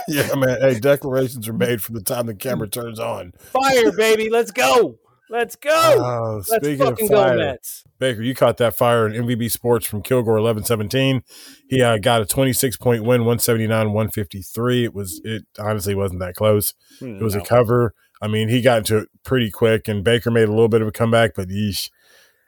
yeah, 0.08 0.34
man. 0.34 0.60
Hey, 0.62 0.80
declarations 0.80 1.46
are 1.46 1.52
made 1.52 1.82
from 1.82 1.94
the 1.94 2.02
time 2.02 2.26
the 2.26 2.34
camera 2.34 2.68
turns 2.68 2.98
on. 2.98 3.32
fire, 3.32 3.92
baby. 3.92 4.30
Let's 4.30 4.50
go. 4.50 4.98
Let's 5.30 5.56
go. 5.56 5.70
Oh, 5.72 6.34
Let's 6.36 6.64
speaking 6.64 6.80
of 6.82 6.88
fucking 6.90 7.08
go, 7.08 7.16
fire, 7.16 7.36
Mets. 7.36 7.84
Baker, 7.98 8.22
you 8.22 8.34
caught 8.34 8.56
that 8.58 8.76
fire 8.76 9.06
in 9.06 9.12
MVB 9.26 9.50
Sports 9.50 9.86
from 9.86 10.02
Kilgore 10.02 10.36
eleven 10.38 10.64
seventeen. 10.64 11.22
He 11.68 11.82
uh, 11.82 11.98
got 11.98 12.22
a 12.22 12.26
26 12.26 12.76
point 12.78 13.02
win, 13.02 13.22
179, 13.22 13.92
153. 13.92 14.84
It 14.84 14.94
was, 14.94 15.20
it 15.24 15.44
honestly 15.58 15.94
wasn't 15.94 16.20
that 16.20 16.34
close. 16.34 16.74
It 17.00 17.22
was 17.22 17.34
a 17.34 17.40
cover. 17.42 17.94
I 18.22 18.26
mean, 18.28 18.48
he 18.48 18.62
got 18.62 18.78
into 18.78 18.98
it 18.98 19.08
pretty 19.22 19.50
quick, 19.50 19.86
and 19.86 20.02
Baker 20.02 20.30
made 20.30 20.48
a 20.48 20.52
little 20.52 20.68
bit 20.68 20.80
of 20.82 20.88
a 20.88 20.92
comeback, 20.92 21.34
but 21.36 21.48
yeesh, 21.48 21.90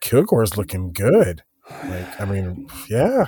Kilgore's 0.00 0.56
looking 0.56 0.92
good. 0.92 1.42
Like, 1.84 2.20
I 2.20 2.24
mean, 2.24 2.66
yeah. 2.88 3.26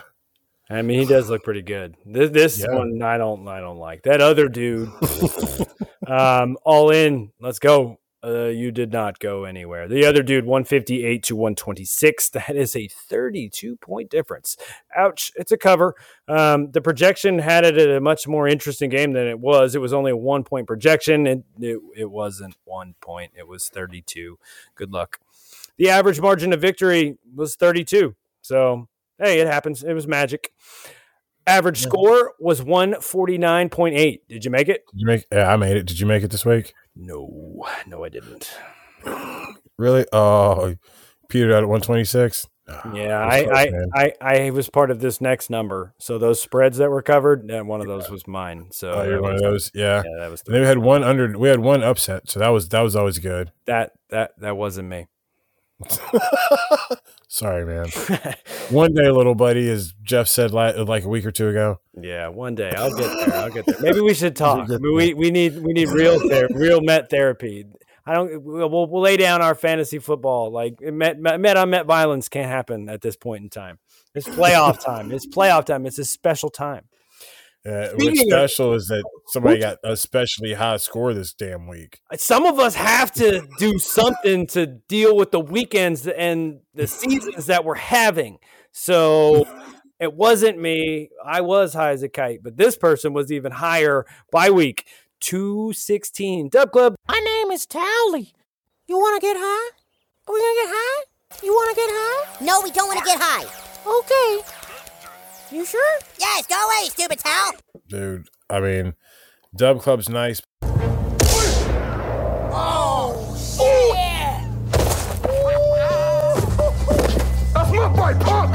I 0.70 0.80
mean, 0.82 0.98
he 1.00 1.04
does 1.04 1.28
look 1.28 1.44
pretty 1.44 1.62
good. 1.62 1.96
This, 2.06 2.30
this 2.30 2.58
Yeah. 2.60 2.74
one, 2.74 3.02
I 3.02 3.18
don't, 3.18 3.46
I 3.46 3.60
don't 3.60 3.76
like 3.78 4.04
that 4.04 4.20
other 4.22 4.48
dude. 4.48 4.88
um, 6.06 6.56
all 6.64 6.90
in. 6.90 7.30
Let's 7.40 7.58
go. 7.58 7.98
Uh, 8.24 8.44
you 8.44 8.70
did 8.70 8.92
not 8.92 9.18
go 9.18 9.44
anywhere. 9.44 9.88
The 9.88 10.04
other 10.04 10.22
dude, 10.22 10.44
158 10.44 11.22
to 11.24 11.37
126. 11.37 12.30
That 12.30 12.56
is 12.56 12.76
a 12.76 12.87
32 12.88 13.76
point 13.76 14.11
difference. 14.11 14.56
Ouch. 14.96 15.32
It's 15.37 15.50
a 15.52 15.56
cover. 15.56 15.94
Um, 16.28 16.70
the 16.70 16.80
projection 16.80 17.40
had 17.40 17.64
it 17.64 17.76
at 17.76 17.90
a 17.90 18.00
much 18.00 18.28
more 18.28 18.46
interesting 18.46 18.90
game 18.90 19.12
than 19.12 19.26
it 19.26 19.40
was. 19.40 19.75
It 19.75 19.81
was 19.81 19.92
only 19.92 20.12
a 20.12 20.16
one 20.16 20.44
point 20.44 20.66
projection. 20.66 21.27
It, 21.27 21.44
it, 21.60 21.79
it 21.96 22.10
wasn't 22.10 22.56
one 22.64 22.94
point, 23.00 23.33
it 23.37 23.48
was 23.48 23.68
32. 23.68 24.38
Good 24.75 24.92
luck. 24.92 25.18
The 25.77 25.90
average 25.90 26.20
margin 26.20 26.52
of 26.52 26.60
victory 26.60 27.18
was 27.35 27.56
32. 27.56 28.14
So, 28.42 28.88
hey, 29.18 29.40
it 29.40 29.46
happens. 29.46 29.83
It 29.83 29.94
was 29.94 30.06
magic. 30.06 30.52
Average 31.46 31.80
score 31.80 32.34
was 32.38 32.60
149.8. 32.60 34.20
Did 34.28 34.44
you 34.44 34.50
make 34.50 34.68
it? 34.68 34.84
Did 34.92 35.00
you 35.00 35.06
make? 35.06 35.26
Yeah, 35.32 35.52
I 35.52 35.56
made 35.56 35.76
it. 35.76 35.86
Did 35.86 35.98
you 36.00 36.06
make 36.06 36.22
it 36.22 36.30
this 36.30 36.44
week? 36.46 36.72
No, 36.94 37.64
no, 37.86 38.04
I 38.04 38.08
didn't. 38.08 38.52
Really? 39.78 40.06
Oh, 40.12 40.74
petered 41.28 41.52
out 41.52 41.62
at 41.62 41.68
126. 41.68 42.46
Yeah, 42.94 43.26
I, 43.26 43.44
close, 43.44 43.56
I. 43.94 44.12
I, 44.20 44.46
I 44.46 44.50
was 44.50 44.70
part 44.70 44.90
of 44.90 45.00
this 45.00 45.20
next 45.20 45.50
number. 45.50 45.94
So 45.98 46.16
those 46.18 46.40
spreads 46.40 46.78
that 46.78 46.90
were 46.90 47.02
covered, 47.02 47.50
and 47.50 47.66
one 47.66 47.80
of 47.80 47.86
those 47.86 48.08
was 48.08 48.26
mine. 48.26 48.68
So 48.70 48.92
Oh, 48.92 49.02
you're 49.02 49.20
one 49.20 49.34
of 49.34 49.40
those. 49.40 49.70
Yeah. 49.74 50.02
yeah, 50.04 50.20
that 50.20 50.30
was 50.30 50.42
And 50.46 50.54
then 50.54 50.62
we 50.62 50.68
had 50.68 50.78
one 50.78 51.02
under. 51.02 51.36
We 51.36 51.48
had 51.48 51.60
one 51.60 51.82
upset, 51.82 52.30
so 52.30 52.38
that 52.38 52.48
was 52.48 52.68
that 52.68 52.80
was 52.80 52.94
always 52.94 53.18
good. 53.18 53.50
that 53.66 53.92
that 54.10 54.32
that 54.38 54.56
wasn't 54.56 54.88
me. 54.88 55.06
Sorry, 57.28 57.64
man. 57.64 57.88
one 58.70 58.92
day, 58.94 59.10
little 59.10 59.35
buddy, 59.35 59.68
as 59.70 59.94
Jeff 60.02 60.28
said 60.28 60.52
like 60.52 61.04
a 61.04 61.08
week 61.08 61.24
or 61.24 61.30
two 61.33 61.48
ago. 61.48 61.80
Yeah, 62.00 62.28
one 62.28 62.54
day 62.54 62.72
I'll 62.76 62.94
get 62.94 63.26
there. 63.26 63.35
I'll 63.35 63.50
get 63.50 63.66
there. 63.66 63.76
Maybe 63.80 64.00
we 64.00 64.14
should 64.14 64.37
talk. 64.37 64.70
I 64.70 64.76
mean, 64.78 64.94
we 64.94 65.14
we 65.14 65.30
need 65.30 65.58
we 65.62 65.72
need 65.72 65.88
real 65.88 66.18
ther- 66.20 66.48
real 66.52 66.80
met 66.80 67.08
therapy. 67.10 67.66
I 68.04 68.14
don't. 68.14 68.42
We'll, 68.42 68.68
we'll 68.68 69.00
lay 69.00 69.16
down 69.16 69.42
our 69.42 69.54
fantasy 69.54 69.98
football. 69.98 70.50
Like 70.50 70.80
met 70.80 71.18
met, 71.18 71.40
met 71.40 71.56
on 71.56 71.70
met 71.70 71.87
violence 71.87 72.28
can't 72.28 72.48
happen 72.50 72.88
at 72.88 73.00
this 73.00 73.16
point 73.16 73.44
in 73.44 73.48
time. 73.50 73.78
It's 74.14 74.28
playoff 74.28 74.80
time. 74.85 75.10
It's 75.10 75.26
playoff 75.26 75.64
time. 75.64 75.87
It's 75.87 75.98
a 75.98 76.04
special 76.04 76.50
time. 76.50 76.85
Uh, 77.65 77.88
what's 77.94 78.04
Speaking 78.04 78.33
of- 78.33 78.38
special 78.38 78.75
is 78.75 78.87
that 78.88 79.04
somebody 79.29 79.60
got 79.60 79.79
a 79.85 79.92
especially 79.92 80.54
high 80.54 80.79
score 80.79 81.15
this 81.15 81.33
damn 81.33 81.69
week. 81.69 82.00
Some 82.17 82.44
of 82.44 82.58
us 82.58 82.75
have 82.75 83.13
to 83.13 83.46
do 83.58 83.79
something 83.79 84.46
to 84.48 84.67
deal 84.67 85.17
with 85.17 85.31
the 85.31 85.40
weekends 85.40 86.06
and 86.08 86.60
the 86.75 86.87
seasons 86.88 87.46
that 87.46 87.65
we're 87.65 87.75
having. 87.77 88.38
So 88.73 89.46
it 90.00 90.15
wasn't 90.15 90.58
me. 90.60 91.10
I 91.25 91.40
was 91.42 91.75
high 91.75 91.90
as 91.92 92.02
a 92.02 92.08
kite, 92.08 92.40
but 92.42 92.56
this 92.56 92.77
person 92.77 93.13
was 93.13 93.31
even 93.31 93.52
higher 93.52 94.06
by 94.33 94.50
week. 94.50 94.85
216. 95.21 96.48
Dub 96.48 96.73
Club. 96.73 96.96
My 97.08 97.21
name 97.21 97.52
is 97.52 97.65
Towelie. 97.67 98.33
You 98.88 98.96
want 98.96 99.21
to 99.21 99.25
get 99.25 99.37
high? 99.38 99.71
Are 100.27 100.35
we 100.35 100.40
going 100.40 100.54
to 100.54 100.63
get 100.63 100.75
high? 100.75 101.04
You 101.44 101.52
want 101.52 101.71
to 101.71 101.77
get 101.77 101.90
high? 101.90 102.44
No, 102.44 102.60
we 102.60 102.71
don't 102.73 102.88
want 102.88 102.98
to 102.98 103.04
get 103.04 103.21
high. 103.21 103.44
Okay. 103.87 104.62
You 105.53 105.67
sure? 105.67 105.98
Yes, 106.19 106.46
go 106.46 106.55
away, 106.55 106.88
stupid 106.88 107.19
towel. 107.19 107.53
Dude, 107.87 108.27
I 108.48 108.59
mean, 108.61 108.94
Dub 109.55 109.83
Club's 109.83 110.09
nice. 110.09 110.40
Oh, 112.55 113.37
shit. 113.37 113.92
That's 117.53 117.71
my 117.71 117.94
fight, 117.94 118.19
punk! 118.25 118.55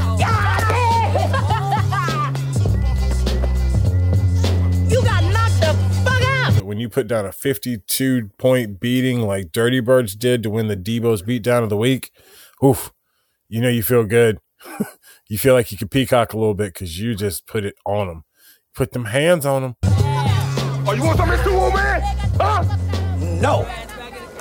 You 4.90 5.00
got 5.04 5.22
knocked 5.22 5.60
the 5.60 5.74
fuck 6.04 6.22
out. 6.24 6.64
When 6.64 6.78
you 6.78 6.88
put 6.88 7.06
down 7.06 7.26
a 7.26 7.30
52 7.32 8.30
point 8.38 8.80
beating 8.80 9.20
like 9.20 9.52
Dirty 9.52 9.78
Birds 9.78 10.16
did 10.16 10.42
to 10.42 10.50
win 10.50 10.66
the 10.66 10.76
Deebo's 10.76 11.22
beatdown 11.22 11.62
of 11.62 11.68
the 11.68 11.76
week, 11.76 12.10
oof, 12.64 12.92
you 13.48 13.60
know 13.60 13.68
you 13.68 13.84
feel 13.84 14.04
good. 14.04 14.40
you 15.28 15.38
feel 15.38 15.54
like 15.54 15.72
you 15.72 15.78
could 15.78 15.90
peacock 15.90 16.32
a 16.32 16.38
little 16.38 16.54
bit 16.54 16.74
because 16.74 16.98
you 16.98 17.14
just 17.14 17.46
put 17.46 17.64
it 17.64 17.74
on 17.84 18.08
them. 18.08 18.24
Put 18.74 18.92
them 18.92 19.06
hands 19.06 19.44
on 19.44 19.62
them. 19.62 19.76
Oh, 19.82 20.94
you 20.96 21.04
want 21.04 21.18
some 21.18 21.28
Mr. 21.28 21.52
Woman? 21.52 22.00
Huh? 22.40 22.76
No. 23.40 23.68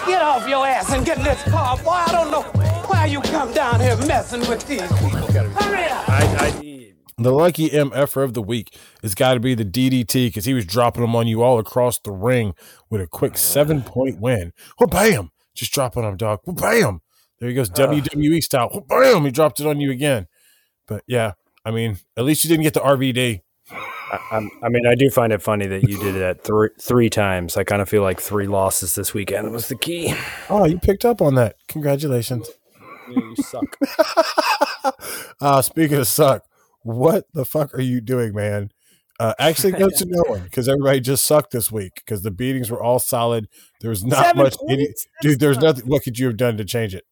Get 0.06 0.22
off 0.22 0.48
your 0.48 0.66
ass 0.66 0.94
and 0.94 1.06
get 1.06 1.18
in 1.18 1.24
this 1.24 1.42
car. 1.44 1.78
Boy, 1.78 1.90
I 1.90 2.12
don't 2.12 2.32
know 2.32 2.44
why 2.88 3.08
you 3.08 3.20
come 3.22 3.52
down 3.54 3.80
here 3.80 3.98
messing 4.08 4.42
with 4.42 4.66
these 4.66 4.82
people. 4.82 5.28
Hurry 5.28 5.86
up. 5.86 6.10
I, 6.10 6.38
I, 6.40 6.94
The 7.18 7.32
lucky 7.32 7.70
MFer 7.70 8.24
of 8.24 8.34
the 8.34 8.42
week 8.42 8.78
has 9.02 9.16
got 9.16 9.34
to 9.34 9.40
be 9.40 9.56
the 9.56 9.66
DDT 9.66 10.28
because 10.28 10.46
he 10.46 10.54
was 10.54 10.66
dropping 10.66 11.02
them 11.02 11.16
on 11.16 11.28
you 11.28 11.44
all 11.44 11.60
across 11.60 12.00
the 12.00 12.12
ring 12.12 12.54
with 12.90 13.02
a 13.02 13.08
quick 13.08 13.34
oh, 13.34 13.38
seven 13.38 13.82
point 13.82 14.22
win. 14.22 14.54
Well, 14.80 14.88
bam! 14.88 15.32
Just 15.54 15.74
drop 15.74 15.98
it 15.98 16.00
on 16.00 16.12
him, 16.12 16.18
dog. 16.18 16.40
Well, 16.46 16.56
bam! 16.56 17.02
There 17.40 17.50
he 17.50 17.56
goes, 17.56 17.70
WWE 17.70 18.42
style. 18.44 18.70
Well, 18.72 18.86
bam! 18.88 19.26
He 19.26 19.32
dropped 19.32 19.60
it 19.60 19.68
on 19.68 19.80
you 19.80 19.92
again. 19.92 20.28
But 20.88 21.04
yeah, 21.08 21.34
I 21.64 21.72
mean, 21.72 22.00
at 22.16 22.26
least 22.26 22.44
you 22.44 22.50
didn't 22.50 22.64
get 22.64 22.74
the 22.74 22.80
RVD. 22.80 23.42
I, 23.70 24.20
I'm- 24.32 24.50
mean, 24.70 24.88
I 24.88 24.96
do 24.96 25.10
find 25.10 25.34
it 25.34 25.42
funny 25.42 25.68
that 25.68 25.84
you 25.84 26.00
did 26.00 26.16
it 26.16 26.44
three 26.44 26.70
three 26.82 27.10
times. 27.10 27.58
I 27.58 27.64
kind 27.64 27.82
of 27.82 27.90
feel 27.90 28.02
like 28.02 28.20
three 28.20 28.48
losses 28.48 28.96
this 28.96 29.14
weekend 29.14 29.52
was 29.52 29.68
the 29.68 29.76
key. 29.76 30.16
Oh, 30.50 30.66
you 30.66 30.80
picked 30.80 31.06
up 31.06 31.22
on 31.22 31.36
that. 31.36 31.56
Congratulations. 31.68 32.50
You 33.10 33.36
suck. 33.36 33.78
uh, 35.42 35.62
speaking 35.62 35.98
of 35.98 36.08
suck, 36.08 36.44
what 36.84 37.26
the 37.34 37.46
fuck 37.46 37.74
are 37.74 37.82
you 37.82 38.02
doing, 38.02 38.34
man? 38.34 38.72
Uh, 39.20 39.34
actually, 39.40 39.72
go 39.72 39.90
to 39.90 40.06
no 40.08 40.24
one 40.28 40.44
because 40.44 40.70
everybody 40.70 41.00
just 41.00 41.26
sucked 41.26 41.52
this 41.52 41.72
week 41.72 41.94
because 41.96 42.22
the 42.22 42.32
beatings 42.32 42.70
were 42.70 42.82
all 42.82 43.00
solid. 43.00 43.48
There 43.82 43.90
was 43.90 44.06
not 44.06 44.26
Seven 44.26 44.44
much, 44.44 44.56
any, 44.70 44.94
dude. 45.22 45.40
There's 45.40 45.58
nothing. 45.58 45.86
What 45.86 46.04
could 46.04 46.20
you 46.20 46.28
have 46.28 46.38
done 46.38 46.58
to 46.58 46.66
change 46.66 46.94
it? 46.94 47.04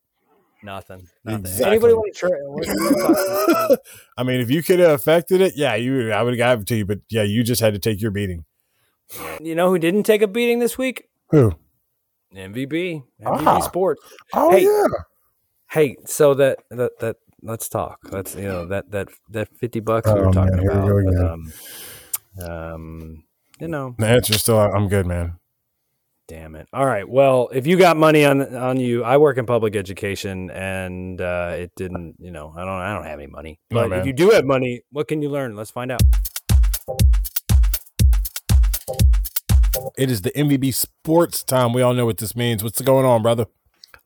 Nothing. 0.65 1.07
Nothing. 1.23 1.39
Exactly. 1.41 1.65
Anybody 1.71 1.93
want 1.93 2.13
to 2.13 2.19
try? 2.19 2.29
what 2.43 2.67
are 2.67 2.73
you 2.73 2.95
talking 2.95 3.45
about? 3.69 3.79
I 4.17 4.23
mean, 4.23 4.41
if 4.41 4.49
you 4.49 4.61
could 4.63 4.79
have 4.79 4.91
affected 4.91 5.39
it, 5.41 5.53
yeah, 5.55 5.75
you. 5.75 6.11
I 6.11 6.21
would 6.23 6.33
have 6.33 6.37
given 6.37 6.61
it 6.63 6.67
to 6.67 6.75
you, 6.75 6.85
but 6.85 6.99
yeah, 7.09 7.23
you 7.23 7.43
just 7.43 7.61
had 7.61 7.73
to 7.73 7.79
take 7.79 8.01
your 8.01 8.11
beating. 8.11 8.45
you 9.39 9.53
know 9.55 9.69
who 9.69 9.77
didn't 9.79 10.03
take 10.03 10.21
a 10.21 10.27
beating 10.27 10.59
this 10.59 10.77
week? 10.77 11.07
Who? 11.29 11.53
MVB. 12.35 13.03
MVB 13.21 13.45
Ah. 13.45 13.59
Sports. 13.59 14.01
Oh 14.33 14.51
Hey. 14.51 14.63
yeah. 14.63 14.87
Hey, 15.71 15.95
so 16.05 16.33
that 16.33 16.59
that 16.71 16.91
that 16.99 17.15
let's 17.41 17.69
talk. 17.69 17.99
Let's 18.11 18.35
you 18.35 18.43
know 18.43 18.65
that 18.65 18.89
that 18.91 19.07
that 19.29 19.47
fifty 19.57 19.79
bucks 19.79 20.07
we 20.11 20.19
Oh, 20.19 20.25
were 20.25 20.31
talking 20.31 20.55
man, 20.55 20.59
here 20.61 20.71
we 20.71 20.77
about. 20.77 20.87
go 20.87 20.97
again. 20.97 21.51
um, 22.41 22.51
um, 22.51 23.23
you 23.59 23.67
know, 23.67 23.95
The 23.97 24.07
answer's 24.07 24.41
still, 24.41 24.59
I'm 24.59 24.87
good, 24.89 25.05
man. 25.05 25.37
Damn 26.27 26.55
it. 26.55 26.67
All 26.73 26.85
right. 26.85 27.07
Well, 27.07 27.49
if 27.53 27.67
you 27.67 27.77
got 27.77 27.97
money 27.97 28.25
on 28.25 28.55
on 28.55 28.79
you, 28.79 29.03
I 29.03 29.17
work 29.17 29.37
in 29.37 29.45
public 29.45 29.75
education, 29.75 30.49
and 30.51 31.19
uh, 31.21 31.53
it 31.57 31.71
didn't. 31.75 32.15
You 32.19 32.31
know, 32.31 32.53
I 32.55 32.61
don't. 32.61 32.69
I 32.69 32.93
don't 32.93 33.05
have 33.05 33.19
any 33.19 33.27
money. 33.27 33.59
But 33.69 33.89
man. 33.89 33.99
if 33.99 34.05
you 34.05 34.13
do 34.13 34.29
have 34.31 34.45
money, 34.45 34.81
what 34.91 35.07
can 35.07 35.21
you 35.21 35.29
learn? 35.29 35.55
Let's 35.55 35.71
find 35.71 35.91
out. 35.91 36.01
It 39.97 40.09
is 40.09 40.21
the 40.21 40.31
MVB 40.31 40.73
sports 40.73 41.43
time. 41.43 41.73
We 41.73 41.81
all 41.81 41.93
know 41.93 42.05
what 42.05 42.17
this 42.17 42.35
means. 42.35 42.63
What's 42.63 42.81
going 42.81 43.05
on, 43.05 43.21
brother? 43.21 43.45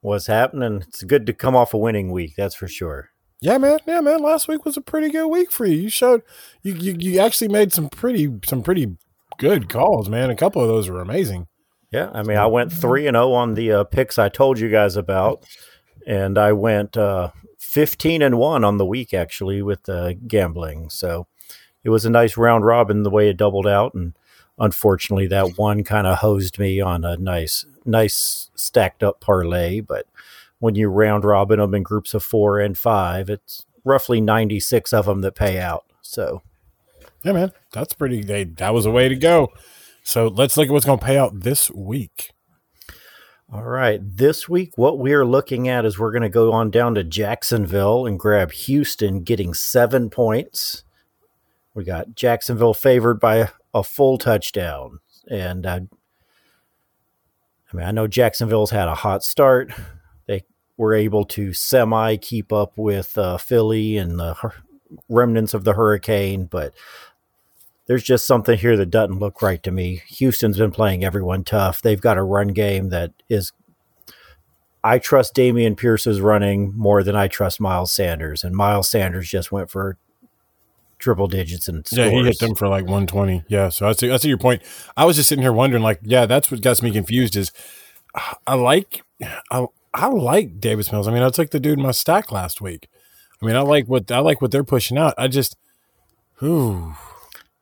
What's 0.01 0.27
happening? 0.27 0.83
It's 0.87 1.03
good 1.03 1.25
to 1.25 1.33
come 1.33 1.55
off 1.55 1.73
a 1.73 1.77
winning 1.77 2.11
week, 2.11 2.35
that's 2.37 2.55
for 2.55 2.67
sure. 2.67 3.09
Yeah, 3.41 3.57
man. 3.57 3.79
Yeah, 3.85 4.01
man. 4.01 4.21
Last 4.21 4.47
week 4.47 4.65
was 4.65 4.77
a 4.77 4.81
pretty 4.81 5.09
good 5.09 5.27
week 5.27 5.51
for 5.51 5.65
you. 5.65 5.75
You 5.75 5.89
showed 5.89 6.23
you 6.61 6.73
you, 6.73 6.95
you 6.99 7.19
actually 7.19 7.47
made 7.47 7.71
some 7.71 7.89
pretty 7.89 8.29
some 8.45 8.63
pretty 8.63 8.97
good 9.37 9.69
calls, 9.69 10.09
man. 10.09 10.29
A 10.29 10.35
couple 10.35 10.61
of 10.61 10.67
those 10.67 10.89
were 10.89 11.01
amazing. 11.01 11.47
Yeah, 11.91 12.11
I 12.13 12.21
mean, 12.21 12.37
I 12.37 12.45
went 12.45 12.71
three 12.71 13.07
and 13.07 13.15
zero 13.15 13.33
on 13.33 13.55
the 13.55 13.71
uh, 13.71 13.83
picks 13.83 14.19
I 14.19 14.29
told 14.29 14.59
you 14.59 14.69
guys 14.69 14.95
about, 14.95 15.43
and 16.05 16.37
I 16.37 16.51
went 16.51 16.95
uh, 16.95 17.31
fifteen 17.57 18.21
and 18.21 18.37
one 18.37 18.63
on 18.63 18.77
the 18.77 18.85
week 18.85 19.13
actually 19.13 19.61
with 19.61 19.89
uh, 19.89 20.13
gambling. 20.27 20.89
So 20.89 21.25
it 21.83 21.89
was 21.89 22.05
a 22.05 22.09
nice 22.09 22.37
round 22.37 22.65
robin 22.65 23.03
the 23.03 23.09
way 23.09 23.29
it 23.29 23.37
doubled 23.37 23.65
out, 23.65 23.95
and 23.95 24.13
unfortunately, 24.59 25.27
that 25.27 25.57
one 25.57 25.83
kind 25.83 26.05
of 26.05 26.19
hosed 26.19 26.59
me 26.59 26.79
on 26.79 27.03
a 27.03 27.17
nice, 27.17 27.65
nice 27.85 28.51
stacked 28.53 29.01
up 29.01 29.19
parlay. 29.19 29.79
But 29.79 30.05
when 30.59 30.75
you 30.75 30.89
round 30.89 31.23
robin 31.23 31.59
them 31.59 31.73
in 31.73 31.81
groups 31.81 32.13
of 32.13 32.23
four 32.23 32.59
and 32.59 32.77
five, 32.77 33.31
it's 33.31 33.65
roughly 33.83 34.21
ninety 34.21 34.59
six 34.59 34.93
of 34.93 35.05
them 35.05 35.21
that 35.21 35.33
pay 35.33 35.59
out. 35.59 35.85
So 36.01 36.43
Yeah, 37.23 37.31
man. 37.31 37.51
That's 37.71 37.93
pretty. 37.93 38.21
They, 38.21 38.43
that 38.43 38.73
was 38.73 38.85
a 38.85 38.91
way 38.91 39.09
to 39.09 39.15
go. 39.15 39.51
So 40.09 40.27
let's 40.27 40.57
look 40.57 40.65
at 40.65 40.71
what's 40.71 40.87
going 40.87 40.97
to 40.97 41.05
pay 41.05 41.19
out 41.19 41.41
this 41.41 41.69
week. 41.69 42.31
All 43.53 43.61
right. 43.61 43.99
This 44.03 44.49
week, 44.49 44.75
what 44.75 44.97
we 44.97 45.13
are 45.13 45.23
looking 45.23 45.67
at 45.67 45.85
is 45.85 45.99
we're 45.99 46.11
going 46.11 46.23
to 46.23 46.29
go 46.29 46.51
on 46.51 46.71
down 46.71 46.95
to 46.95 47.03
Jacksonville 47.03 48.07
and 48.07 48.17
grab 48.17 48.51
Houston 48.53 49.21
getting 49.21 49.53
seven 49.53 50.09
points. 50.09 50.83
We 51.75 51.83
got 51.83 52.15
Jacksonville 52.15 52.73
favored 52.73 53.19
by 53.19 53.49
a, 53.71 53.83
full 53.83 54.17
touchdown. 54.17 54.97
And 55.29 55.67
I 55.67 55.81
mean, 57.71 57.85
I 57.85 57.91
know 57.91 58.07
Jacksonville's 58.07 58.71
had 58.71 58.87
a 58.87 58.95
hot 58.95 59.23
start. 59.23 59.71
They 60.25 60.43
were 60.75 60.95
able 60.95 61.25
to 61.25 61.53
semi 61.53 62.15
keep 62.15 62.51
up 62.51 62.79
with 62.79 63.15
uh, 63.15 63.37
Philly 63.37 63.97
and 63.97 64.19
the 64.19 64.53
remnants 65.07 65.53
of 65.53 65.65
the 65.65 65.73
hurricane, 65.73 66.45
but 66.45 66.73
there's 67.89 68.03
just 68.03 68.27
something 68.27 68.55
here 68.55 68.77
that 68.77 68.91
doesn't 68.91 69.17
look 69.17 69.41
right 69.41 69.63
to 69.63 69.71
me. 69.71 70.03
Houston's 70.09 70.59
been 70.59 70.69
playing 70.69 71.03
everyone 71.03 71.43
tough. 71.43 71.81
They've 71.81 71.99
got 71.99 72.19
a 72.19 72.23
run 72.23 72.49
game 72.49 72.89
that 72.89 73.13
is. 73.27 73.51
I 74.83 74.99
trust 74.99 75.33
Dameon 75.35 75.75
Pierce's 75.75 76.21
running 76.21 76.71
more 76.77 77.01
than 77.01 77.15
I 77.15 77.27
trust 77.27 77.59
Miles 77.59 77.91
Sanders, 77.91 78.43
and 78.43 78.55
Miles 78.55 78.87
Sanders 78.87 79.27
just 79.27 79.51
went 79.51 79.71
for 79.71 79.97
triple 80.99 81.27
digits 81.27 81.67
and 81.67 81.85
scores. 81.85 82.11
Yeah, 82.11 82.11
he 82.11 82.23
hit 82.23 82.37
them 82.37 82.53
for 82.53 82.67
like 82.67 82.83
120. 82.83 83.43
Yeah, 83.47 83.69
so 83.69 83.87
I 83.89 83.93
see. 83.93 84.11
I 84.11 84.17
see 84.17 84.29
your 84.29 84.37
point. 84.37 84.61
I 84.95 85.05
was 85.05 85.15
just 85.15 85.27
sitting 85.27 85.41
here 85.41 85.51
wondering, 85.51 85.81
like, 85.81 85.99
yeah, 86.03 86.27
that's 86.27 86.51
what 86.51 86.61
gets 86.61 86.83
me 86.83 86.91
confused. 86.91 87.35
Is 87.35 87.51
I 88.45 88.53
like, 88.53 89.01
I, 89.49 89.65
I 89.95 90.07
like 90.09 90.59
Davis 90.59 90.91
Mills. 90.91 91.07
I 91.07 91.11
mean, 91.11 91.23
I 91.23 91.29
took 91.29 91.49
the 91.49 91.59
dude 91.59 91.79
in 91.79 91.83
my 91.83 91.89
stack 91.89 92.31
last 92.31 92.61
week. 92.61 92.87
I 93.41 93.47
mean, 93.47 93.55
I 93.55 93.61
like 93.61 93.87
what 93.87 94.11
I 94.11 94.19
like 94.19 94.43
what 94.43 94.51
they're 94.51 94.63
pushing 94.63 94.99
out. 94.99 95.15
I 95.17 95.27
just, 95.27 95.57
whew, 96.37 96.93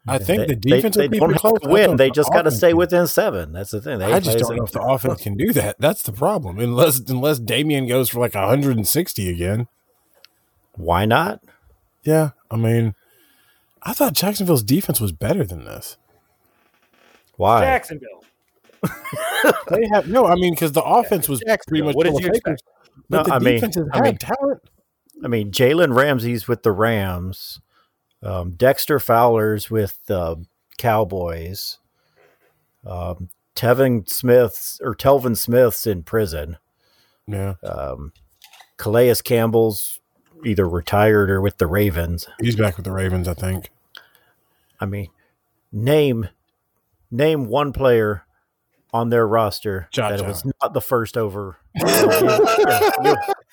I 0.07 0.17
think 0.19 0.39
They- 0.41 0.45
the 0.47 0.55
defense 0.55 0.95
they, 0.95 1.07
they 1.07 1.19
don't 1.19 1.33
close. 1.35 1.53
have 1.53 1.61
to 1.63 1.69
win. 1.69 1.89
thought 1.91 1.97
They 1.97 2.07
the 2.09 2.13
just 2.13 2.31
got 2.31 2.43
to 2.43 2.51
stay 2.51 2.73
within 2.73 3.07
seven. 3.07 3.51
That's 3.53 3.71
the 3.71 3.81
thing. 3.81 3.99
They 3.99 4.05
I 4.13 4.19
just 4.19 4.37
don't 4.39 4.55
know 4.55 4.63
if 4.63 4.71
the 4.71 4.81
offense 4.81 5.21
can 5.21 5.35
do 5.35 5.51
that. 5.53 5.75
That's 5.79 6.01
the 6.03 6.11
problem. 6.13 6.59
Unless 6.59 6.99
unless 7.09 7.39
Dameon 7.39 7.87
goes 7.87 8.09
for 8.09 8.19
like 8.19 8.33
160 8.35 9.29
again. 9.29 9.67
Why 10.75 11.05
not? 11.05 11.41
Yeah, 12.03 12.31
I 12.51 12.55
mean, 12.55 12.93
I 13.83 13.93
thought 13.93 14.13
Jacksonville's 14.13 14.63
defense 14.63 15.01
was 15.01 15.11
better 15.11 15.43
than 15.45 15.65
this. 15.65 15.97
Why? 17.35 17.61
Jacksonville. 17.61 18.23
They 19.69 19.87
have 19.91 20.07
no, 20.07 20.25
I 20.25 20.35
mean, 20.35 20.53
because 20.53 20.71
the 20.71 20.83
offense 20.83 21.27
was 21.29 21.43
pretty 21.67 21.83
much 21.83 21.95
What 21.95 22.05
did 22.05 22.11
full 22.11 22.21
you 22.21 22.27
of 22.29 22.33
fakers, 22.35 22.61
No, 23.09 23.23
the 23.23 23.33
I 23.33 23.39
mean- 23.39 23.61
has 23.61 23.77
I 23.93 23.95
had 23.97 24.03
mean- 24.05 24.17
talent. 24.17 24.61
I 25.23 25.27
mean, 25.27 25.51
Jalen 25.51 25.95
Ramsey's 25.95 26.47
with 26.47 26.63
the 26.63 26.71
Rams, 26.71 27.59
um, 28.23 28.51
Dexter 28.51 28.99
Fowler's 28.99 29.69
with 29.69 29.99
the 30.05 30.45
Cowboys, 30.77 31.79
um, 32.85 33.29
Tevin 33.55 34.07
Smith's 34.07 34.79
or 34.83 34.95
Telvin 34.95 35.35
Smith's 35.37 35.87
in 35.87 36.03
prison. 36.03 36.57
Yeah, 37.27 37.55
Um, 37.63 38.13
Calais 38.77 39.15
Campbell's 39.23 39.99
either 40.45 40.67
retired 40.69 41.29
or 41.31 41.41
with 41.41 41.57
the 41.57 41.67
Ravens. 41.67 42.27
he's 42.39 42.55
back 42.55 42.77
with 42.77 42.85
the 42.85 42.91
Ravens, 42.91 43.27
I 43.27 43.33
think. 43.33 43.69
I 44.79 44.85
mean, 44.85 45.07
name 45.71 46.29
name 47.09 47.45
one 47.47 47.73
player 47.73 48.23
on 48.93 49.09
their 49.09 49.27
roster 49.27 49.87
Josh 49.91 50.19
that 50.19 50.27
was 50.27 50.45
not 50.61 50.73
the 50.73 50.81
first 50.81 51.17
over. 51.17 51.57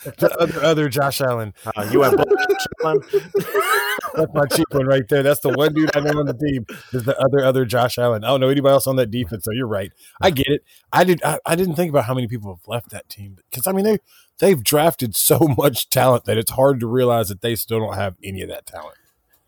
The 0.05 0.37
other, 0.39 0.63
other 0.63 0.89
Josh 0.91 1.21
Allen. 1.23 1.55
Uh, 1.65 1.89
you 1.91 2.03
have 2.03 2.15
Josh 2.17 2.67
Allen. 2.85 3.01
That's 4.15 4.33
my 4.35 4.47
cheap 4.47 4.67
one 4.71 4.87
right 4.87 5.09
there. 5.09 5.23
That's 5.23 5.41
the 5.41 5.51
one 5.51 5.75
dude 5.75 5.95
I 5.97 6.01
know 6.01 6.19
on 6.21 6.27
the 6.27 6.35
team 6.35 6.67
is 6.93 7.05
the 7.05 7.19
other 7.19 7.45
other 7.45 7.65
Josh 7.65 7.99
Allen. 7.99 8.25
I 8.25 8.29
don't 8.29 8.41
know 8.41 8.49
anybody 8.49 8.73
else 8.73 8.87
on 8.87 8.97
that 8.97 9.11
defense, 9.11 9.45
so 9.45 9.53
you're 9.53 9.67
right. 9.67 9.93
I 10.23 10.31
get 10.31 10.49
it. 10.49 10.65
I 10.93 11.05
did. 11.05 11.23
I, 11.25 11.39
I 11.45 11.57
didn't 11.57 11.75
think 11.75 11.91
about 11.91 12.05
how 12.05 12.15
many 12.15 12.29
people 12.29 12.55
have 12.55 12.67
left 12.67 12.91
that 12.91 13.09
team 13.09 13.37
because 13.51 13.67
I 13.67 13.73
mean 13.73 13.85
they 13.85 13.99
they've 14.39 14.63
drafted 14.63 15.17
so 15.17 15.39
much 15.59 15.91
talent 15.91 16.25
that 16.25 16.39
it's 16.39 16.53
hard 16.53 16.81
to 16.81 16.87
realize 16.87 17.29
that 17.29 17.41
they 17.41 17.57
still 17.57 17.81
don't 17.81 17.95
have 17.95 18.17
any 18.23 18.43
of 18.43 18.49
that 18.49 18.67
talent. 18.67 18.97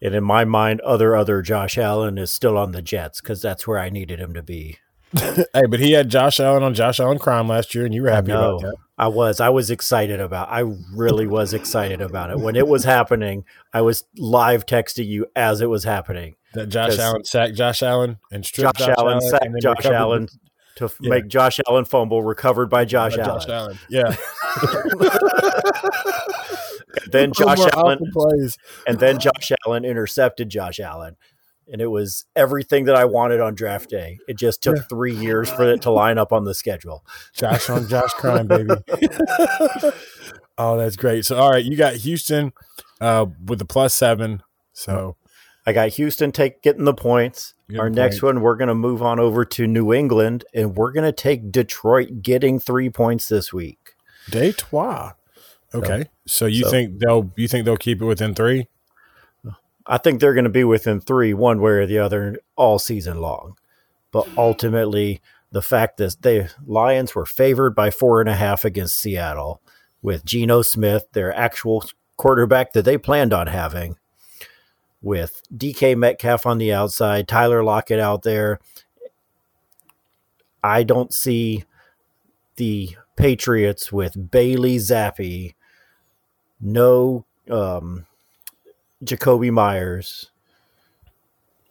And 0.02 0.14
in 0.14 0.24
my 0.24 0.44
mind, 0.44 0.80
other 0.82 1.16
other 1.16 1.42
Josh 1.42 1.78
Allen 1.78 2.18
is 2.18 2.32
still 2.32 2.58
on 2.58 2.72
the 2.72 2.82
Jets 2.82 3.20
because 3.20 3.40
that's 3.40 3.66
where 3.66 3.78
I 3.78 3.88
needed 3.88 4.18
him 4.18 4.34
to 4.34 4.42
be. 4.42 4.78
hey, 5.18 5.66
but 5.68 5.80
he 5.80 5.92
had 5.92 6.10
Josh 6.10 6.40
Allen 6.40 6.62
on 6.62 6.74
Josh 6.74 7.00
Allen 7.00 7.18
crime 7.18 7.48
last 7.48 7.74
year, 7.74 7.84
and 7.84 7.94
you 7.94 8.02
were 8.02 8.10
happy 8.10 8.32
about 8.32 8.60
that. 8.60 8.74
I 8.98 9.08
was. 9.08 9.40
I 9.40 9.50
was 9.50 9.70
excited 9.70 10.20
about. 10.20 10.48
I 10.50 10.60
really 10.94 11.26
was 11.26 11.52
excited 11.52 12.00
about 12.00 12.30
it 12.30 12.38
when 12.38 12.56
it 12.56 12.66
was 12.66 12.84
happening. 12.84 13.44
I 13.72 13.82
was 13.82 14.04
live 14.16 14.64
texting 14.64 15.06
you 15.06 15.26
as 15.36 15.60
it 15.60 15.68
was 15.68 15.84
happening. 15.84 16.36
That 16.54 16.68
Josh 16.68 16.98
Allen 16.98 17.24
sacked 17.24 17.54
Josh 17.54 17.82
Allen 17.82 18.18
and 18.32 18.44
stripped 18.46 18.78
Josh, 18.78 18.86
Josh, 18.86 18.96
Allen 18.98 19.20
sacked 19.20 19.44
and 19.44 19.60
Josh 19.60 19.76
recovered 19.78 19.96
Allen 19.96 20.28
to 20.76 20.84
f- 20.86 20.96
Yeah. 21.02 21.10
make 21.10 21.28
Josh 21.28 21.60
Allen 21.68 21.84
fumble, 21.84 22.22
recovered 22.22 22.70
by 22.70 22.86
Josh 22.86 23.18
Allen. 23.18 23.40
Josh 23.40 23.48
Allen. 23.50 23.78
Yeah, 23.90 24.16
Then 27.10 27.32
Josh 27.36 27.58
Allen 27.74 27.98
plays. 28.12 28.56
and 28.86 28.98
then 28.98 29.18
Josh 29.18 29.52
Allen 29.66 29.84
intercepted 29.84 30.48
Josh 30.48 30.80
Allen. 30.80 31.16
And 31.70 31.80
it 31.80 31.88
was 31.88 32.26
everything 32.36 32.84
that 32.84 32.94
I 32.94 33.04
wanted 33.04 33.40
on 33.40 33.54
draft 33.54 33.90
day. 33.90 34.18
It 34.28 34.38
just 34.38 34.62
took 34.62 34.88
three 34.88 35.14
years 35.14 35.50
for 35.50 35.64
it 35.64 35.82
to 35.82 35.90
line 35.90 36.16
up 36.16 36.32
on 36.32 36.44
the 36.44 36.54
schedule. 36.54 37.04
Josh 37.32 37.68
on 37.68 37.88
Josh 37.88 38.12
crime, 38.12 38.46
baby. 38.46 38.70
oh, 40.58 40.76
that's 40.76 40.96
great. 40.96 41.24
So, 41.24 41.36
all 41.36 41.50
right, 41.50 41.64
you 41.64 41.76
got 41.76 41.94
Houston 41.94 42.52
uh, 43.00 43.26
with 43.44 43.58
the 43.58 43.64
plus 43.64 43.94
seven. 43.94 44.42
So, 44.72 45.16
I 45.66 45.72
got 45.72 45.88
Houston 45.90 46.30
take 46.30 46.62
getting 46.62 46.84
the 46.84 46.94
points. 46.94 47.54
Our 47.76 47.90
next 47.90 48.22
one, 48.22 48.40
we're 48.40 48.54
going 48.54 48.68
to 48.68 48.74
move 48.74 49.02
on 49.02 49.18
over 49.18 49.44
to 49.44 49.66
New 49.66 49.92
England, 49.92 50.44
and 50.54 50.76
we're 50.76 50.92
going 50.92 51.04
to 51.04 51.12
take 51.12 51.50
Detroit 51.50 52.22
getting 52.22 52.60
three 52.60 52.90
points 52.90 53.28
this 53.28 53.52
week. 53.52 53.94
Detroit. 54.30 55.14
Okay, 55.74 56.04
so 56.26 56.46
you 56.46 56.62
so- 56.62 56.70
think 56.70 57.00
they'll 57.00 57.32
you 57.36 57.48
think 57.48 57.64
they'll 57.64 57.76
keep 57.76 58.00
it 58.00 58.04
within 58.04 58.34
three? 58.34 58.68
I 59.86 59.98
think 59.98 60.20
they're 60.20 60.34
going 60.34 60.44
to 60.44 60.50
be 60.50 60.64
within 60.64 61.00
three, 61.00 61.32
one 61.32 61.60
way 61.60 61.72
or 61.72 61.86
the 61.86 61.98
other, 61.98 62.38
all 62.56 62.78
season 62.78 63.20
long. 63.20 63.56
But 64.10 64.28
ultimately, 64.36 65.20
the 65.52 65.62
fact 65.62 65.98
that 65.98 66.22
the 66.22 66.52
Lions 66.66 67.14
were 67.14 67.26
favored 67.26 67.74
by 67.74 67.90
four 67.90 68.20
and 68.20 68.28
a 68.28 68.34
half 68.34 68.64
against 68.64 68.98
Seattle 68.98 69.60
with 70.02 70.24
Geno 70.24 70.62
Smith, 70.62 71.06
their 71.12 71.34
actual 71.34 71.84
quarterback 72.16 72.72
that 72.72 72.84
they 72.84 72.98
planned 72.98 73.32
on 73.32 73.46
having, 73.46 73.96
with 75.00 75.42
DK 75.54 75.96
Metcalf 75.96 76.46
on 76.46 76.58
the 76.58 76.72
outside, 76.72 77.28
Tyler 77.28 77.62
Lockett 77.62 78.00
out 78.00 78.22
there. 78.22 78.58
I 80.64 80.82
don't 80.82 81.14
see 81.14 81.64
the 82.56 82.96
Patriots 83.16 83.92
with 83.92 84.30
Bailey 84.30 84.76
Zappe, 84.76 85.54
no 86.60 87.24
um, 87.50 88.06
Jakobi 89.06 89.50
Meyers. 89.50 90.30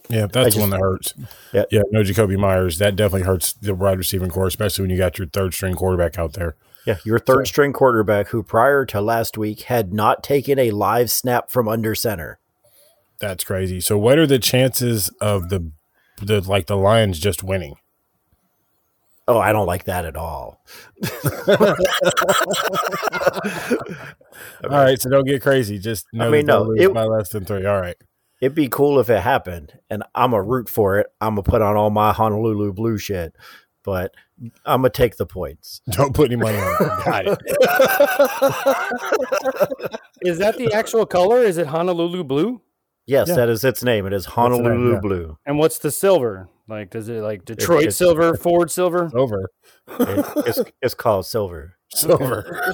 Yeah, 0.09 0.27
that's 0.27 0.55
the 0.55 0.61
one 0.61 0.69
that 0.69 0.79
hurts. 0.79 1.13
Yeah. 1.51 1.63
yeah, 1.71 1.81
no 1.91 2.01
Jakobi 2.01 2.37
Meyers. 2.37 2.77
That 2.77 2.95
definitely 2.95 3.25
hurts 3.25 3.53
the 3.53 3.73
wide 3.73 3.97
receiving 3.97 4.29
corps, 4.29 4.47
especially 4.47 4.83
when 4.83 4.91
you 4.91 4.97
got 4.97 5.17
your 5.17 5.27
third 5.27 5.53
string 5.53 5.75
quarterback 5.75 6.19
out 6.19 6.33
there. 6.33 6.55
Yeah, 6.85 6.97
your 7.03 7.17
third 7.17 7.47
string 7.47 7.73
quarterback 7.73 8.27
who 8.27 8.43
prior 8.43 8.85
to 8.85 9.01
last 9.01 9.37
week 9.37 9.61
had 9.63 9.91
not 9.91 10.23
taken 10.23 10.59
a 10.59 10.69
live 10.71 11.09
snap 11.09 11.49
from 11.49 11.67
under 11.67 11.95
center. 11.95 12.37
That's 13.19 13.43
crazy. 13.43 13.81
So, 13.81 13.97
what 13.97 14.19
are 14.19 14.27
the 14.27 14.37
chances 14.37 15.09
of 15.19 15.49
the 15.49 15.71
the 16.21 16.41
like 16.41 16.67
the 16.67 16.77
Lions 16.77 17.19
just 17.19 17.43
winning? 17.43 17.75
Oh, 19.27 19.39
I 19.39 19.51
don't 19.53 19.65
like 19.65 19.85
that 19.85 20.05
at 20.05 20.15
all. 20.15 20.63
All 24.63 24.69
right, 24.69 25.01
so 25.01 25.09
don't 25.09 25.25
get 25.25 25.41
crazy. 25.41 25.79
Just 25.79 26.05
know 26.13 26.27
I 26.27 26.29
mean, 26.29 26.45
no, 26.45 26.63
lose 26.63 26.81
it- 26.81 26.93
by 26.93 27.03
less 27.05 27.29
than 27.29 27.45
three. 27.45 27.65
All 27.65 27.79
right. 27.81 27.95
It'd 28.41 28.53
be 28.53 28.67
cool 28.67 28.99
if 28.99 29.09
it 29.09 29.21
happened, 29.21 29.73
and 29.89 30.03
I'm 30.13 30.33
a 30.33 30.41
root 30.43 30.67
for 30.69 30.99
it. 30.99 31.07
I'm 31.21 31.31
gonna 31.35 31.43
put 31.43 31.61
on 31.61 31.77
all 31.77 31.89
my 31.89 32.11
Honolulu 32.11 32.73
blue 32.73 32.97
shit, 32.97 33.33
but 33.83 34.13
I'm 34.65 34.81
gonna 34.81 34.89
take 34.89 35.15
the 35.17 35.25
points. 35.25 35.81
Don't 35.89 36.13
put 36.13 36.25
any 36.31 36.35
money 36.35 36.57
on 36.57 36.75
it. 36.79 36.79
Got 37.05 37.27
it. 37.27 37.37
Is 40.21 40.37
that 40.39 40.57
the 40.57 40.73
actual 40.73 41.05
color? 41.05 41.39
Is 41.39 41.57
it 41.57 41.67
Honolulu 41.67 42.23
blue? 42.25 42.61
Yes, 43.07 43.29
Yeah. 43.29 43.35
that 43.35 43.49
is 43.49 43.63
its 43.63 43.83
name. 43.83 44.05
It 44.05 44.11
is 44.13 44.25
the 44.25 44.29
name, 44.31 44.35
Honolulu 44.35 44.93
yeah. 44.95 44.99
blue. 44.99 45.37
And 45.45 45.57
what's 45.57 45.77
the 45.79 45.89
silver? 45.91 46.49
Like, 46.67 46.89
does 46.89 47.09
it 47.09 47.21
like 47.21 47.45
Detroit 47.45 47.81
it's- 47.81 47.95
silver, 47.97 48.35
Ford 48.35 48.71
silver? 48.71 49.09
Over. 49.13 49.49
It- 49.99 50.25
it's 50.47 50.59
it's 50.81 50.93
called 50.93 51.25
silver. 51.25 51.77
Silver. 51.93 52.59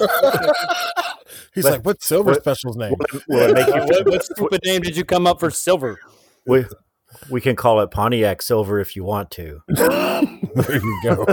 He's 1.54 1.64
But- 1.64 1.72
like, 1.72 1.84
what's 1.84 2.06
Silver 2.06 2.30
what- 2.32 2.40
Special's 2.40 2.76
name? 2.76 2.94
Will 3.28 3.50
it 3.50 3.54
make 3.54 3.66
you 3.66 3.72
What, 3.74 3.88
what, 3.90 4.06
what 4.08 4.24
stupid 4.24 4.60
name 4.64 4.80
did 4.82 4.96
you 4.96 5.04
come 5.04 5.26
up 5.26 5.38
for 5.40 5.50
silver? 5.50 5.98
we, 6.46 6.64
we 7.30 7.40
can 7.42 7.54
call 7.56 7.80
it 7.80 7.90
Pontiac 7.90 8.40
silver 8.42 8.80
if 8.80 8.96
you 8.96 9.04
want 9.04 9.30
to. 9.32 9.60
there 9.68 10.22
you 10.76 11.00
go. 11.04 11.26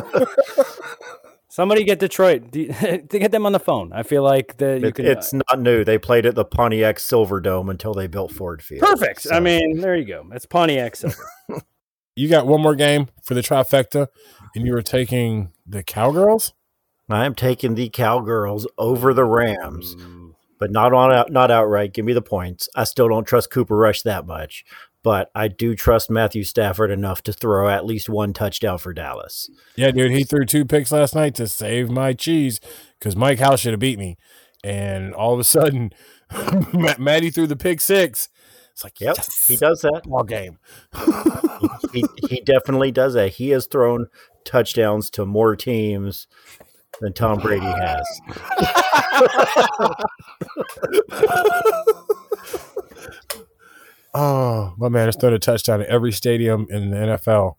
Somebody 1.48 1.84
get 1.84 2.00
Detroit. 2.00 2.52
To 2.52 3.20
get 3.20 3.32
them 3.32 3.46
on 3.46 3.54
the 3.54 3.60
phone. 3.60 3.92
I 3.94 4.04
feel 4.04 4.22
like 4.24 4.58
that 4.58 4.82
you 4.82 4.92
can. 4.92 5.06
it's 5.06 5.34
uh, 5.34 5.40
not 5.50 5.62
new. 5.62 5.84
They 5.84 5.98
played 5.98 6.26
at 6.26 6.36
the 6.36 6.46
Pontiac 6.46 6.98
Silverdome 6.98 7.70
until 7.72 7.94
they 7.94 8.08
built 8.08 8.32
Ford 8.32 8.62
Field. 8.62 8.82
perfect. 8.82 9.28
I 9.32 9.40
mean, 9.40 9.80
there 9.80 9.96
you 9.96 10.06
go. 10.06 10.26
It's 10.34 10.46
Pontiac 10.46 10.96
silver. 10.98 11.16
You 12.20 12.28
got 12.28 12.46
one 12.46 12.62
more 12.62 12.76
game 12.76 13.08
for 13.24 13.34
the 13.34 13.40
trifecta, 13.40 14.08
and 14.54 14.66
you 14.66 14.74
were 14.74 14.82
taking 14.82 15.54
the 15.66 15.84
Cowgirls? 15.84 16.52
I 17.10 17.26
am 17.26 17.34
taking 17.34 17.76
the 17.76 17.88
Cowgirls 17.88 18.68
over 18.78 19.14
the 19.14 19.24
Rams, 19.24 19.96
but 20.60 20.70
not 20.70 20.94
on 20.94 21.14
out, 21.14 21.32
not 21.32 21.50
outright. 21.50 21.94
Give 21.94 22.04
me 22.04 22.12
the 22.12 22.22
points. 22.22 22.68
I 22.76 22.84
still 22.84 23.08
don't 23.08 23.26
trust 23.26 23.52
Cooper 23.52 23.78
Rush 23.78 24.02
that 24.02 24.28
much, 24.28 24.66
but 25.02 25.32
I 25.34 25.48
do 25.48 25.78
trust 25.78 26.10
Matthew 26.10 26.44
Stafford 26.44 26.92
enough 26.92 27.22
to 27.24 27.32
throw 27.32 27.70
at 27.70 27.86
least 27.86 28.10
one 28.10 28.34
touchdown 28.34 28.80
for 28.80 28.94
Dallas. 28.94 29.50
Yeah, 29.78 29.92
dude, 29.92 30.12
he 30.12 30.26
threw 30.26 30.46
two 30.46 30.66
picks 30.66 30.92
last 30.92 31.16
night 31.16 31.36
to 31.36 31.48
save 31.48 31.90
my 31.90 32.12
cheese 32.12 32.60
because 33.00 33.16
Mike 33.16 33.40
House 33.40 33.62
should 33.62 33.72
have 33.72 33.80
beat 33.80 33.98
me. 33.98 34.18
And 34.62 35.14
all 35.14 35.34
of 35.34 35.40
a 35.40 35.46
sudden, 35.46 35.94
Matt- 36.74 37.00
Matty 37.00 37.30
threw 37.30 37.48
the 37.48 37.56
pick 37.56 37.80
six. 37.80 38.28
It's 38.80 38.86
like, 38.86 39.02
Yep, 39.02 39.16
yes, 39.18 39.48
he 39.50 39.58
does 39.58 39.82
that. 39.82 40.04
ball 40.06 40.24
game. 40.24 40.58
He 41.92 42.06
he 42.30 42.40
definitely 42.40 42.92
does 42.92 43.14
that. 43.14 43.34
He 43.34 43.50
has 43.50 43.66
thrown 43.66 44.08
touchdowns 44.46 45.10
to 45.10 45.26
more 45.26 45.58
teams 45.58 46.28
than 47.02 47.12
Tom 47.12 47.40
Brady 47.40 47.66
has. 47.66 48.22
Oh, 54.12 54.74
my 54.78 54.90
man 54.90 55.06
has 55.06 55.16
thrown 55.16 55.34
a 55.34 55.40
touchdown 55.40 55.82
at 55.82 55.88
every 55.88 56.12
stadium 56.12 56.66
in 56.72 56.90
the 56.90 56.98
NFL. 56.98 57.58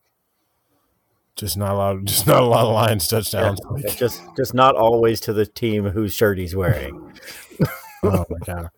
Just 1.36 1.56
not 1.56 1.72
a 1.72 1.76
lot. 1.76 1.94
Of, 1.94 2.04
just 2.06 2.26
not 2.26 2.42
a 2.42 2.46
lot 2.46 2.66
of 2.66 2.74
Lions 2.74 3.06
touchdowns. 3.06 3.60
It's 3.76 3.94
just 3.94 4.20
just 4.36 4.52
not 4.52 4.74
always 4.74 5.20
to 5.20 5.32
the 5.32 5.46
team 5.46 5.84
whose 5.84 6.12
shirt 6.12 6.38
he's 6.38 6.56
wearing. 6.56 7.14
oh 8.02 8.24
my 8.28 8.38
god. 8.44 8.70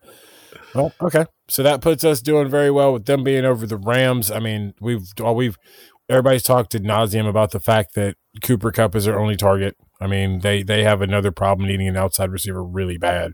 Well, 0.75 0.93
okay. 1.01 1.25
So 1.47 1.63
that 1.63 1.81
puts 1.81 2.03
us 2.03 2.21
doing 2.21 2.49
very 2.49 2.71
well 2.71 2.93
with 2.93 3.05
them 3.05 3.23
being 3.23 3.45
over 3.45 3.65
the 3.67 3.77
Rams. 3.77 4.31
I 4.31 4.39
mean, 4.39 4.73
we've 4.79 5.07
we've 5.19 5.57
everybody's 6.09 6.43
talked 6.43 6.73
ad 6.75 6.83
nauseum 6.83 7.27
about 7.27 7.51
the 7.51 7.59
fact 7.59 7.95
that 7.95 8.15
Cooper 8.43 8.71
Kupp 8.71 8.95
is 8.95 9.05
their 9.05 9.19
only 9.19 9.35
target. 9.35 9.75
I 10.01 10.07
mean, 10.07 10.39
they 10.39 10.63
they 10.63 10.83
have 10.83 11.01
another 11.01 11.31
problem 11.31 11.67
needing 11.67 11.87
an 11.87 11.97
outside 11.97 12.31
receiver 12.31 12.63
really 12.63 12.97
bad. 12.97 13.33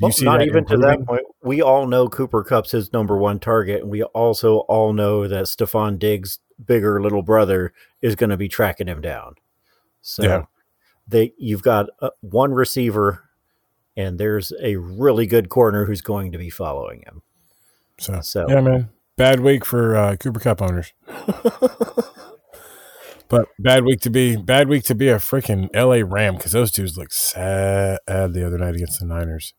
Well, 0.00 0.10
see 0.10 0.24
not 0.24 0.42
even 0.42 0.64
to 0.66 0.76
that 0.78 1.06
point. 1.06 1.22
We 1.42 1.62
all 1.62 1.86
know 1.86 2.08
Cooper 2.08 2.42
Kupp's 2.42 2.72
his 2.72 2.92
number 2.92 3.16
one 3.16 3.38
target, 3.38 3.82
and 3.82 3.90
we 3.90 4.02
also 4.02 4.58
all 4.68 4.92
know 4.92 5.28
that 5.28 5.44
Stefon 5.44 5.98
Diggs' 5.98 6.40
bigger 6.64 7.00
little 7.00 7.22
brother 7.22 7.72
is 8.02 8.16
going 8.16 8.30
to 8.30 8.36
be 8.36 8.48
tracking 8.48 8.88
him 8.88 9.00
down. 9.00 9.34
So 10.02 10.22
Yeah. 10.22 10.44
they 11.06 11.32
you've 11.38 11.62
got 11.62 11.86
uh, 12.00 12.10
one 12.20 12.52
receiver, 12.52 13.23
and 13.96 14.18
there's 14.18 14.52
a 14.62 14.76
really 14.76 15.26
good 15.26 15.48
corner 15.48 15.84
who's 15.84 16.02
going 16.02 16.32
to 16.32 16.38
be 16.38 16.50
following 16.50 17.02
him. 17.06 17.22
So, 17.98 18.20
So- 18.22 18.46
yeah, 18.48 18.60
man, 18.60 18.90
bad 19.16 19.40
week 19.40 19.64
for 19.64 19.96
uh, 19.96 20.16
Cooper 20.16 20.40
Kupp 20.40 20.60
owners. 20.62 20.92
but 23.28 23.48
bad 23.58 23.84
week 23.84 24.00
to 24.00 24.10
be 24.10 24.36
bad 24.36 24.68
week 24.68 24.84
to 24.84 24.94
be 24.94 25.08
a 25.08 25.16
freaking 25.16 25.68
LA 25.74 26.06
Ram 26.06 26.36
because 26.36 26.52
those 26.52 26.70
dudes 26.70 26.96
look 26.98 27.12
sad 27.12 27.98
the 28.06 28.44
other 28.46 28.58
night 28.58 28.74
against 28.74 29.00
the 29.00 29.06
Niners. 29.06 29.54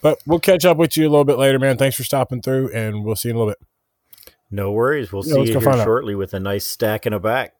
But 0.00 0.18
we'll 0.26 0.40
catch 0.40 0.64
up 0.64 0.76
with 0.76 0.96
you 0.96 1.04
a 1.08 1.10
little 1.10 1.24
bit 1.24 1.38
later, 1.38 1.58
man. 1.58 1.76
Thanks 1.76 1.96
for 1.96 2.04
stopping 2.04 2.40
through, 2.40 2.72
and 2.72 3.04
we'll 3.04 3.16
see 3.16 3.28
you 3.28 3.32
in 3.32 3.36
a 3.36 3.38
little 3.40 3.52
bit. 3.58 4.32
No 4.50 4.70
worries. 4.72 5.12
We'll 5.12 5.26
Yeah, 5.26 5.44
see 5.44 5.52
you 5.52 5.60
find 5.60 5.80
out. 5.80 5.84
shortly 5.84 6.14
with 6.14 6.32
a 6.34 6.40
nice 6.40 6.64
stack 6.64 7.04
in 7.04 7.12
a 7.12 7.18
back. 7.20 7.54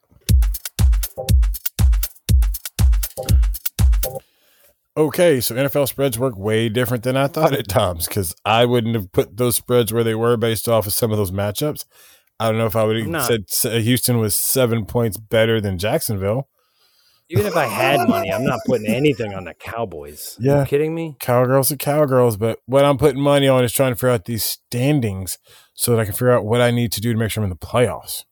Okay, 4.97 5.39
so 5.39 5.55
NFL 5.55 5.87
spreads 5.87 6.19
work 6.19 6.37
way 6.37 6.67
different 6.67 7.03
than 7.03 7.15
I 7.15 7.27
thought 7.27 7.53
at 7.53 7.67
times 7.67 8.07
because 8.07 8.35
I 8.43 8.65
wouldn't 8.65 8.95
have 8.95 9.11
put 9.11 9.37
those 9.37 9.55
spreads 9.55 9.93
where 9.93 10.03
they 10.03 10.15
were 10.15 10.35
based 10.35 10.67
off 10.67 10.87
of 10.87 10.93
some 10.93 11.11
of 11.11 11.17
those 11.17 11.31
matchups. 11.31 11.85
I 12.39 12.49
don't 12.49 12.57
know 12.57 12.65
if 12.65 12.75
I 12.75 12.83
would 12.83 12.97
have 12.97 13.23
said 13.23 13.45
uh, 13.65 13.77
Houston 13.79 14.17
was 14.17 14.35
seven 14.35 14.85
points 14.85 15.17
better 15.17 15.61
than 15.61 15.77
Jacksonville. 15.77 16.49
Even 17.29 17.45
if 17.45 17.55
I 17.55 17.65
had 17.67 18.09
money, 18.09 18.33
I'm 18.33 18.43
not 18.43 18.59
putting 18.65 18.87
anything 18.87 19.35
on 19.35 19.43
the 19.43 19.53
Cowboys. 19.53 20.35
Are 20.39 20.43
Yeah. 20.43 20.59
you 20.61 20.65
kidding 20.65 20.95
me? 20.95 21.15
Cowgirls 21.19 21.71
are 21.71 21.75
cowgirls, 21.77 22.37
but 22.37 22.59
what 22.65 22.83
I'm 22.85 22.97
putting 22.97 23.21
money 23.21 23.47
on 23.47 23.63
is 23.63 23.71
trying 23.71 23.91
to 23.91 23.95
figure 23.95 24.09
out 24.09 24.25
these 24.25 24.43
standings 24.43 25.37
so 25.75 25.91
that 25.91 25.99
I 26.01 26.05
can 26.05 26.13
figure 26.13 26.31
out 26.31 26.43
what 26.45 26.59
I 26.59 26.71
need 26.71 26.91
to 26.93 27.01
do 27.01 27.13
to 27.13 27.19
make 27.19 27.29
sure 27.29 27.43
I'm 27.43 27.51
in 27.51 27.57
the 27.57 27.65
playoffs. 27.65 28.23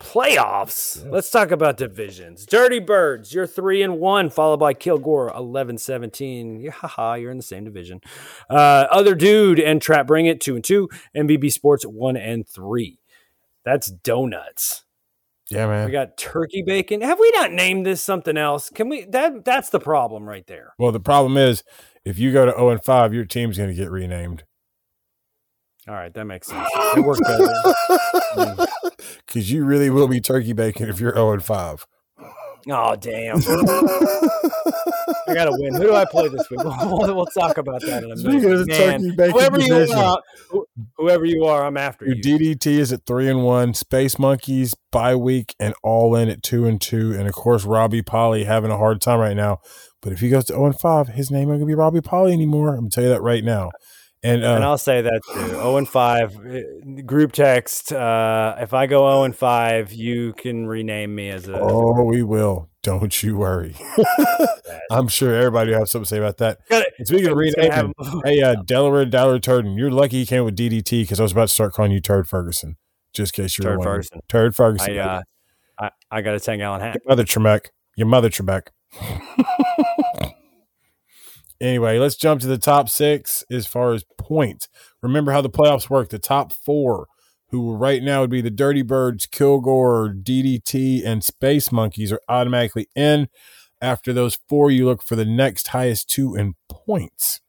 Playoffs. 0.00 1.10
Let's 1.10 1.30
talk 1.30 1.50
about 1.50 1.78
divisions. 1.78 2.44
Dirty 2.44 2.80
Birds, 2.80 3.32
you're 3.32 3.46
three 3.46 3.82
and 3.82 3.98
one, 3.98 4.28
followed 4.28 4.58
by 4.58 4.74
Kilgore 4.74 5.32
11 5.34 5.78
17. 5.78 6.60
Yeah, 6.60 6.70
haha, 6.70 7.14
you're 7.14 7.30
in 7.30 7.38
the 7.38 7.42
same 7.42 7.64
division. 7.64 8.00
Uh, 8.50 8.86
Other 8.90 9.14
Dude 9.14 9.58
and 9.58 9.80
Trap 9.80 10.06
Bring 10.06 10.26
It, 10.26 10.40
two 10.40 10.54
and 10.54 10.64
two. 10.64 10.88
MVB 11.16 11.50
Sports, 11.50 11.84
one 11.84 12.16
and 12.16 12.46
three. 12.46 12.98
That's 13.64 13.90
donuts. 13.90 14.84
Yeah, 15.50 15.66
man. 15.66 15.86
We 15.86 15.92
got 15.92 16.16
turkey 16.16 16.62
bacon. 16.62 17.00
Have 17.00 17.18
we 17.18 17.30
not 17.32 17.52
named 17.52 17.86
this 17.86 18.02
something 18.02 18.36
else? 18.36 18.68
Can 18.68 18.88
we? 18.88 19.04
That 19.04 19.44
That's 19.44 19.70
the 19.70 19.80
problem 19.80 20.28
right 20.28 20.46
there. 20.46 20.74
Well, 20.78 20.92
the 20.92 21.00
problem 21.00 21.36
is 21.36 21.62
if 22.04 22.18
you 22.18 22.32
go 22.32 22.44
to 22.46 22.52
0 22.52 22.70
and 22.70 22.84
5, 22.84 23.14
your 23.14 23.24
team's 23.24 23.56
going 23.56 23.70
to 23.70 23.74
get 23.74 23.90
renamed 23.90 24.44
All 25.88 25.94
right, 25.94 26.12
that 26.14 26.24
makes 26.24 26.48
sense. 26.48 26.68
It 26.96 27.00
worked 27.00 27.22
better. 27.22 27.46
because 29.26 29.52
you 29.52 29.64
really 29.64 29.88
will 29.88 30.08
be 30.08 30.20
turkey 30.20 30.52
bacon 30.52 30.88
if 30.88 30.98
you're 30.98 31.14
0 31.14 31.34
and 31.34 31.44
5. 31.44 31.86
Oh, 32.68 32.96
damn. 32.96 33.36
I 35.28 35.34
got 35.34 35.44
to 35.44 35.52
win. 35.52 35.74
Who 35.74 35.84
do 35.84 35.94
I 35.94 36.04
play 36.04 36.28
this 36.28 36.50
week? 36.50 36.60
We'll, 36.66 37.14
we'll 37.14 37.26
talk 37.26 37.58
about 37.58 37.80
that 37.82 38.02
in 38.02 38.10
a 38.10 38.16
minute. 38.16 38.18
Speaking 38.18 38.52
of 38.52 38.58
the 38.60 38.66
Man, 38.66 39.00
turkey 39.00 39.16
bacon 39.16 39.32
whoever 39.32 39.60
you 39.60 39.92
are, 39.92 40.18
whoever 40.96 41.24
you 41.24 41.44
are, 41.44 41.64
I'm 41.64 41.76
after 41.76 42.06
Your 42.06 42.16
you. 42.16 42.56
DDT 42.56 42.66
is 42.66 42.92
at 42.92 43.06
3 43.06 43.28
and 43.28 43.44
1, 43.44 43.74
Space 43.74 44.18
Monkeys 44.18 44.74
bye 44.90 45.14
week 45.14 45.54
and 45.60 45.74
all 45.82 46.16
in 46.16 46.28
at 46.28 46.42
2 46.42 46.66
and 46.66 46.80
2, 46.80 47.12
and 47.12 47.28
of 47.28 47.34
course 47.34 47.64
Robbie 47.64 48.02
Polly 48.02 48.44
having 48.44 48.70
a 48.70 48.76
hard 48.76 49.00
time 49.00 49.20
right 49.20 49.36
now. 49.36 49.58
But 50.02 50.12
if 50.12 50.20
he 50.20 50.28
goes 50.28 50.46
to 50.46 50.54
0 50.54 50.66
and 50.66 50.80
5, 50.80 51.08
his 51.08 51.30
name 51.30 51.42
ain't 51.42 51.48
going 51.48 51.60
to 51.60 51.66
be 51.66 51.74
Robbie 51.74 52.00
Polly 52.00 52.32
anymore. 52.32 52.70
I'm 52.70 52.80
going 52.80 52.90
to 52.90 52.94
tell 52.94 53.04
you 53.04 53.10
that 53.10 53.22
right 53.22 53.44
now. 53.44 53.70
And, 54.22 54.44
uh, 54.44 54.54
and 54.54 54.64
I'll 54.64 54.78
say 54.78 55.02
that 55.02 55.20
too. 55.32 55.48
0 55.48 55.76
and 55.76 55.88
5 55.88 56.36
uh, 56.36 57.02
group 57.02 57.32
text. 57.32 57.92
Uh, 57.92 58.56
if 58.58 58.74
I 58.74 58.86
go 58.86 59.08
0 59.10 59.24
and 59.24 59.36
5, 59.36 59.92
you 59.92 60.32
can 60.32 60.66
rename 60.66 61.14
me 61.14 61.28
as 61.30 61.48
a. 61.48 61.58
Oh, 61.58 62.02
we 62.04 62.22
will. 62.22 62.68
Don't 62.82 63.22
you 63.22 63.36
worry. 63.36 63.76
I'm 64.90 65.08
sure 65.08 65.34
everybody 65.34 65.72
will 65.72 65.80
have 65.80 65.88
something 65.88 66.04
to 66.04 66.08
say 66.08 66.18
about 66.18 66.38
that. 66.38 66.58
Got 66.68 66.82
it. 66.82 66.92
And 66.98 67.06
speaking 67.06 67.28
of 67.28 67.36
renaming, 67.36 67.92
hey, 68.24 68.42
uh, 68.42 68.56
Delaware 68.64 69.04
Dollar 69.04 69.38
Turden, 69.38 69.76
you're 69.76 69.90
lucky 69.90 70.18
you 70.18 70.26
came 70.26 70.44
with 70.44 70.56
DDT 70.56 71.02
because 71.02 71.20
I 71.20 71.22
was 71.22 71.32
about 71.32 71.48
to 71.48 71.54
start 71.54 71.72
calling 71.72 71.92
you 71.92 72.00
Turd 72.00 72.28
Ferguson, 72.28 72.76
just 73.12 73.36
in 73.36 73.44
case 73.44 73.58
you 73.58 73.64
were 73.64 73.70
Turd 73.70 73.78
wondering. 73.78 73.94
Ferguson. 73.94 74.20
Turd 74.28 74.56
Ferguson. 74.56 74.98
I, 74.98 75.02
uh, 75.02 75.22
I, 75.78 75.90
I 76.10 76.20
got 76.22 76.34
a 76.34 76.40
10 76.40 76.58
gallon 76.58 76.80
hat. 76.80 76.94
Your 76.94 77.08
mother 77.08 77.24
Trebek. 77.24 77.66
Your 77.96 78.06
mother 78.06 78.30
Trebek. 78.30 78.68
anyway, 81.60 81.98
let's 81.98 82.16
jump 82.16 82.40
to 82.40 82.46
the 82.46 82.58
top 82.58 82.88
six 82.88 83.44
as 83.50 83.66
far 83.66 83.92
as 83.92 84.04
points. 84.18 84.68
Remember 85.02 85.32
how 85.32 85.40
the 85.40 85.50
playoffs 85.50 85.90
work. 85.90 86.08
The 86.08 86.18
top 86.18 86.52
four, 86.52 87.06
who 87.48 87.74
right 87.74 88.02
now 88.02 88.20
would 88.20 88.30
be 88.30 88.40
the 88.40 88.50
Dirty 88.50 88.82
Birds, 88.82 89.26
Kilgore, 89.26 90.08
DDT, 90.08 91.04
and 91.04 91.22
Space 91.22 91.70
Monkeys, 91.70 92.12
are 92.12 92.20
automatically 92.28 92.88
in. 92.94 93.28
After 93.80 94.12
those 94.12 94.38
four, 94.48 94.70
you 94.70 94.86
look 94.86 95.02
for 95.02 95.16
the 95.16 95.24
next 95.24 95.68
highest 95.68 96.08
two 96.08 96.34
in 96.34 96.54
points. 96.68 97.40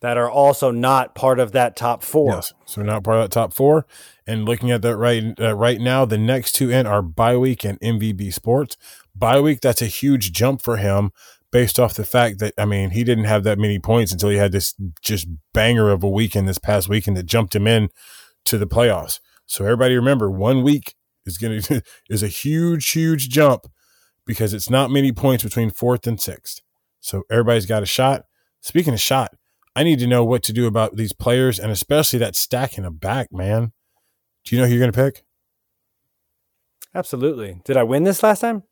That 0.00 0.18
are 0.18 0.30
also 0.30 0.70
not 0.70 1.14
part 1.14 1.38
of 1.38 1.52
that 1.52 1.76
top 1.76 2.02
four. 2.02 2.34
Yes, 2.34 2.52
so 2.66 2.82
not 2.82 3.04
part 3.04 3.18
of 3.18 3.24
that 3.24 3.32
top 3.32 3.54
four. 3.54 3.86
And 4.26 4.44
looking 4.44 4.70
at 4.70 4.82
that 4.82 4.96
right 4.96 5.24
uh, 5.40 5.54
right 5.54 5.80
now, 5.80 6.04
the 6.04 6.18
next 6.18 6.52
two 6.52 6.70
in 6.70 6.86
are 6.86 7.00
bye 7.00 7.38
week 7.38 7.64
and 7.64 7.80
MVB 7.80 8.32
Sports. 8.32 8.76
Bye 9.16 9.40
week, 9.40 9.60
that's 9.60 9.80
a 9.80 9.86
huge 9.86 10.32
jump 10.32 10.60
for 10.60 10.76
him 10.76 11.10
based 11.54 11.78
off 11.78 11.94
the 11.94 12.04
fact 12.04 12.40
that 12.40 12.52
I 12.58 12.64
mean 12.64 12.90
he 12.90 13.04
didn't 13.04 13.26
have 13.26 13.44
that 13.44 13.60
many 13.60 13.78
points 13.78 14.10
until 14.10 14.28
he 14.28 14.38
had 14.38 14.50
this 14.50 14.74
just 15.02 15.28
banger 15.52 15.88
of 15.88 16.02
a 16.02 16.08
weekend 16.08 16.48
this 16.48 16.58
past 16.58 16.88
weekend 16.88 17.16
that 17.16 17.26
jumped 17.26 17.54
him 17.54 17.68
in 17.68 17.90
to 18.46 18.58
the 18.58 18.66
playoffs. 18.66 19.20
So 19.46 19.64
everybody 19.64 19.94
remember, 19.94 20.28
one 20.28 20.64
week 20.64 20.96
is 21.24 21.38
going 21.38 21.62
to 21.62 21.80
is 22.10 22.24
a 22.24 22.28
huge 22.28 22.90
huge 22.90 23.28
jump 23.28 23.68
because 24.26 24.52
it's 24.52 24.68
not 24.68 24.90
many 24.90 25.12
points 25.12 25.44
between 25.44 25.70
fourth 25.70 26.08
and 26.08 26.20
sixth. 26.20 26.60
So 26.98 27.22
everybody's 27.30 27.66
got 27.66 27.84
a 27.84 27.86
shot. 27.86 28.24
Speaking 28.60 28.92
of 28.92 29.00
shot, 29.00 29.30
I 29.76 29.84
need 29.84 30.00
to 30.00 30.08
know 30.08 30.24
what 30.24 30.42
to 30.44 30.52
do 30.52 30.66
about 30.66 30.96
these 30.96 31.12
players 31.12 31.60
and 31.60 31.70
especially 31.70 32.18
that 32.18 32.34
stack 32.34 32.76
in 32.76 32.82
the 32.82 32.90
back, 32.90 33.28
man. 33.32 33.70
Do 34.44 34.56
you 34.56 34.60
know 34.60 34.66
who 34.66 34.74
you're 34.74 34.80
going 34.80 34.92
to 34.92 35.04
pick? 35.04 35.24
Absolutely. 36.92 37.60
Did 37.64 37.76
I 37.76 37.84
win 37.84 38.02
this 38.02 38.24
last 38.24 38.40
time? 38.40 38.64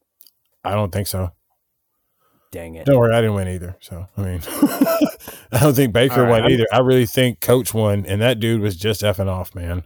I 0.64 0.72
don't 0.72 0.90
think 0.90 1.06
so. 1.06 1.30
Dang 2.52 2.74
it. 2.76 2.84
Don't 2.86 2.98
worry, 2.98 3.14
I 3.14 3.20
didn't 3.22 3.34
win 3.34 3.48
either. 3.48 3.76
So, 3.80 4.06
I 4.16 4.20
mean, 4.20 4.40
I 5.52 5.58
don't 5.60 5.74
think 5.74 5.92
Baker 5.92 6.16
All 6.16 6.20
right, 6.22 6.30
won 6.30 6.42
I'm- 6.42 6.50
either. 6.52 6.66
I 6.70 6.78
really 6.80 7.06
think 7.06 7.40
Coach 7.40 7.74
won, 7.74 8.04
and 8.06 8.20
that 8.20 8.38
dude 8.38 8.60
was 8.60 8.76
just 8.76 9.00
effing 9.02 9.26
off, 9.28 9.54
man. 9.54 9.82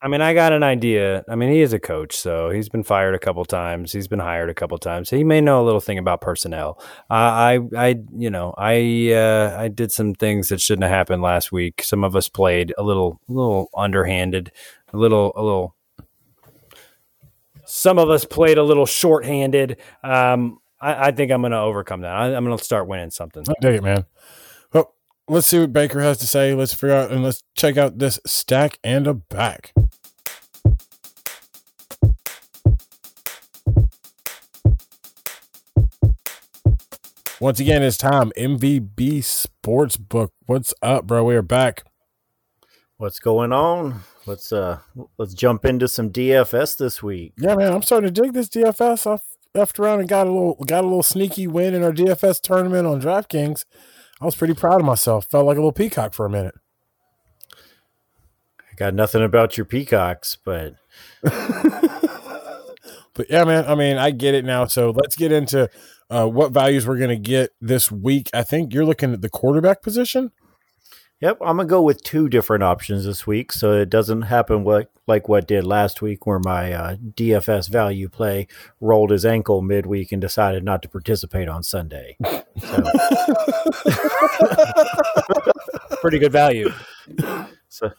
I 0.00 0.06
mean, 0.06 0.20
I 0.20 0.32
got 0.32 0.52
an 0.52 0.62
idea. 0.62 1.24
I 1.28 1.34
mean, 1.34 1.50
he 1.50 1.60
is 1.60 1.72
a 1.72 1.80
coach, 1.80 2.14
so 2.14 2.50
he's 2.50 2.68
been 2.68 2.84
fired 2.84 3.16
a 3.16 3.18
couple 3.18 3.44
times. 3.44 3.90
He's 3.90 4.06
been 4.06 4.20
hired 4.20 4.48
a 4.48 4.54
couple 4.54 4.78
times. 4.78 5.10
He 5.10 5.24
may 5.24 5.40
know 5.40 5.60
a 5.60 5.64
little 5.64 5.80
thing 5.80 5.98
about 5.98 6.20
personnel. 6.20 6.78
Uh, 7.10 7.14
I, 7.14 7.60
I, 7.76 7.96
you 8.16 8.30
know, 8.30 8.54
I, 8.56 9.12
uh, 9.12 9.56
I 9.58 9.66
did 9.66 9.90
some 9.90 10.14
things 10.14 10.50
that 10.50 10.60
shouldn't 10.60 10.84
have 10.84 10.92
happened 10.92 11.22
last 11.22 11.50
week. 11.50 11.82
Some 11.82 12.04
of 12.04 12.14
us 12.14 12.28
played 12.28 12.72
a 12.78 12.84
little, 12.84 13.20
a 13.28 13.32
little 13.32 13.70
underhanded, 13.76 14.52
a 14.92 14.96
little, 14.96 15.32
a 15.34 15.42
little. 15.42 15.74
Some 17.64 17.98
of 17.98 18.08
us 18.08 18.24
played 18.24 18.56
a 18.56 18.62
little 18.62 18.86
shorthanded. 18.86 19.78
Um, 20.04 20.58
I, 20.80 21.08
I 21.08 21.10
think 21.10 21.32
I'm 21.32 21.42
going 21.42 21.52
to 21.52 21.58
overcome 21.58 22.02
that. 22.02 22.14
I, 22.14 22.34
I'm 22.34 22.44
going 22.44 22.56
to 22.56 22.64
start 22.64 22.86
winning 22.86 23.10
something. 23.10 23.44
I 23.48 23.54
dig 23.60 23.76
it, 23.76 23.82
man. 23.82 24.06
Well, 24.72 24.94
let's 25.28 25.46
see 25.46 25.58
what 25.58 25.72
Baker 25.72 26.00
has 26.00 26.18
to 26.18 26.26
say. 26.26 26.54
Let's 26.54 26.74
figure 26.74 26.94
out 26.94 27.10
and 27.10 27.22
let's 27.22 27.42
check 27.54 27.76
out 27.76 27.98
this 27.98 28.20
stack 28.26 28.78
and 28.84 29.06
a 29.06 29.14
back. 29.14 29.72
Once 37.40 37.60
again, 37.60 37.84
it's 37.84 37.96
time. 37.96 38.32
MVB 38.36 39.18
Sportsbook. 39.18 40.30
What's 40.46 40.74
up, 40.82 41.06
bro? 41.06 41.22
We 41.22 41.36
are 41.36 41.42
back. 41.42 41.84
What's 42.96 43.20
going 43.20 43.52
on? 43.52 44.00
Let's 44.26 44.52
uh 44.52 44.80
let's 45.18 45.34
jump 45.34 45.64
into 45.64 45.86
some 45.86 46.10
DFS 46.10 46.76
this 46.76 47.00
week. 47.00 47.34
Yeah, 47.38 47.54
man, 47.54 47.72
I'm 47.72 47.82
starting 47.82 48.12
to 48.12 48.22
dig 48.22 48.32
this 48.32 48.48
DFS. 48.48 49.06
I 49.06 49.20
left 49.58 49.78
around 49.78 50.00
and 50.00 50.08
got 50.08 50.26
a 50.26 50.30
little 50.30 50.54
got 50.66 50.84
a 50.84 50.86
little 50.86 51.02
sneaky 51.02 51.46
win 51.46 51.74
in 51.74 51.82
our 51.82 51.92
DFS 51.92 52.40
tournament 52.40 52.86
on 52.86 53.00
DraftKings. 53.00 53.64
I 54.20 54.24
was 54.24 54.34
pretty 54.34 54.54
proud 54.54 54.80
of 54.80 54.86
myself. 54.86 55.26
Felt 55.26 55.46
like 55.46 55.56
a 55.56 55.60
little 55.60 55.72
peacock 55.72 56.14
for 56.14 56.26
a 56.26 56.30
minute. 56.30 56.54
I 57.52 58.74
got 58.76 58.94
nothing 58.94 59.22
about 59.22 59.56
your 59.56 59.66
peacocks, 59.66 60.36
but 60.44 60.74
But 63.18 63.28
yeah, 63.30 63.42
man, 63.42 63.66
I 63.66 63.74
mean, 63.74 63.98
I 63.98 64.12
get 64.12 64.36
it 64.36 64.44
now. 64.44 64.66
So 64.66 64.90
let's 64.90 65.16
get 65.16 65.32
into 65.32 65.68
uh, 66.08 66.28
what 66.28 66.52
values 66.52 66.86
we're 66.86 66.98
going 66.98 67.10
to 67.10 67.16
get 67.16 67.50
this 67.60 67.90
week. 67.90 68.30
I 68.32 68.44
think 68.44 68.72
you're 68.72 68.84
looking 68.84 69.12
at 69.12 69.22
the 69.22 69.28
quarterback 69.28 69.82
position. 69.82 70.30
Yep, 71.20 71.38
I'm 71.40 71.56
gonna 71.56 71.66
go 71.66 71.82
with 71.82 72.04
two 72.04 72.28
different 72.28 72.62
options 72.62 73.04
this 73.04 73.26
week, 73.26 73.50
so 73.50 73.72
it 73.72 73.90
doesn't 73.90 74.22
happen 74.22 74.62
what 74.62 74.88
like 75.08 75.28
what 75.28 75.48
did 75.48 75.64
last 75.64 76.00
week, 76.00 76.26
where 76.26 76.38
my 76.38 76.72
uh, 76.72 76.94
DFS 76.96 77.68
value 77.68 78.08
play 78.08 78.46
rolled 78.80 79.10
his 79.10 79.26
ankle 79.26 79.60
midweek 79.60 80.12
and 80.12 80.20
decided 80.20 80.62
not 80.62 80.80
to 80.82 80.88
participate 80.88 81.48
on 81.48 81.64
Sunday. 81.64 82.16
So, 82.22 82.44
Pretty 86.00 86.20
good 86.20 86.30
value. 86.30 86.70
so, 87.68 87.90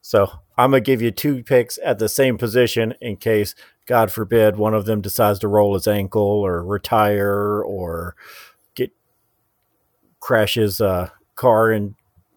so 0.00 0.28
I'm 0.58 0.72
gonna 0.72 0.80
give 0.80 1.00
you 1.00 1.12
two 1.12 1.44
picks 1.44 1.78
at 1.84 2.00
the 2.00 2.08
same 2.08 2.36
position 2.36 2.94
in 3.00 3.18
case, 3.18 3.54
God 3.86 4.10
forbid, 4.10 4.56
one 4.56 4.74
of 4.74 4.86
them 4.86 5.00
decides 5.00 5.38
to 5.40 5.48
roll 5.48 5.74
his 5.74 5.86
ankle 5.86 6.22
or 6.22 6.64
retire 6.64 7.62
or 7.62 8.16
get 8.74 8.90
crashes 10.18 10.80
a 10.80 11.12
car 11.36 11.70
and 11.70 11.94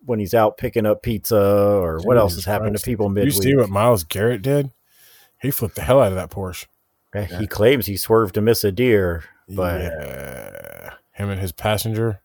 when 0.10 0.20
he's 0.20 0.34
out 0.34 0.58
picking 0.58 0.88
up 0.88 1.04
pizza 1.04 1.40
or 1.40 2.00
what 2.00 2.18
else 2.18 2.34
has 2.34 2.46
happened 2.46 2.72
Christ. 2.72 2.84
to 2.84 2.90
people 2.92 3.16
You 3.16 3.30
see 3.32 3.56
what 3.56 3.70
Myles 3.70 4.04
Garrett 4.04 4.42
did? 4.42 4.72
He 5.40 5.52
flipped 5.52 5.76
the 5.76 5.84
hell 5.84 6.02
out 6.02 6.12
of 6.12 6.16
that 6.16 6.32
Porsche. 6.32 6.66
Yeah, 7.14 7.26
He 7.40 7.46
claims 7.46 7.86
he 7.86 7.96
swerved 7.96 8.34
to 8.36 8.42
miss 8.42 8.64
a 8.64 8.72
deer, 8.72 9.24
but 9.48 9.82
yeah, 9.82 10.94
him 11.14 11.30
and 11.30 11.40
his 11.40 11.52
passenger. 11.52 12.22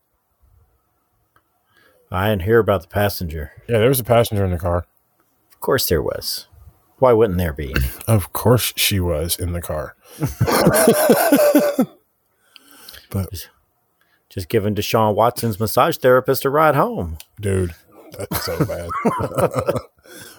I 2.10 2.30
didn't 2.30 2.42
hear 2.42 2.58
about 2.58 2.82
the 2.82 2.88
passenger. 2.88 3.52
Yeah, 3.68 3.78
there 3.78 3.88
was 3.88 4.00
a 4.00 4.04
passenger 4.04 4.44
in 4.44 4.50
the 4.50 4.58
car. 4.58 4.86
Of 5.52 5.60
course 5.60 5.88
there 5.88 6.02
was. 6.02 6.46
Why 6.98 7.12
wouldn't 7.12 7.38
there 7.38 7.52
be? 7.52 7.74
Of 8.08 8.32
course, 8.32 8.72
she 8.76 9.00
was 9.00 9.36
in 9.38 9.52
the 9.52 9.62
car. 9.62 9.96
but 13.10 13.48
Just 14.30 14.48
giving 14.48 14.74
Deshaun 14.74 15.14
Watson's 15.14 15.60
massage 15.60 15.96
therapist 15.96 16.44
a 16.44 16.50
ride 16.50 16.74
home. 16.74 17.18
dude, 17.40 17.74
that's 18.18 18.44
so 18.44 18.58
bad. 18.64 18.90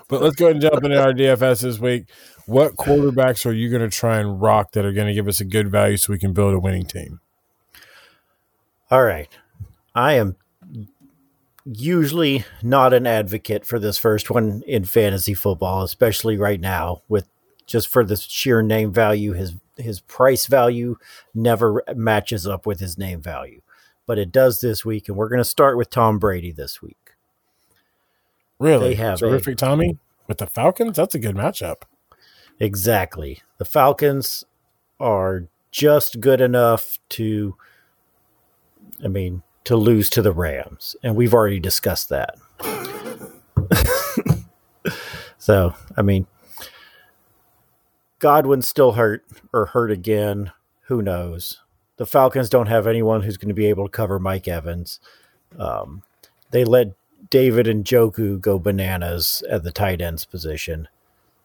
but 0.08 0.22
let's 0.22 0.36
go 0.36 0.46
ahead 0.46 0.56
and 0.56 0.62
jump 0.62 0.84
into 0.84 1.02
our 1.02 1.14
DFS 1.14 1.62
this 1.62 1.80
week. 1.80 2.06
What 2.46 2.76
quarterbacks 2.76 3.46
are 3.46 3.54
you 3.54 3.70
going 3.70 3.82
to 3.82 3.96
try 3.96 4.20
and 4.20 4.42
rock 4.42 4.74
that 4.74 4.86
are 4.86 4.92
going 4.92 5.08
to 5.08 5.14
give 5.14 5.28
us 5.28 5.40
a 5.40 5.46
good 5.46 5.70
value 5.70 5.98
so 5.98 6.14
we 6.14 6.20
can 6.20 6.34
build 6.34 6.54
a 6.54 6.60
winning 6.60 6.86
team? 6.86 7.22
All 8.92 9.04
right. 9.04 9.30
I 9.96 10.14
am 10.14 10.36
usually 11.66 12.46
not 12.62 12.94
an 12.94 13.08
advocate 13.08 13.66
for 13.66 13.80
this 13.80 13.98
first 13.98 14.30
one 14.30 14.62
in 14.68 14.86
fantasy 14.86 15.34
football, 15.34 15.84
especially 15.84 16.38
right 16.38 16.60
now 16.60 17.02
with 17.08 17.28
just 17.66 17.88
for 17.88 18.04
the 18.04 18.16
sheer 18.16 18.62
name 18.62 18.94
value 18.94 19.34
his 19.34 19.54
his 19.78 20.00
price 20.02 20.46
value 20.46 20.98
never 21.34 21.84
matches 21.96 22.48
up 22.48 22.66
with 22.66 22.80
his 22.80 22.98
name 22.98 23.22
value. 23.22 23.62
But 24.06 24.20
it 24.20 24.32
does 24.32 24.62
this 24.62 24.86
week 24.86 25.08
and 25.08 25.18
we're 25.18 25.30
going 25.30 25.40
to 25.40 25.46
start 25.46 25.78
with 25.78 25.90
Tom 25.90 26.20
Brady 26.20 26.52
this 26.52 26.82
week. 26.82 27.12
Really? 28.60 28.90
They 28.90 28.96
have 28.96 29.22
a- 29.22 29.30
terrific 29.30 29.58
Tommy 29.58 29.98
with 30.28 30.38
the 30.38 30.48
Falcons. 30.48 30.96
That's 30.96 31.16
a 31.16 31.20
good 31.20 31.36
matchup. 31.36 31.84
Exactly. 32.60 33.42
The 33.58 33.66
Falcons 33.66 34.46
are 35.00 35.48
just 35.72 36.22
good 36.22 36.40
enough 36.40 37.00
to, 37.10 37.56
I 39.04 39.08
mean, 39.10 39.44
to 39.66 39.76
lose 39.76 40.10
to 40.12 40.22
the 40.22 40.32
Rams. 40.32 40.96
And 41.04 41.16
we've 41.16 41.34
already 41.34 41.60
discussed 41.60 42.10
that. 42.10 42.36
so, 45.38 45.74
I 45.98 46.02
mean, 46.02 46.28
Godwin's 48.20 48.68
still 48.68 48.94
hurt 48.94 49.26
or 49.52 49.68
hurt 49.68 49.92
again. 49.92 50.52
Who 50.84 51.02
knows? 51.02 51.62
The 51.98 52.06
Falcons 52.06 52.50
don't 52.50 52.68
have 52.68 52.88
anyone 52.88 53.22
who's 53.22 53.38
going 53.38 53.50
to 53.50 53.56
be 53.56 53.68
able 53.68 53.86
to 53.86 53.92
cover 53.92 54.20
Mike 54.20 54.48
Evans. 54.48 55.00
Um, 55.58 56.04
they 56.52 56.66
let 56.66 56.94
David 57.30 57.66
Njoku 57.66 58.40
go 58.40 58.60
bananas 58.60 59.44
at 59.50 59.64
the 59.64 59.72
tight 59.72 60.02
ends 60.02 60.26
position. 60.26 60.88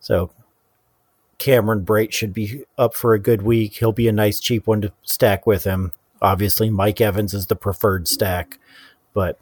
So 0.01 0.31
Cameron 1.39 1.85
Brate 1.85 2.13
should 2.13 2.35
be 2.35 2.65
up 2.77 2.95
for 2.95 3.15
a 3.15 3.19
good 3.19 3.43
week. 3.43 3.75
He'll 3.75 3.93
be 3.93 4.09
a 4.09 4.13
nice 4.13 4.41
cheap 4.41 4.67
one 4.67 4.81
to 4.83 4.93
stack 5.03 5.47
with 5.47 5.65
him. 5.65 5.93
Obviously, 6.21 6.69
Mike 6.69 7.01
Evans 7.01 7.33
is 7.33 7.47
the 7.47 7.57
preferred 7.57 8.07
stack, 8.07 8.59
but 9.15 9.39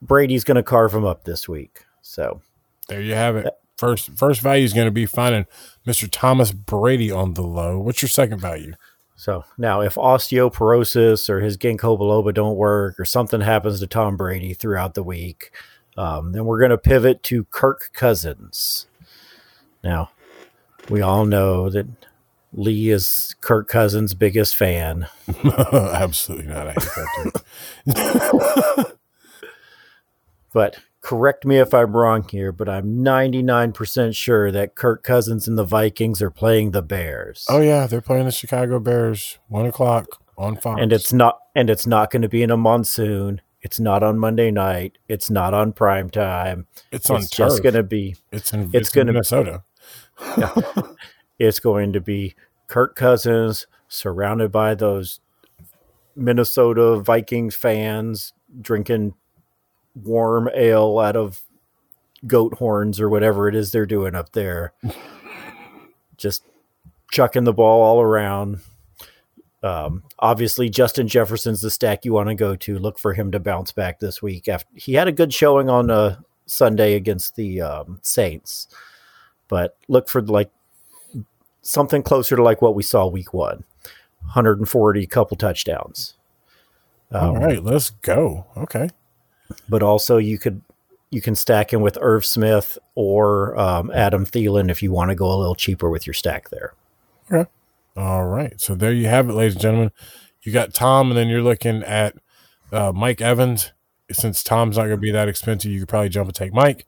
Brady's 0.00 0.44
going 0.44 0.56
to 0.56 0.62
carve 0.62 0.94
him 0.94 1.04
up 1.04 1.24
this 1.24 1.48
week. 1.48 1.84
So 2.02 2.40
There 2.88 3.02
you 3.02 3.14
have 3.14 3.36
it. 3.36 3.52
First, 3.76 4.10
first 4.16 4.40
value 4.40 4.64
is 4.64 4.72
going 4.72 4.86
to 4.86 4.92
be 4.92 5.06
finding 5.06 5.46
Mr. 5.86 6.08
Thomas 6.10 6.52
Brady 6.52 7.10
on 7.10 7.34
the 7.34 7.42
low. 7.42 7.78
What's 7.78 8.00
your 8.00 8.08
second 8.08 8.38
value? 8.38 8.74
So 9.16 9.44
now, 9.56 9.80
if 9.80 9.94
osteoporosis 9.94 11.28
or 11.28 11.40
his 11.40 11.56
ginkgo 11.56 11.98
biloba 11.98 12.34
don't 12.34 12.56
work, 12.56 13.00
or 13.00 13.04
something 13.04 13.40
happens 13.40 13.80
to 13.80 13.86
Tom 13.86 14.16
Brady 14.16 14.52
throughout 14.52 14.94
the 14.94 15.02
week, 15.02 15.50
um, 15.96 16.32
then 16.32 16.44
we're 16.44 16.58
going 16.58 16.70
to 16.70 16.78
pivot 16.78 17.22
to 17.24 17.44
Kirk 17.44 17.90
Cousins. 17.94 18.86
Now, 19.82 20.10
we 20.90 21.00
all 21.00 21.24
know 21.24 21.70
that 21.70 21.86
Lee 22.52 22.90
is 22.90 23.34
Kirk 23.40 23.68
Cousins' 23.68 24.12
biggest 24.12 24.54
fan. 24.54 25.08
Absolutely 25.72 26.46
not. 26.46 26.68
I 26.68 26.72
hate 26.72 26.82
that 26.96 27.34
dude. 27.86 28.86
But 30.56 30.78
correct 31.06 31.44
me 31.46 31.58
if 31.58 31.72
I'm 31.72 31.96
wrong 31.96 32.26
here, 32.28 32.50
but 32.50 32.68
I'm 32.68 32.96
99% 33.04 34.16
sure 34.16 34.50
that 34.50 34.74
Kirk 34.74 35.04
Cousins 35.04 35.46
and 35.46 35.56
the 35.56 35.62
Vikings 35.64 36.20
are 36.20 36.30
playing 36.32 36.72
the 36.72 36.82
Bears. 36.82 37.46
oh 37.48 37.60
yeah, 37.60 37.86
they're 37.86 38.00
playing 38.00 38.24
the 38.24 38.32
Chicago 38.32 38.80
Bears. 38.80 39.38
One 39.48 39.66
o'clock 39.66 40.20
on 40.36 40.56
Fox. 40.56 40.80
and 40.82 40.92
it's 40.92 41.12
not 41.12 41.38
and 41.54 41.70
it's 41.70 41.86
not 41.86 42.10
going 42.10 42.22
to 42.22 42.28
be 42.28 42.42
in 42.42 42.50
a 42.50 42.56
monsoon. 42.56 43.40
It's 43.62 43.78
not 43.80 44.02
on 44.02 44.18
Monday 44.18 44.50
night. 44.50 44.98
It's 45.08 45.30
not 45.30 45.54
on 45.54 45.72
prime 45.72 46.10
time. 46.10 46.66
it's 46.92 47.08
on 47.08 47.18
It's 47.22 47.30
just 47.30 47.56
turf. 47.56 47.62
going 47.62 47.74
to 47.76 47.82
be 47.84 48.16
It's 48.32 48.52
in. 48.52 48.62
it's 48.64 48.74
It's, 48.74 48.88
gonna- 48.90 49.12
Minnesota. 49.12 49.62
it's 51.38 51.60
going 51.60 51.92
to 51.92 52.00
be 52.00 52.34
Kirk 52.66 52.96
Cousins 52.96 53.66
surrounded 53.88 54.50
by 54.50 54.74
those 54.74 55.20
Minnesota 56.14 57.00
Vikings 57.00 57.54
fans 57.54 58.32
drinking 58.60 59.14
warm 60.02 60.48
ale 60.54 60.98
out 60.98 61.16
of 61.16 61.42
goat 62.26 62.54
horns 62.54 63.00
or 63.00 63.08
whatever 63.08 63.48
it 63.48 63.54
is 63.54 63.70
they're 63.72 63.86
doing 63.86 64.14
up 64.14 64.32
there. 64.32 64.72
Just 66.16 66.44
chucking 67.12 67.44
the 67.44 67.52
ball 67.52 67.82
all 67.82 68.00
around. 68.00 68.60
Um, 69.62 70.04
obviously, 70.18 70.68
Justin 70.68 71.08
Jefferson's 71.08 71.60
the 71.60 71.70
stack 71.70 72.04
you 72.04 72.12
want 72.12 72.28
to 72.28 72.34
go 72.34 72.56
to. 72.56 72.78
Look 72.78 72.98
for 72.98 73.14
him 73.14 73.32
to 73.32 73.40
bounce 73.40 73.72
back 73.72 73.98
this 73.98 74.22
week. 74.22 74.48
After 74.48 74.68
he 74.74 74.94
had 74.94 75.08
a 75.08 75.12
good 75.12 75.32
showing 75.32 75.68
on 75.68 75.90
uh, 75.90 76.18
Sunday 76.46 76.94
against 76.94 77.36
the 77.36 77.60
um, 77.60 77.98
Saints, 78.02 78.68
but 79.48 79.76
look 79.88 80.08
for 80.08 80.22
like 80.22 80.50
something 81.62 82.02
closer 82.02 82.36
to 82.36 82.42
like 82.42 82.62
what 82.62 82.76
we 82.76 82.82
saw 82.82 83.06
week 83.06 83.34
one 83.34 83.64
140 84.20 85.06
couple 85.08 85.36
touchdowns 85.36 86.14
Um, 87.10 87.30
All 87.30 87.36
right, 87.38 87.62
let's 87.62 87.90
go. 87.90 88.46
Okay. 88.56 88.88
But 89.68 89.82
also 89.82 90.16
you 90.16 90.38
could 90.38 90.62
you 91.10 91.20
can 91.20 91.34
stack 91.34 91.72
him 91.72 91.80
with 91.80 91.96
Irv 92.00 92.24
Smith 92.26 92.78
or 92.94 93.58
um, 93.58 93.90
Adam 93.92 94.26
Thielen 94.26 94.70
if 94.70 94.82
you 94.82 94.92
want 94.92 95.10
to 95.10 95.14
go 95.14 95.32
a 95.32 95.36
little 95.36 95.54
cheaper 95.54 95.88
with 95.88 96.06
your 96.06 96.14
stack 96.14 96.50
there. 96.50 96.74
All 97.96 98.26
right. 98.26 98.60
So 98.60 98.74
there 98.74 98.92
you 98.92 99.06
have 99.06 99.28
it, 99.28 99.32
ladies 99.32 99.54
and 99.54 99.62
gentlemen. 99.62 99.92
You 100.42 100.52
got 100.52 100.74
Tom, 100.74 101.10
and 101.10 101.16
then 101.16 101.28
you're 101.28 101.42
looking 101.42 101.82
at 101.82 102.16
uh, 102.72 102.92
Mike 102.94 103.20
Evans. 103.20 103.72
Since 104.12 104.44
Tom's 104.44 104.76
not 104.76 104.84
going 104.84 104.96
to 104.96 105.00
be 105.00 105.10
that 105.10 105.28
expensive, 105.28 105.70
you 105.70 105.80
could 105.80 105.88
probably 105.88 106.08
jump 106.08 106.28
and 106.28 106.34
take 106.36 106.52
Mike. 106.52 106.86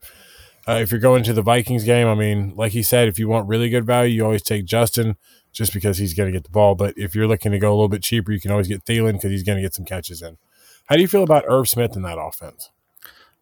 Uh, 0.69 0.79
if 0.83 0.93
you're 0.93 1.01
going 1.01 1.25
to 1.25 1.33
the 1.33 1.43
Vikings 1.43 1.85
game, 1.85 2.07
I 2.07 2.15
mean, 2.15 2.55
like 2.55 2.73
he 2.73 2.83
said, 2.83 3.09
if 3.09 3.19
you 3.19 3.27
want 3.27 3.49
really 3.49 3.71
good 3.71 3.87
value, 3.87 4.15
you 4.15 4.25
always 4.25 4.43
take 4.43 4.67
Justin 4.67 5.17
just 5.53 5.73
because 5.73 5.99
he's 5.99 6.15
going 6.15 6.31
to 6.31 6.37
get 6.37 6.45
the 6.45 6.51
ball. 6.51 6.75
But 6.75 6.95
if 6.97 7.15
you're 7.15 7.27
looking 7.27 7.53
to 7.53 7.59
go 7.59 7.71
a 7.71 7.75
little 7.75 7.89
bit 7.89 8.03
cheaper, 8.03 8.31
you 8.31 8.41
can 8.41 8.51
always 8.51 8.69
get 8.69 8.85
Thielen 8.85 9.15
because 9.15 9.31
he's 9.31 9.43
going 9.43 9.57
to 9.57 9.63
get 9.63 9.75
some 9.75 9.87
catches 9.87 10.21
in. 10.23 10.37
How 10.89 10.97
do 10.97 11.03
you 11.03 11.09
feel 11.09 11.23
about 11.23 11.45
Irv 11.49 11.69
Smith 11.69 11.97
in 11.97 12.03
that 12.03 12.19
offense? 12.19 12.71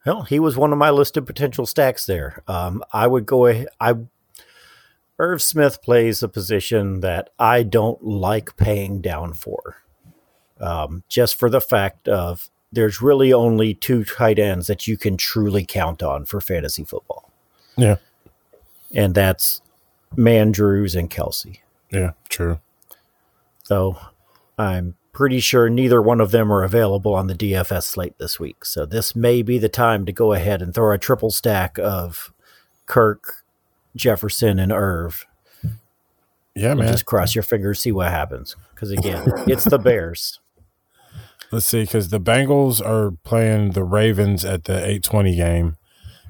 Well, 0.05 0.23
he 0.23 0.39
was 0.39 0.57
one 0.57 0.73
of 0.73 0.79
my 0.79 0.91
listed 0.91 1.27
potential 1.27 1.67
stacks 1.67 2.07
there. 2.07 2.43
Um, 2.47 2.83
I 2.93 3.07
would 3.07 3.27
go 3.27 3.47
ahead. 3.47 3.69
I 3.81 3.95
Irv 5.19 5.41
Smith 5.43 5.81
plays 5.83 6.23
a 6.23 6.29
position 6.29 7.01
that 7.01 7.31
I 7.39 7.63
don't 7.63 8.03
like 8.05 8.57
paying 8.57 9.01
down 9.01 9.33
for, 9.33 9.83
um, 10.61 11.03
just 11.09 11.37
for 11.37 11.49
the 11.49 11.61
fact 11.61 12.07
of 12.07 12.51
there's 12.71 13.01
really 13.01 13.33
only 13.33 13.73
two 13.75 14.05
tight 14.05 14.39
ends 14.39 14.67
that 14.67 14.87
you 14.87 14.99
can 14.99 15.17
truly 15.17 15.65
count 15.65 16.03
on 16.03 16.27
for 16.27 16.41
fantasy 16.41 16.85
football, 16.85 17.31
Yeah. 17.77 17.97
and 18.95 19.15
that's 19.15 19.63
Mandrews 20.15 20.95
and 20.95 21.09
Kelsey. 21.09 21.63
Yeah, 21.91 22.13
true. 22.29 22.61
So 23.63 23.97
I'm 24.59 24.97
pretty 25.17 25.41
sure 25.41 25.71
neither 25.71 26.03
one 26.03 26.21
of 26.21 26.31
them 26.31 26.53
are 26.53 26.63
available 26.63 27.15
on 27.15 27.27
the 27.27 27.35
DFS 27.35 27.85
slate 27.85 28.19
this 28.19 28.39
week. 28.39 28.67
So 28.67 28.85
this 28.85 29.17
may 29.17 29.41
be 29.41 29.57
the 29.57 29.71
time 29.71 30.05
to 30.05 30.13
go 30.13 30.35
ahead 30.35 30.61
and 30.61 30.75
throw 30.75 30.93
a 30.93 30.99
triple 30.99 31.31
stack 31.31 31.79
of 31.79 32.35
Kirk, 32.85 33.33
Jefferson, 33.97 34.59
and 34.59 34.71
Irv. 34.71 35.25
Yeah, 36.55 36.75
man. 36.75 36.89
just 36.89 37.07
cross 37.07 37.35
your 37.35 37.45
fingers, 37.45 37.81
see 37.81 37.93
what 37.93 38.11
happens. 38.11 38.57
Because 38.75 38.91
again, 38.91 39.27
it's 39.47 39.65
the 39.65 39.79
Bears. 39.79 40.39
Let's 41.51 41.65
see, 41.65 41.85
because 41.85 42.11
the 42.11 42.21
Bengals 42.21 42.85
are 42.85 43.13
playing 43.25 43.71
the 43.71 43.85
Ravens 43.85 44.45
at 44.45 44.65
the 44.65 44.87
eight 44.87 45.03
twenty 45.03 45.35
game, 45.35 45.79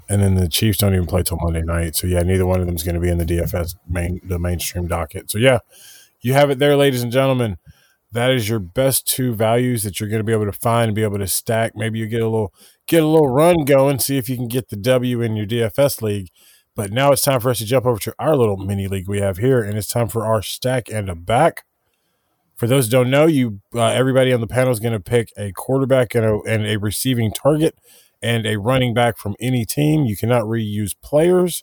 and 0.09 0.23
then 0.23 0.37
the 0.37 0.49
Chiefs 0.49 0.79
don't 0.79 0.95
even 0.95 1.07
play 1.07 1.25
till 1.25 1.39
Monday 1.39 1.63
night. 1.63 1.97
So 1.97 2.07
yeah, 2.07 2.23
neither 2.23 2.47
one 2.47 2.61
of 2.61 2.67
them 2.67 2.77
is 2.77 2.85
going 2.85 2.95
to 2.95 3.01
be 3.01 3.09
in 3.09 3.19
the 3.19 3.25
DFS 3.25 3.75
main 3.89 4.21
the 4.23 4.39
mainstream 4.39 4.87
docket. 4.87 5.29
So 5.29 5.39
yeah, 5.39 5.59
you 6.21 6.35
have 6.35 6.51
it 6.51 6.61
there, 6.61 6.77
ladies 6.77 7.03
and 7.03 7.11
gentlemen. 7.11 7.57
That 8.13 8.31
is 8.31 8.49
your 8.49 8.61
best 8.61 9.07
two 9.07 9.35
values 9.35 9.83
that 9.83 10.01
you're 10.01 10.09
going 10.09 10.21
to 10.21 10.25
be 10.25 10.33
able 10.33 10.47
to 10.47 10.53
find 10.53 10.89
and 10.89 10.95
be 10.95 11.03
able 11.03 11.19
to 11.19 11.27
stack. 11.27 11.73
Maybe 11.75 11.99
you 11.99 12.07
get 12.07 12.23
a 12.23 12.29
little 12.29 12.55
get 12.87 13.03
a 13.03 13.07
little 13.07 13.29
run 13.29 13.65
going, 13.65 13.99
see 13.99 14.17
if 14.17 14.29
you 14.29 14.37
can 14.37 14.49
get 14.49 14.69
the 14.69 14.77
W 14.77 15.21
in 15.21 15.37
your 15.37 15.47
DFS 15.47 16.03
league. 16.03 16.29
But 16.75 16.93
now 16.93 17.11
it's 17.11 17.23
time 17.23 17.41
for 17.41 17.51
us 17.51 17.59
to 17.59 17.65
jump 17.65 17.87
over 17.87 17.99
to 18.01 18.15
our 18.19 18.37
little 18.37 18.59
mini 18.59 18.87
league 18.87 19.09
we 19.09 19.21
have 19.21 19.39
here, 19.39 19.63
and 19.63 19.79
it's 19.79 19.89
time 19.89 20.09
for 20.09 20.27
our 20.27 20.43
stack 20.43 20.91
and 20.91 21.09
a 21.09 21.15
back. 21.15 21.65
For 22.55 22.67
those 22.67 22.89
don't 22.89 23.11
know, 23.11 23.27
you 23.27 23.61
uh, 23.75 23.87
everybody 23.87 24.33
on 24.33 24.41
the 24.41 24.47
panel 24.47 24.73
is 24.73 24.81
going 24.81 24.93
to 24.93 25.01
pick 25.01 25.31
a 25.37 25.53
quarterback 25.53 26.15
and 26.15 26.25
a, 26.25 26.41
and 26.43 26.67
a 26.67 26.79
receiving 26.79 27.33
target 27.33 27.75
and 28.23 28.47
a 28.47 28.59
running 28.59 28.95
back 28.95 29.19
from 29.19 29.35
any 29.41 29.65
team. 29.65 30.05
You 30.05 30.17
cannot 30.17 30.45
reuse 30.45 30.95
players. 31.03 31.63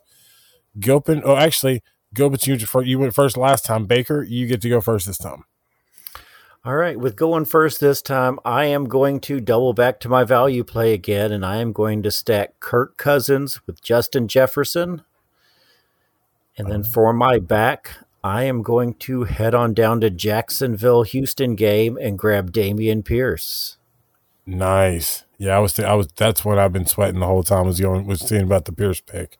Gilpin, 0.79 1.21
oh, 1.23 1.35
actually, 1.35 1.81
Gilpin, 2.13 2.39
you, 2.43 2.81
you 2.83 2.99
went 2.99 3.13
first 3.15 3.37
last 3.37 3.65
time. 3.65 3.85
Baker, 3.85 4.23
you 4.23 4.47
get 4.47 4.61
to 4.61 4.69
go 4.69 4.81
first 4.81 5.05
this 5.07 5.17
time. 5.17 5.45
All 6.66 6.76
right, 6.78 6.97
with 6.97 7.18
going 7.18 7.43
first 7.43 7.82
this 7.82 8.01
time, 8.01 8.39
I 8.45 8.66
am 8.66 8.86
going 8.86 9.20
to 9.22 9.41
double 9.41 9.74
back 9.74 9.99
to 9.99 10.07
my 10.07 10.24
value 10.24 10.64
play 10.64 10.93
again, 10.93 11.34
and 11.34 11.45
I 11.45 11.57
am 11.57 11.74
going 11.74 12.01
to 12.03 12.11
stack 12.11 12.61
Kirk 12.61 12.95
Cousins 12.95 13.59
with 13.68 13.84
Justin 13.84 14.30
Jefferson. 14.30 15.01
And 16.57 16.72
then 16.72 16.84
for 16.84 17.11
my 17.11 17.39
back, 17.39 17.97
I 18.24 18.43
am 18.43 18.61
going 18.61 18.93
to 18.99 19.26
head 19.26 19.53
on 19.53 19.74
down 19.74 19.99
to 20.01 20.09
Jacksonville 20.09 21.03
Houston 21.03 21.55
game 21.55 21.97
and 22.01 22.18
grab 22.18 22.53
Dameon 22.53 23.03
Pierce. 23.03 23.78
Nice. 24.45 25.26
Yeah, 25.38 25.57
I 25.57 25.59
was. 25.59 25.74
Th- 25.74 25.86
I 25.86 25.95
was. 25.95 26.07
That's 26.16 26.45
what 26.45 26.59
I've 26.59 26.72
been 26.72 26.86
sweating 26.86 27.20
the 27.20 27.28
whole 27.28 27.43
time. 27.43 27.66
Was 27.66 27.82
going. 27.82 28.07
Was 28.07 28.22
seeing 28.22 28.43
about 28.43 28.64
the 28.64 28.72
Pierce 28.72 29.01
pick. 29.01 29.38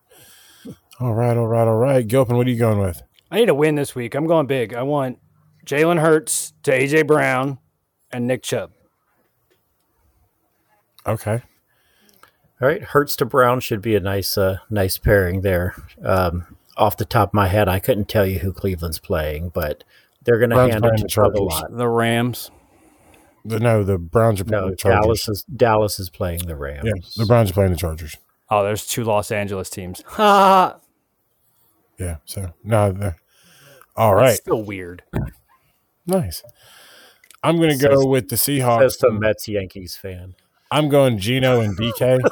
All 1.00 1.14
right. 1.14 1.38
All 1.38 1.48
right. 1.48 1.68
All 1.68 1.78
right. 1.78 2.06
Gilpin, 2.06 2.36
what 2.36 2.48
are 2.48 2.50
you 2.50 2.60
going 2.60 2.80
with? 2.80 3.02
I 3.32 3.38
need 3.38 3.50
a 3.50 3.56
win 3.56 3.76
this 3.76 3.96
week. 3.96 4.14
I'm 4.14 4.28
going 4.28 4.48
big. 4.48 4.74
I 4.74 4.84
want 4.84 5.20
Jalen 5.66 6.00
Hurts 6.00 6.54
to 6.64 6.72
AJ 6.72 7.08
Brown 7.08 7.58
and 8.12 8.28
Nick 8.28 8.44
Chubb. 8.44 8.72
Okay. 11.06 11.42
All 12.62 12.68
right, 12.68 12.82
Hurts 12.82 13.16
to 13.18 13.26
Brown 13.26 13.60
should 13.60 13.82
be 13.82 13.96
a 13.96 14.00
nice, 14.00 14.38
uh, 14.38 14.58
nice 14.70 14.98
pairing 14.98 15.42
there. 15.42 15.76
Um, 16.04 16.58
off 16.78 16.96
the 16.98 17.06
top 17.06 17.30
of 17.30 17.34
my 17.34 17.48
head, 17.48 17.68
I 17.68 17.80
couldn't 17.80 18.08
tell 18.08 18.26
you 18.26 18.40
who 18.40 18.54
Cleveland's 18.54 19.00
playing, 19.00 19.50
but 19.50 19.84
they're 20.24 20.40
going 20.40 20.50
to 20.52 20.56
Browns 20.56 20.74
hand 20.74 20.86
it 20.86 20.98
to 20.98 21.04
the 21.04 21.10
Chubb 21.10 21.36
a 21.36 21.44
lot. 21.44 21.76
The 21.76 21.90
Rams. 21.90 22.52
The, 23.46 23.60
no, 23.60 23.84
the 23.84 23.98
Browns 23.98 24.40
are 24.40 24.46
playing 24.46 24.64
No, 24.64 24.70
the 24.70 24.76
Chargers. 24.78 25.02
Dallas 25.04 25.28
is 25.30 25.44
Dallas 25.44 26.00
is 26.00 26.10
playing 26.10 26.46
the 26.46 26.56
Rams. 26.56 26.86
Yeah, 26.86 26.94
the 27.18 27.26
Browns 27.26 27.52
are 27.52 27.54
playing 27.54 27.72
the 27.72 27.78
Chargers. 27.78 28.16
Oh, 28.50 28.64
there's 28.64 28.88
two 28.88 29.04
Los 29.04 29.32
Angeles 29.32 29.70
teams. 29.70 30.02
Ha! 30.08 30.78
Yeah. 32.00 32.18
So 32.26 32.54
no. 32.64 32.92
The, 32.94 33.16
all 33.96 34.16
That's 34.16 34.22
right. 34.22 34.38
still 34.38 34.64
weird. 34.64 35.04
Nice. 36.06 36.44
I'm 37.44 37.58
going 37.58 37.78
to 37.78 37.88
go 37.88 38.06
with 38.06 38.30
the 38.30 38.36
Seahawks. 38.36 38.80
Says 38.82 38.98
the 38.98 39.12
Mets 39.12 39.48
Yankees 39.48 39.96
fan. 39.98 40.36
I'm 40.72 40.90
going 40.90 41.18
Geno 41.18 41.60
and 41.62 41.78
DK. 41.78 42.20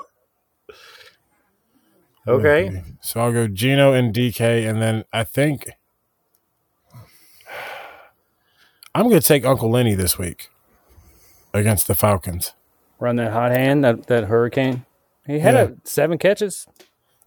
Okay. 2.28 2.84
So 3.02 3.20
I'll 3.20 3.32
go 3.34 3.48
Geno 3.48 3.94
and 3.94 4.14
DK, 4.14 4.70
and 4.70 4.80
then 4.80 5.06
I 5.12 5.24
think 5.24 5.68
I'm 8.94 9.10
going 9.10 9.20
to 9.20 9.28
take 9.28 9.44
Uncle 9.46 9.72
Lenny 9.72 9.96
this 9.96 10.20
week 10.20 10.50
against 11.54 11.88
the 11.88 11.96
Falcons. 11.96 12.54
Run 13.00 13.16
that 13.16 13.32
hot 13.32 13.52
hand, 13.52 13.84
that, 13.84 14.06
that 14.08 14.26
hurricane. 14.26 14.86
He 15.26 15.40
had 15.40 15.56
Yeah. 15.56 15.62
a 15.64 15.72
seven 15.84 16.18
catches. 16.20 16.68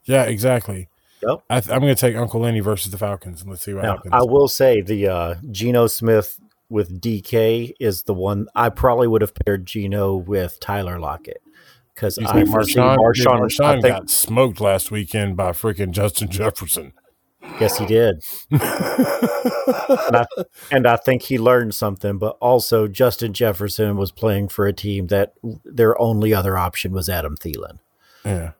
Yeah, 0.05 0.23
exactly. 0.25 0.89
Yep. 1.27 1.45
I 1.51 1.61
th- 1.61 1.73
I'm 1.75 1.81
going 1.81 1.95
to 1.95 2.01
take 2.01 2.17
Uncle 2.17 2.41
Lenny 2.41 2.61
versus 2.61 2.91
the 2.93 2.99
Falcons, 2.99 3.43
and 3.43 3.51
let's 3.51 3.63
see 3.63 3.75
what 3.75 3.83
Now, 3.83 3.97
happens. 3.97 4.13
I 4.13 4.23
will 4.23 4.49
say 4.49 4.81
the 4.81 5.09
uh, 5.09 5.35
Geno 5.51 5.87
Smith 5.87 6.39
with 6.69 7.01
DK 7.01 7.73
is 7.79 8.03
the 8.05 8.15
one 8.15 8.47
I 8.55 8.69
probably 8.69 9.07
would 9.07 9.23
have 9.23 9.33
paired 9.35 9.67
Geno 9.67 10.15
with 10.17 10.59
Tyler 10.61 10.99
Lockett 10.99 11.43
because 11.95 12.19
I 12.19 12.43
Marshawn, 12.43 12.97
Marshawn. 12.97 13.41
Marshawn 13.41 13.65
I 13.65 13.81
think, 13.81 13.97
got 13.97 14.11
smoked 14.11 14.61
last 14.61 14.91
weekend 14.91 15.37
by 15.37 15.51
freaking 15.51 15.91
Justin 15.91 16.29
Jefferson. 16.29 16.93
yes, 17.61 17.79
he 17.79 17.87
did, 17.87 18.23
and, 18.51 18.61
I, 20.17 20.27
and 20.71 20.87
I 20.87 20.97
think 20.97 21.23
he 21.23 21.39
learned 21.39 21.75
something. 21.75 22.19
But 22.19 22.37
also, 22.41 22.89
Justin 22.89 23.33
Jefferson 23.35 23.97
was 23.97 24.11
playing 24.11 24.49
for 24.49 24.67
a 24.67 24.73
team 24.73 25.09
that 25.09 25.35
their 25.65 26.01
only 26.01 26.33
other 26.35 26.57
option 26.57 26.93
was 26.93 27.09
Adam 27.09 27.37
Thielen. 27.37 27.79
Yeah. 28.25 28.53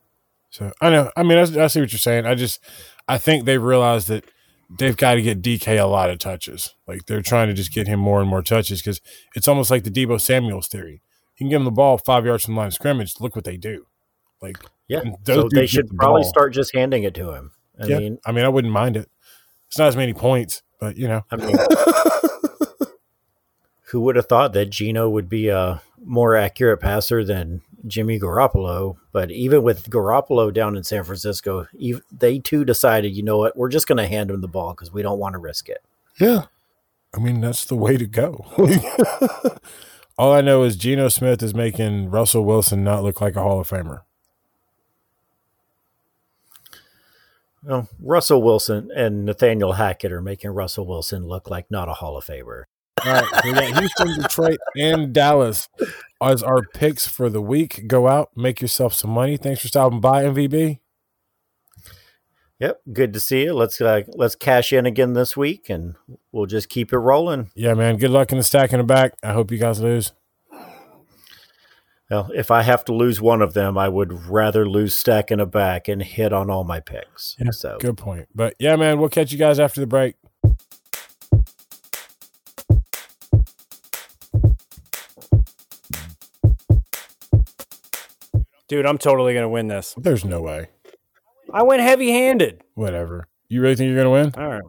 So 0.55 0.71
I 0.81 0.89
know. 0.89 1.11
I 1.17 1.25
mean, 1.25 1.37
I, 1.37 1.65
I 1.65 1.67
see 1.67 1.81
what 1.81 1.91
you're 1.93 1.99
saying. 1.99 2.27
I 2.27 2.37
just, 2.37 2.61
I 3.09 3.19
think 3.19 3.45
they 3.45 3.59
realized 3.59 4.07
that 4.07 4.25
they've 4.71 4.97
got 4.97 5.15
to 5.15 5.23
get 5.23 5.43
DK 5.43 5.81
a 5.81 5.87
lot 5.87 6.11
of 6.11 6.21
touches. 6.21 6.75
Like 6.87 7.07
they're 7.07 7.23
trying 7.23 7.49
to 7.49 7.55
just 7.55 7.73
get 7.73 7.89
him 7.89 7.99
more 7.99 8.21
and 8.21 8.31
more 8.31 8.41
touches 8.41 8.81
because 8.81 9.01
it's 9.35 9.49
almost 9.49 9.69
like 9.69 9.83
the 9.83 9.91
Deebo 9.91 10.21
Samuel's 10.21 10.69
theory. 10.69 11.03
You 11.35 11.39
can 11.39 11.49
give 11.49 11.61
him 11.61 11.65
the 11.65 11.73
ball 11.73 11.99
five 11.99 12.25
yards 12.25 12.45
from 12.45 12.55
the 12.55 12.59
line 12.59 12.69
of 12.69 12.75
scrimmage. 12.75 13.15
Look 13.19 13.35
what 13.35 13.45
they 13.45 13.57
do. 13.57 13.87
Like, 14.41 14.57
Yeah, 14.87 15.03
so 15.27 15.49
they 15.53 15.67
should 15.67 15.89
the 15.89 15.95
probably 15.95 16.23
ball. 16.23 16.31
start 16.31 16.53
just 16.53 16.73
handing 16.73 17.03
it 17.03 17.15
to 17.15 17.33
him. 17.33 17.51
I 17.83 17.87
yeah, 17.87 17.99
mean, 17.99 18.19
I 18.25 18.31
mean, 18.31 18.45
I 18.45 18.49
wouldn't 18.49 18.73
mind 18.73 18.97
it. 18.97 19.11
It's 19.67 19.77
not 19.77 19.89
as 19.89 19.97
many 19.97 20.15
points, 20.15 20.63
but 20.79 20.97
you 20.97 21.09
know, 21.09 21.23
I 21.33 21.37
mean, 21.37 21.57
who 23.87 24.03
would 24.03 24.15
have 24.15 24.27
thought 24.27 24.53
that 24.53 24.71
Geno 24.71 25.11
would 25.11 25.29
be 25.29 25.49
a 25.49 25.83
more 26.05 26.37
accurate 26.37 26.81
passer 26.81 27.25
than 27.25 27.63
Jimmy 27.87 28.19
Garoppolo? 28.19 28.97
But 29.13 29.31
even 29.31 29.63
with 29.63 29.91
Garoppolo 29.91 30.53
down 30.53 30.77
in 30.77 30.85
San 30.85 31.05
Francisco, 31.05 31.67
they 32.13 32.39
too 32.39 32.65
decided, 32.65 33.17
you 33.17 33.23
know 33.23 33.39
what, 33.39 33.57
we're 33.57 33.69
just 33.69 33.87
going 33.87 33.99
to 33.99 34.07
hand 34.07 34.31
him 34.31 34.41
the 34.41 34.49
ball 34.49 34.73
because 34.73 34.93
we 34.93 35.03
don't 35.03 35.19
want 35.19 35.35
to 35.35 35.39
risk 35.39 35.69
it. 35.69 35.83
yeah. 36.19 36.47
I 37.15 37.21
mean, 37.21 37.41
that's 37.41 37.65
the 37.65 37.77
way 37.77 37.97
to 37.97 38.07
go. 38.07 38.45
All 40.19 40.33
I 40.33 40.41
know 40.41 40.65
is 40.65 40.75
Geno 40.77 41.09
Smith 41.09 41.45
is 41.45 41.55
making 41.55 42.11
Russell 42.11 42.45
Wilson 42.45 42.83
not 42.83 43.05
look 43.05 43.21
like 43.21 43.37
a 43.37 43.41
Hall 43.43 43.61
of 43.61 43.69
Famer. 43.69 44.01
Well, 47.63 47.89
Russell 48.01 48.43
Wilson 48.43 48.91
and 48.95 49.25
Nathaniel 49.25 49.75
Hackett 49.75 50.13
are 50.13 50.21
making 50.21 50.51
Russell 50.51 50.87
Wilson 50.87 51.27
look 51.27 51.49
like 51.49 51.71
not 51.71 51.89
a 51.89 51.95
Hall 51.95 52.17
of 52.17 52.25
Famer. 52.25 52.65
All 53.05 53.13
right, 53.13 53.45
we 53.45 53.53
got 53.53 53.79
Houston, 53.79 54.21
Detroit, 54.21 54.59
and 54.77 55.13
Dallas 55.13 55.69
as 56.25 56.43
our 56.43 56.63
picks 56.63 57.07
for 57.07 57.29
the 57.29 57.41
week. 57.41 57.87
Go 57.87 58.09
out, 58.09 58.37
make 58.37 58.61
yourself 58.61 58.95
some 58.95 59.11
money. 59.11 59.37
Thanks 59.37 59.61
for 59.61 59.69
stopping 59.69 60.01
by, 60.01 60.25
MVB. 60.25 60.81
Yep, 62.61 62.81
good 62.93 63.13
to 63.13 63.21
see 63.21 63.45
you. 63.45 63.53
Let's 63.53 63.81
uh, 63.81 64.03
let's 64.15 64.37
cash 64.37 64.73
in 64.73 64.87
again 64.87 65.13
this 65.13 65.37
week, 65.37 65.69
and 65.69 65.97
we'll 66.33 66.47
just 66.47 66.69
keep 66.69 66.93
it 66.93 66.99
rolling. 66.99 67.51
Yeah, 67.55 67.75
man. 67.75 67.97
Good 67.97 68.11
luck 68.11 68.31
in 68.33 68.39
the 68.39 68.45
stack 68.45 68.73
in 68.73 68.79
the 68.79 68.85
back. 68.85 69.15
I 69.23 69.33
hope 69.33 69.51
you 69.51 69.59
guys 69.59 69.81
lose. 69.81 70.13
Well, 72.11 72.31
if 72.35 72.51
I 72.51 72.63
have 72.63 72.85
to 72.85 72.95
lose 72.95 73.21
one 73.21 73.43
of 73.43 73.55
them, 73.55 73.77
I 73.77 73.89
would 73.89 74.29
rather 74.29 74.69
lose 74.69 74.95
stack 74.95 75.33
in 75.33 75.41
a 75.41 75.47
back 75.47 75.89
and 75.89 76.01
hit 76.01 76.33
on 76.33 76.49
all 76.49 76.63
my 76.63 76.79
picks. 76.79 77.35
Yeah, 77.41 77.51
so 77.51 77.79
Good 77.81 77.97
point. 77.97 78.29
But 78.35 78.55
yeah, 78.59 78.77
man, 78.77 79.01
we'll 79.01 79.09
catch 79.09 79.33
you 79.33 79.39
guys 79.39 79.59
after 79.59 79.81
the 79.81 79.87
break. 79.87 80.15
Dude, 88.69 88.87
I'm 88.87 88.99
totally 88.99 89.35
going 89.35 89.45
to 89.45 89.49
win 89.49 89.69
this. 89.69 89.95
There's 89.97 90.25
no 90.25 90.41
way. 90.41 90.69
I 91.53 91.63
went 91.63 91.83
heavy 91.83 92.11
handed. 92.11 92.63
Whatever. 92.75 93.29
You 93.49 93.61
really 93.61 93.77
think 93.77 93.89
you're 93.89 93.99
gonna 93.99 94.11
win? 94.11 94.33
All 94.37 94.49
right. 94.49 94.63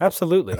Absolutely. 0.00 0.56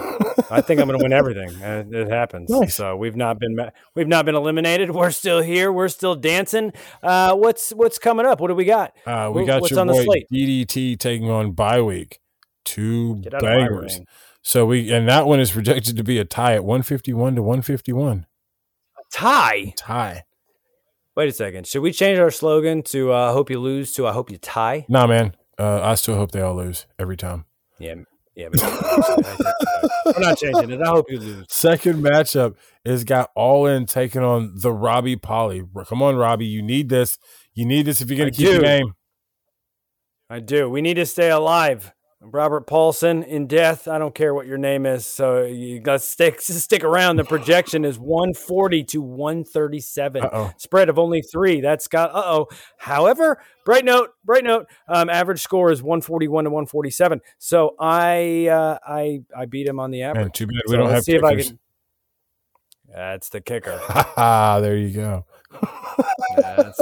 I 0.51 0.61
think 0.61 0.81
I'm 0.81 0.87
going 0.87 1.01
to 1.01 1.03
win 1.03 1.13
everything. 1.13 1.51
Uh, 1.61 1.83
it 1.91 2.09
happens. 2.09 2.49
Nice. 2.49 2.77
So 2.77 2.97
we've 2.97 3.17
not 3.17 3.41
been 3.41 3.59
we've 3.97 4.07
not 4.07 4.25
been 4.25 4.37
eliminated. 4.37 4.93
We're 4.93 5.11
still 5.11 5.43
here. 5.43 5.73
We're 5.73 5.89
still 5.89 6.15
dancing. 6.15 6.73
Uh, 7.03 7.35
what's 7.35 7.71
what's 7.71 7.99
coming 7.99 8.25
up? 8.25 8.41
What 8.41 8.49
do 8.49 8.55
we 8.55 8.65
got? 8.65 8.95
Uh, 9.05 9.33
we 9.35 9.45
got 9.45 9.61
what's 9.61 9.73
your 9.73 9.81
on 9.81 9.89
the 9.89 9.95
boy 9.95 10.05
slate? 10.05 10.27
DDT 10.33 10.97
taking 10.97 11.29
on 11.29 11.53
bye 11.53 11.81
week. 11.81 12.21
Two 12.65 13.17
Get 13.17 13.35
out 13.35 13.43
of 13.43 13.49
my 13.49 13.57
bangers. 13.57 14.01
So 14.43 14.65
we 14.65 14.93
and 14.93 15.09
that 15.09 15.27
one 15.27 15.41
is 15.41 15.51
projected 15.51 15.97
to 15.97 16.05
be 16.05 16.19
a 16.19 16.25
tie 16.25 16.55
at 16.55 16.65
151 16.65 17.35
to 17.35 17.43
151. 17.43 18.27
A 18.97 19.03
Tie. 19.13 19.75
Tie. 19.77 20.23
Wait 21.15 21.29
a 21.29 21.33
second. 21.33 21.67
Should 21.67 21.83
we 21.83 21.93
change 21.93 22.19
our 22.19 22.31
slogan 22.31 22.83
to 22.85 23.13
uh, 23.13 23.33
"Hope 23.33 23.51
you 23.51 23.61
lose" 23.61 23.93
to 23.95 24.07
"I 24.07 24.13
hope 24.13 24.31
you 24.31 24.39
tie"? 24.39 24.87
Nah, 24.89 25.07
man. 25.07 25.35
Uh, 25.59 25.81
I 25.83 25.95
still 25.95 26.17
hope 26.17 26.33
they 26.33 26.41
all 26.41 26.55
lose 26.55 26.87
every 26.99 27.17
time. 27.17 27.45
Yeah, 27.79 27.97
yeah. 28.35 28.49
I'm 30.07 30.23
not 30.23 30.39
changing 30.39 30.71
it. 30.71 30.81
I 30.81 30.89
hope 30.89 31.11
you 31.11 31.19
lose. 31.19 31.47
Second 31.51 32.03
matchup 32.03 32.57
is 32.85 33.05
got 33.05 33.31
all 33.37 33.67
in 33.67 33.85
taking 33.87 34.23
on 34.23 34.55
the 34.57 34.73
Robbie 34.73 35.17
Polly. 35.17 35.63
Come 35.87 36.03
on, 36.03 36.17
Robbie. 36.17 36.47
You 36.47 36.63
need 36.63 36.89
this. 36.89 37.19
You 37.55 37.67
need 37.67 37.85
this 37.85 38.01
if 38.01 38.09
you're 38.09 38.19
going 38.19 38.31
to 38.31 38.37
keep 38.37 38.49
the 38.49 38.55
do. 38.55 38.63
game. 38.63 38.95
I 40.31 40.41
do. 40.41 40.71
We 40.71 40.81
need 40.81 40.95
to 40.95 41.05
stay 41.05 41.31
alive. 41.31 41.93
Robert 42.25 42.67
Paulson 42.67 43.23
in 43.25 43.47
death. 43.49 43.89
I 43.89 43.99
don't 43.99 44.15
care 44.15 44.33
what 44.33 44.47
your 44.47 44.57
name 44.59 44.87
is, 44.87 45.05
so 45.05 45.43
you 45.43 45.81
got 45.81 45.95
to 45.95 45.99
stick 45.99 46.41
stick 46.41 46.85
around. 46.85 47.17
The 47.17 47.25
projection 47.25 47.85
is 47.85 47.99
140 47.99 48.85
to 48.85 49.03
137. 49.03 50.23
Uh-oh. 50.25 50.53
Spread 50.57 50.89
of 50.89 50.99
only 50.99 51.21
three. 51.23 51.61
That's 51.61 51.89
got 51.89 52.15
uh 52.15 52.23
oh. 52.25 52.49
However, 52.79 53.43
bright 53.65 53.85
note, 53.85 54.11
bright 54.25 54.45
note. 54.45 54.67
Um, 54.89 55.11
average 55.11 55.41
score 55.41 55.73
is 55.73 55.83
141 55.83 56.45
to 56.45 56.51
147. 56.51 57.21
So 57.39 57.75
I 57.81 58.47
uh, 58.47 58.79
I 58.87 59.23
I 59.37 59.47
beat 59.47 59.67
him 59.67 59.81
on 59.81 59.91
the 59.91 60.03
average. 60.03 60.25
Man, 60.25 60.31
too 60.31 60.47
bad 60.47 60.63
we 60.67 60.73
So 60.73 60.77
don't 60.77 60.91
have 60.91 61.03
see 61.05 61.15
if 61.15 61.25
I 61.25 61.31
kickers. 61.31 61.49
can. 61.49 61.59
That's 62.95 63.29
the 63.31 63.41
kicker. 63.41 63.81
Ah, 64.17 64.61
there 64.61 64.77
you 64.77 64.91
go. 64.91 65.25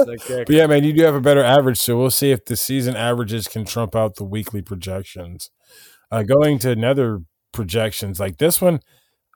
Kicker. 0.05 0.45
But 0.45 0.55
yeah, 0.55 0.67
man, 0.67 0.83
you 0.83 0.93
do 0.93 1.03
have 1.03 1.15
a 1.15 1.21
better 1.21 1.43
average, 1.43 1.79
so 1.79 1.97
we'll 1.97 2.11
see 2.11 2.31
if 2.31 2.45
the 2.45 2.55
season 2.55 2.95
averages 2.95 3.47
can 3.47 3.65
trump 3.65 3.95
out 3.95 4.15
the 4.15 4.23
weekly 4.23 4.61
projections. 4.61 5.51
Uh, 6.09 6.23
going 6.23 6.59
to 6.59 6.71
another 6.71 7.21
projections 7.51 8.19
like 8.19 8.37
this 8.37 8.61
one, 8.61 8.81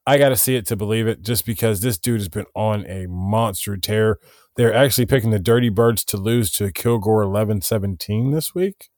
I 0.06 0.18
got 0.18 0.30
to 0.30 0.36
see 0.36 0.56
it 0.56 0.66
to 0.68 0.76
believe 0.76 1.08
it, 1.08 1.22
just 1.22 1.46
because 1.46 1.82
this 1.82 1.98
dude 1.98 2.20
has 2.20 2.30
been 2.30 2.46
on 2.54 2.86
a 2.88 3.08
monster 3.08 3.76
tear. 3.78 4.20
They're 4.56 4.74
actually 4.74 5.08
picking 5.08 5.32
the 5.32 5.40
Dirty 5.40 5.70
Birds 5.70 6.04
to 6.06 6.18
lose 6.18 6.52
to 6.52 6.72
Kilgore 6.72 7.24
11-17 7.24 8.32
this 8.32 8.54
week, 8.54 8.90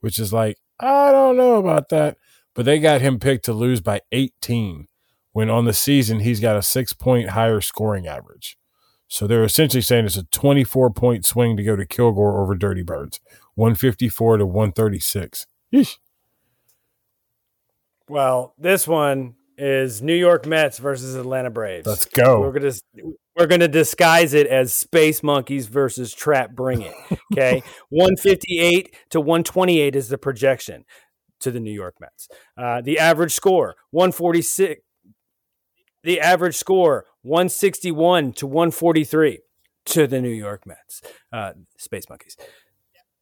which 0.00 0.18
is 0.18 0.32
like 0.32 0.56
I 0.80 1.10
don't 1.10 1.36
know 1.36 1.56
about 1.56 1.88
that, 1.88 2.16
but 2.54 2.64
they 2.64 2.78
got 2.78 3.00
him 3.00 3.18
picked 3.18 3.44
to 3.46 3.52
lose 3.52 3.80
by 3.80 4.00
18 4.12 4.86
when 5.32 5.50
on 5.50 5.64
the 5.64 5.72
season 5.72 6.20
he's 6.20 6.40
got 6.40 6.56
a 6.56 6.62
six 6.62 6.92
point 6.92 7.30
higher 7.30 7.60
scoring 7.60 8.06
average. 8.06 8.56
So 9.08 9.26
they're 9.26 9.44
essentially 9.44 9.80
saying 9.80 10.04
it's 10.04 10.16
a 10.16 10.24
24 10.24 10.90
point 10.90 11.24
swing 11.24 11.56
to 11.56 11.62
go 11.62 11.74
to 11.74 11.86
Kilgore 11.86 12.40
over 12.40 12.54
Dirty 12.54 12.82
Birds, 12.82 13.20
154 13.54 14.36
to 14.36 14.46
136. 14.46 15.46
Yeesh. 15.74 15.96
Well, 18.08 18.54
this 18.58 18.86
one 18.86 19.34
is 19.56 20.00
New 20.00 20.14
York 20.14 20.46
Mets 20.46 20.78
versus 20.78 21.14
Atlanta 21.14 21.50
Braves. 21.50 21.86
Let's 21.86 22.04
go. 22.04 22.40
We're 22.40 22.52
gonna 22.52 22.72
we're 23.36 23.46
gonna 23.46 23.68
disguise 23.68 24.34
it 24.34 24.46
as 24.46 24.72
Space 24.72 25.22
Monkeys 25.22 25.66
versus 25.66 26.14
Trap 26.14 26.52
Bring 26.52 26.82
It. 26.82 26.94
Okay, 27.32 27.62
one 27.90 28.16
fifty 28.16 28.58
eight 28.60 28.94
to 29.10 29.20
one 29.20 29.42
twenty 29.42 29.80
eight 29.80 29.96
is 29.96 30.08
the 30.08 30.18
projection 30.18 30.84
to 31.40 31.50
the 31.50 31.60
New 31.60 31.72
York 31.72 31.96
Mets. 32.00 32.28
Uh, 32.56 32.80
the 32.80 32.98
average 32.98 33.32
score 33.32 33.74
one 33.90 34.12
forty 34.12 34.42
six. 34.42 34.80
The 36.08 36.20
average 36.22 36.56
score 36.56 37.04
one 37.20 37.50
sixty 37.50 37.90
one 37.90 38.32
to 38.32 38.46
one 38.46 38.70
forty 38.70 39.04
three 39.04 39.40
to 39.84 40.06
the 40.06 40.22
New 40.22 40.30
York 40.30 40.66
Mets. 40.66 41.02
Uh, 41.30 41.52
Space 41.76 42.08
Monkeys 42.08 42.34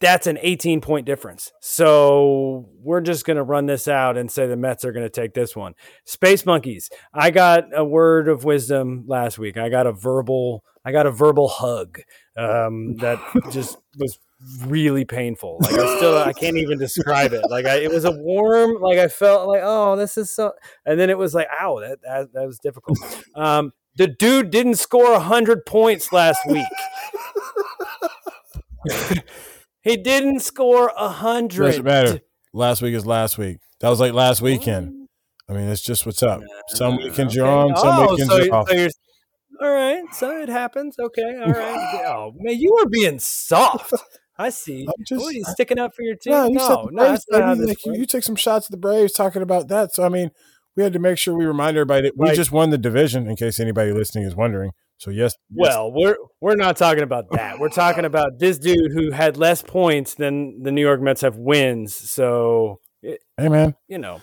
that's 0.01 0.27
an 0.27 0.39
18 0.41 0.81
point 0.81 1.07
difference. 1.07 1.53
So 1.61 2.69
we're 2.83 3.01
just 3.01 3.25
going 3.25 3.39
to 3.39 3.43
run 3.43 3.67
this 3.67 3.89
out 3.89 4.19
and 4.19 4.31
say 4.31 4.47
the 4.47 4.57
Mets 4.57 4.85
are 4.85 4.93
going 4.93 5.07
to 5.07 5.11
take 5.11 5.33
this 5.33 5.57
one. 5.57 5.75
Space 6.05 6.45
Monkeys. 6.45 6.91
I 7.15 7.31
got 7.31 7.65
a 7.75 7.85
word 7.85 8.29
of 8.29 8.45
wisdom 8.45 9.05
last 9.07 9.39
week. 9.39 9.57
I 9.57 9.69
got 9.69 9.87
a 9.87 9.93
verbal, 9.93 10.65
I 10.85 10.93
got 10.93 11.07
a 11.07 11.11
verbal 11.11 11.49
hug 11.49 12.01
um, 12.37 12.97
that 12.97 13.19
just 13.51 13.79
was 13.99 14.19
really 14.67 15.05
painful. 15.05 15.59
Like 15.61 15.75
I 15.75 15.97
still, 15.97 16.19
I 16.19 16.33
can't 16.33 16.57
even 16.57 16.79
describe 16.79 17.33
it. 17.33 17.43
Like 17.49 17.67
I, 17.67 17.77
it 17.77 17.91
was 17.91 18.05
a 18.05 18.13
warm, 18.13 18.81
like 18.81 18.99
I 18.99 19.09
felt 19.09 19.49
like, 19.49 19.63
oh, 19.65 19.97
this 19.97 20.17
is 20.17 20.31
so, 20.31 20.53
and 20.85 20.99
then 21.01 21.11
it 21.11 21.19
was 21.19 21.35
like, 21.35 21.49
ow, 21.61 21.81
that, 21.81 21.99
that, 22.03 22.33
that 22.35 22.47
was 22.47 22.59
difficult. 22.59 22.99
Um, 23.35 23.73
the 23.97 24.07
dude 24.07 24.51
didn't 24.51 24.75
score 24.77 25.19
hundred 25.19 25.65
points 25.67 26.13
last 26.13 26.41
week. 26.47 26.67
He 29.87 29.97
didn't 29.97 30.41
score 30.41 30.91
a 30.97 31.09
hundred. 31.09 31.67
Doesn't 31.67 31.85
matter. 31.85 32.21
Last 32.53 32.83
week 32.83 32.93
is 32.97 33.07
last 33.07 33.39
week. 33.39 33.59
That 33.79 33.89
was 33.89 34.01
like 34.01 34.13
last 34.13 34.43
weekend. 34.43 35.07
I 35.49 35.53
mean, 35.53 35.69
it's 35.69 35.81
just 35.81 36.05
what's 36.05 36.25
up. 36.25 36.41
Some 36.71 36.97
weekends 36.97 37.37
you're 37.37 37.47
on, 37.47 37.77
some 37.77 37.89
Oh, 37.89 38.11
weekends 38.11 38.33
so, 38.33 38.43
you're 38.43 38.53
off. 38.55 38.69
so 38.69 38.89
all 39.63 39.73
right. 39.73 40.03
So 40.13 40.43
it 40.43 40.49
happens. 40.49 40.97
Okay. 40.99 41.39
All 41.41 41.53
right. 41.53 42.03
Oh 42.09 42.33
man, 42.37 42.59
you 42.59 42.77
are 42.81 42.87
being 42.89 43.21
soft. 43.21 43.93
I 44.39 44.51
see. 44.51 44.87
I'm 44.87 45.05
just- 45.05 45.33
you 45.33 45.45
sticking 45.45 45.79
up 45.79 45.95
for 45.95 46.03
your 46.03 46.17
team. 46.17 46.33
No, 46.33 46.47
you 46.49 46.55
no, 46.55 46.69
no, 46.69 46.87
Braves, 46.93 47.11
that's 47.11 47.27
not 47.31 47.43
how 47.43 47.55
baby. 47.55 47.67
this 47.67 47.87
Like, 47.87 47.97
you, 47.99 48.07
took 48.07 48.23
some 48.23 48.37
shots 48.37 48.67
at 48.67 48.71
the 48.71 48.77
Braves 48.77 49.13
talking 49.13 49.43
about 49.43 49.69
that. 49.69 49.95
So 49.95 50.05
I 50.05 50.09
mean, 50.09 50.31
we 50.77 50.83
had 50.83 50.93
to 50.93 50.99
make 50.99 51.17
sure 51.19 51.35
we 51.37 51.47
remind 51.47 51.77
everybody 51.77 52.03
that 52.03 52.17
we 52.17 52.27
Like- 52.29 52.37
just 52.37 52.53
won 52.53 52.71
the 52.71 52.79
division. 52.79 53.27
In 53.29 53.37
case 53.37 53.59
anybody 53.61 53.93
listening 53.93 54.25
is 54.25 54.37
wondering. 54.37 54.73
So 54.99 55.11
yes, 55.11 55.35
yes. 55.51 55.75
Well, 55.75 55.93
we're 55.93 56.17
we're 56.41 56.55
not 56.57 56.77
talking 56.77 57.03
about 57.03 57.31
that. 57.33 57.59
We're 57.59 57.69
talking 57.69 58.05
about 58.07 58.39
this 58.39 58.59
dude 58.59 58.93
who 58.93 59.11
had 59.11 59.37
less 59.37 59.61
points 59.63 60.15
than 60.15 60.63
the 60.63 60.71
New 60.73 60.81
York 60.81 61.03
Mets 61.03 61.21
have 61.21 61.37
wins. 61.37 61.95
So 61.95 62.81
it, 63.03 63.23
hey 63.37 63.49
man, 63.51 63.75
you 63.89 63.99
know, 63.99 64.23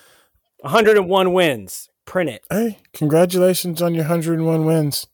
101 0.62 1.34
wins. 1.34 1.90
Print 2.06 2.30
it. 2.32 2.42
hey, 2.50 2.80
congratulations 2.94 3.82
on 3.82 3.94
your 3.94 4.04
101 4.04 4.66
wins. 4.66 5.08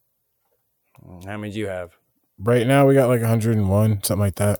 How 1.26 1.38
many 1.38 1.52
do 1.54 1.60
you 1.60 1.68
have? 1.68 1.92
Right 2.40 2.66
now 2.66 2.88
we 2.88 2.94
got 2.94 3.10
like 3.10 3.22
101, 3.22 4.04
something 4.04 4.20
like 4.20 4.36
that. 4.36 4.60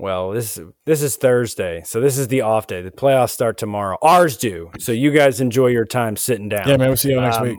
Well, 0.00 0.30
this 0.30 0.58
this 0.86 1.02
is 1.02 1.16
Thursday, 1.16 1.82
so 1.84 2.00
this 2.00 2.16
is 2.16 2.28
the 2.28 2.40
off 2.40 2.66
day. 2.66 2.80
The 2.80 2.90
playoffs 2.90 3.30
start 3.30 3.58
tomorrow. 3.58 3.98
Ours 4.00 4.36
do. 4.38 4.70
So 4.78 4.92
you 4.92 5.10
guys 5.10 5.40
enjoy 5.40 5.66
your 5.68 5.84
time 5.84 6.16
sitting 6.16 6.48
down. 6.48 6.66
Yeah, 6.66 6.78
man. 6.78 6.88
We'll 6.88 6.96
see 6.96 7.10
you 7.10 7.20
next 7.20 7.36
Um, 7.36 7.42
week. 7.48 7.58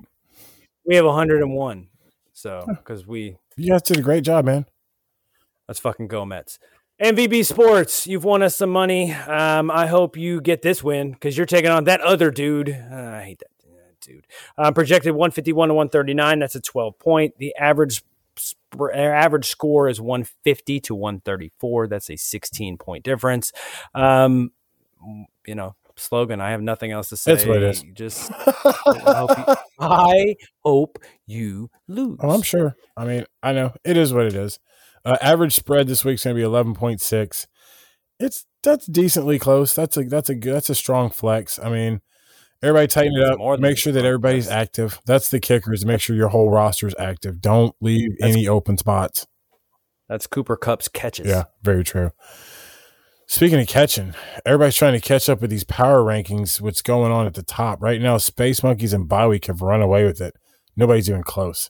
We 0.86 0.96
have 0.96 1.06
101. 1.06 1.88
So 2.34 2.66
because 2.68 3.06
we 3.06 3.38
You 3.58 3.70
guys 3.72 3.84
did 3.84 3.98
a 4.00 4.02
great 4.02 4.24
job, 4.24 4.46
man. 4.46 4.66
let's 5.68 5.80
fucking 5.80 6.08
go 6.08 6.26
Mets. 6.26 6.58
MVB 7.00 7.46
Sports, 7.46 8.08
you've 8.08 8.24
won 8.24 8.42
us 8.42 8.56
some 8.56 8.72
money. 8.72 9.12
Um, 9.14 9.70
I 9.70 9.86
hope 9.88 10.18
you 10.18 10.42
get 10.42 10.62
this 10.64 10.84
win 10.84 11.12
because 11.12 11.38
you're 11.38 11.46
taking 11.46 11.70
on 11.70 11.84
that 11.84 12.02
other 12.02 12.32
dude. 12.32 12.70
Uh, 12.70 12.96
I 12.96 13.22
hate 13.24 13.40
that 13.40 13.48
dude. 14.02 14.26
Um, 14.58 14.74
projected 14.74 15.14
151 15.14 15.68
to 15.70 15.74
139. 15.76 16.40
That's 16.40 16.56
a 16.56 16.62
12 16.62 16.98
point. 16.98 17.36
The 17.38 17.56
average 17.56 18.02
sp- 18.38 18.94
average 18.94 19.46
score 19.46 19.88
is 19.88 20.00
150 20.00 20.80
to 20.82 20.96
134. 20.96 21.88
That's 21.88 22.10
a 22.10 22.16
16 22.16 22.78
point 22.78 23.04
difference. 23.04 23.52
Um, 23.94 24.52
you 25.46 25.56
know, 25.56 25.76
slogan. 25.96 26.42
I 26.42 26.52
have 26.52 26.62
nothing 26.62 26.92
else 26.92 27.10
to 27.10 27.18
say. 27.18 27.34
That's 27.34 27.46
what 27.46 27.58
it 27.58 27.64
is. 27.64 27.84
Just 27.94 28.32
I 28.32 29.14
hope 29.16 29.38
you, 29.38 29.56
I 29.80 30.36
hope 30.64 31.00
you 31.26 31.70
lose. 31.88 32.18
Oh, 32.22 32.32
I'm 32.32 32.42
sure. 32.42 32.76
I 32.98 33.06
mean, 33.06 33.26
I 33.42 33.52
know 33.54 33.74
it 33.84 33.98
is 33.98 34.14
what 34.14 34.26
it 34.26 34.36
is. 34.36 34.60
Uh, 35.04 35.18
average 35.22 35.56
spread 35.56 35.88
this 35.88 36.06
week's 36.06 36.24
going 36.24 36.36
to 36.36 36.42
be 36.42 36.48
11.6. 36.48 37.48
It's 38.20 38.46
that's 38.62 38.86
decently 38.86 39.40
close. 39.40 39.74
That's 39.74 39.98
a 39.98 40.04
that's 40.04 40.30
a 40.30 40.36
good 40.36 40.54
that's 40.54 40.70
a 40.70 40.76
strong 40.76 41.10
flex. 41.10 41.58
I 41.58 41.70
mean, 41.70 42.02
everybody 42.64 42.88
tighten 42.88 43.14
it 43.18 43.24
up. 43.24 43.60
Make 43.60 43.78
sure 43.78 43.94
that 43.94 44.06
everybody's 44.06 44.48
active. 44.48 45.00
That's 45.06 45.30
the 45.30 45.40
kicker 45.40 45.74
is 45.74 45.86
make 45.86 46.02
sure 46.02 46.16
your 46.16 46.30
whole 46.30 46.50
roster 46.50 46.88
is 46.88 46.96
active. 47.00 47.42
Don't 47.42 47.76
leave 47.82 48.10
That's- 48.20 48.36
any 48.36 48.48
open 48.48 48.78
spots. 48.78 49.28
That's 50.10 50.28
Cooper 50.28 50.58
Kupp's 50.58 50.88
catches. 50.90 51.28
Yeah, 51.28 51.44
very 51.64 51.84
true. 51.86 52.12
Speaking 53.28 53.62
of 53.62 53.68
catching, 53.68 54.14
everybody's 54.46 54.76
trying 54.76 54.92
to 54.92 55.00
catch 55.00 55.30
up 55.30 55.40
with 55.40 55.50
these 55.50 55.64
power 55.64 56.04
rankings. 56.04 56.60
What's 56.60 56.82
going 56.82 57.14
on 57.14 57.26
at 57.28 57.34
the 57.34 57.44
top 57.44 57.82
right 57.82 58.02
now? 58.02 58.18
Space 58.18 58.62
Monkeys 58.62 58.92
and 58.92 59.08
Bye 59.08 59.28
Week 59.28 59.46
have 59.46 59.62
run 59.62 59.82
away 59.82 60.04
with 60.04 60.20
it. 60.20 60.34
Nobody's 60.76 61.10
even 61.10 61.24
close. 61.24 61.70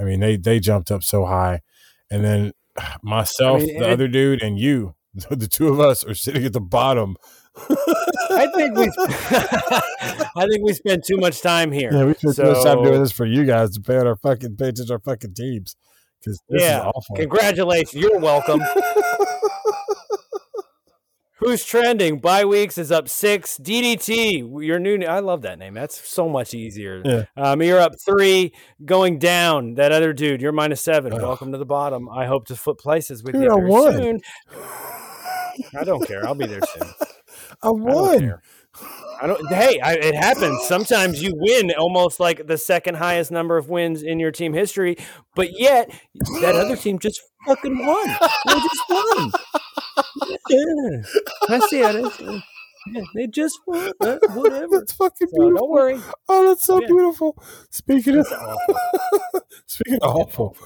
I 0.00 0.04
mean, 0.04 0.20
they 0.20 0.36
they 0.36 0.58
jumped 0.58 0.90
up 0.90 1.02
so 1.02 1.26
high, 1.26 1.60
and 2.10 2.24
then 2.24 2.52
myself, 3.02 3.60
I 3.62 3.66
mean, 3.66 3.78
the 3.78 3.88
it- 3.88 3.92
other 3.92 4.08
dude, 4.08 4.42
and 4.42 4.58
you, 4.58 4.94
the 5.30 5.46
two 5.46 5.68
of 5.68 5.78
us, 5.80 6.02
are 6.02 6.14
sitting 6.14 6.44
at 6.46 6.54
the 6.54 6.60
bottom. 6.62 7.16
I 7.58 8.48
think 8.54 8.76
we 8.76 8.90
I 10.36 10.46
think 10.48 10.64
we 10.64 10.72
spend 10.72 11.04
too 11.04 11.16
much 11.16 11.40
time 11.40 11.72
here. 11.72 11.90
Yeah, 11.92 12.04
we 12.04 12.14
spent 12.14 12.36
too 12.36 12.42
much 12.44 12.64
time 12.64 12.82
doing 12.82 13.02
this 13.02 13.12
for 13.12 13.26
you 13.26 13.44
guys 13.44 13.70
to 13.72 13.80
pay 13.80 13.96
on 13.96 14.06
our 14.06 14.16
fucking 14.16 14.56
to 14.56 14.86
our 14.90 14.98
fucking 14.98 15.34
teams 15.34 15.76
because 16.20 16.40
this 16.48 16.62
yeah. 16.62 16.80
is 16.80 16.84
awful. 16.94 17.16
Congratulations. 17.16 17.94
You're 17.94 18.18
welcome. 18.18 18.60
Who's 21.38 21.64
trending? 21.64 22.18
Bye 22.18 22.46
weeks 22.46 22.78
is 22.78 22.90
up 22.90 23.08
six. 23.10 23.58
DDT, 23.58 24.66
your 24.66 24.78
new. 24.78 25.04
I 25.04 25.20
love 25.20 25.42
that 25.42 25.58
name. 25.58 25.74
That's 25.74 26.08
so 26.08 26.28
much 26.30 26.54
easier. 26.54 27.02
Yeah. 27.04 27.24
Um, 27.36 27.60
you're 27.62 27.78
up 27.78 27.92
three, 28.04 28.54
going 28.84 29.18
down. 29.18 29.74
That 29.74 29.92
other 29.92 30.14
dude, 30.14 30.40
you're 30.40 30.52
minus 30.52 30.80
seven. 30.80 31.14
Welcome 31.14 31.52
to 31.52 31.58
the 31.58 31.66
bottom. 31.66 32.08
I 32.08 32.24
hope 32.24 32.46
to 32.46 32.56
flip 32.56 32.78
places 32.78 33.22
with 33.22 33.34
Dude, 33.34 33.44
you 33.44 33.52
I 33.52 33.54
very 33.54 33.70
won. 33.70 33.92
soon. 33.92 34.20
I 35.78 35.84
don't 35.84 36.06
care. 36.06 36.26
I'll 36.26 36.34
be 36.34 36.46
there 36.46 36.60
soon. 36.62 36.88
I 37.62 37.68
I 37.68 37.70
don't 37.70 37.82
won. 37.82 38.18
care. 38.20 38.42
I 39.22 39.26
don't. 39.26 39.46
Hey, 39.48 39.80
I, 39.80 39.94
it 39.94 40.14
happens. 40.14 40.62
Sometimes 40.66 41.22
you 41.22 41.32
win 41.34 41.72
almost 41.78 42.20
like 42.20 42.46
the 42.46 42.58
second 42.58 42.96
highest 42.96 43.30
number 43.30 43.56
of 43.56 43.70
wins 43.70 44.02
in 44.02 44.20
your 44.20 44.30
team 44.30 44.52
history, 44.52 44.96
but 45.34 45.58
yet 45.58 45.90
that 46.42 46.54
other 46.54 46.76
team 46.82 46.98
just 46.98 47.22
fucking 47.46 47.86
won. 47.86 48.06
They 48.46 48.52
just 48.54 48.82
won. 48.90 49.32
Yeah. 50.50 51.02
I 51.48 51.58
see 51.68 51.80
how 51.80 51.90
it 51.90 52.04
is. 52.20 52.42
Yeah, 52.92 53.02
they 53.14 53.26
just 53.26 53.58
won. 53.66 53.90
Uh, 54.00 54.18
whatever. 54.34 54.78
That's 54.80 54.92
fucking 54.92 55.28
So 55.28 55.36
beautiful. 55.36 55.56
don't 55.66 55.70
worry. 55.70 56.00
Oh, 56.28 56.46
that's 56.48 56.64
so 56.64 56.80
Yeah. 56.80 56.86
beautiful. 56.86 57.42
Speaking 57.70 58.18
of 58.18 58.26
speaking 59.66 59.98
of 60.02 60.16
awful, 60.16 60.56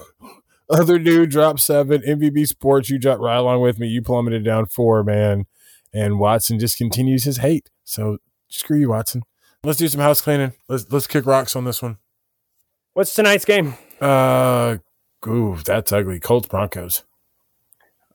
other 0.69 0.99
dude 0.99 1.29
dropped 1.31 1.61
seven. 1.61 2.01
MVB 2.01 2.45
Sports, 2.47 2.89
you 2.89 2.99
dropped 2.99 3.21
right 3.21 3.37
along 3.37 3.61
with 3.61 3.79
me. 3.79 3.87
You 3.87 4.01
plummeted 4.01 4.43
down 4.43 4.65
four, 4.65 5.03
man. 5.03 5.45
And 5.93 6.19
Watson 6.19 6.59
just 6.59 6.77
continues 6.77 7.23
his 7.23 7.37
hate. 7.37 7.69
So 7.83 8.17
screw 8.49 8.77
you, 8.79 8.89
Watson. 8.89 9.23
Let's 9.63 9.77
do 9.79 9.87
some 9.87 10.01
house 10.01 10.21
cleaning. 10.21 10.53
Let's 10.67 10.91
let's 10.91 11.07
kick 11.07 11.25
rocks 11.25 11.55
on 11.55 11.65
this 11.65 11.81
one. 11.81 11.97
What's 12.93 13.13
tonight's 13.13 13.45
game? 13.45 13.75
Uh, 13.99 14.77
ooh, 15.27 15.57
that's 15.63 15.91
ugly. 15.91 16.19
Colts 16.19 16.47
Broncos. 16.47 17.03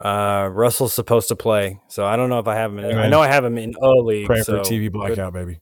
Uh, 0.00 0.50
Russell's 0.52 0.92
supposed 0.92 1.28
to 1.28 1.36
play, 1.36 1.80
so 1.88 2.04
I 2.04 2.16
don't 2.16 2.28
know 2.28 2.38
if 2.38 2.46
I 2.46 2.54
have 2.56 2.70
him. 2.72 2.80
In, 2.80 2.98
I 2.98 3.08
know 3.08 3.20
I 3.22 3.28
have 3.28 3.44
him 3.44 3.56
in 3.56 3.74
O 3.80 3.92
League. 4.02 4.26
Praying 4.26 4.44
so 4.44 4.62
for 4.62 4.70
TV 4.70 4.92
blackout, 4.92 5.32
baby. 5.32 5.60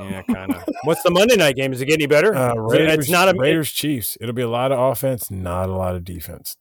Yeah, 0.00 0.22
kind 0.22 0.54
of. 0.54 0.64
What's 0.84 1.02
the 1.02 1.10
Monday 1.10 1.36
night 1.36 1.54
game? 1.56 1.72
Is 1.72 1.80
it 1.82 1.84
getting 1.86 2.02
any 2.04 2.06
better? 2.06 2.34
Uh, 2.34 2.52
Is 2.52 2.54
it- 2.56 2.60
Raiders, 2.80 2.98
it's 3.00 3.10
not 3.10 3.28
a. 3.28 3.38
Raiders 3.38 3.70
Chiefs. 3.70 4.16
It'll 4.20 4.32
be 4.34 4.42
a 4.42 4.48
lot 4.48 4.72
of 4.72 4.78
offense, 4.78 5.30
not 5.30 5.68
a 5.68 5.72
lot 5.74 5.94
of 5.94 6.04
defense. 6.04 6.56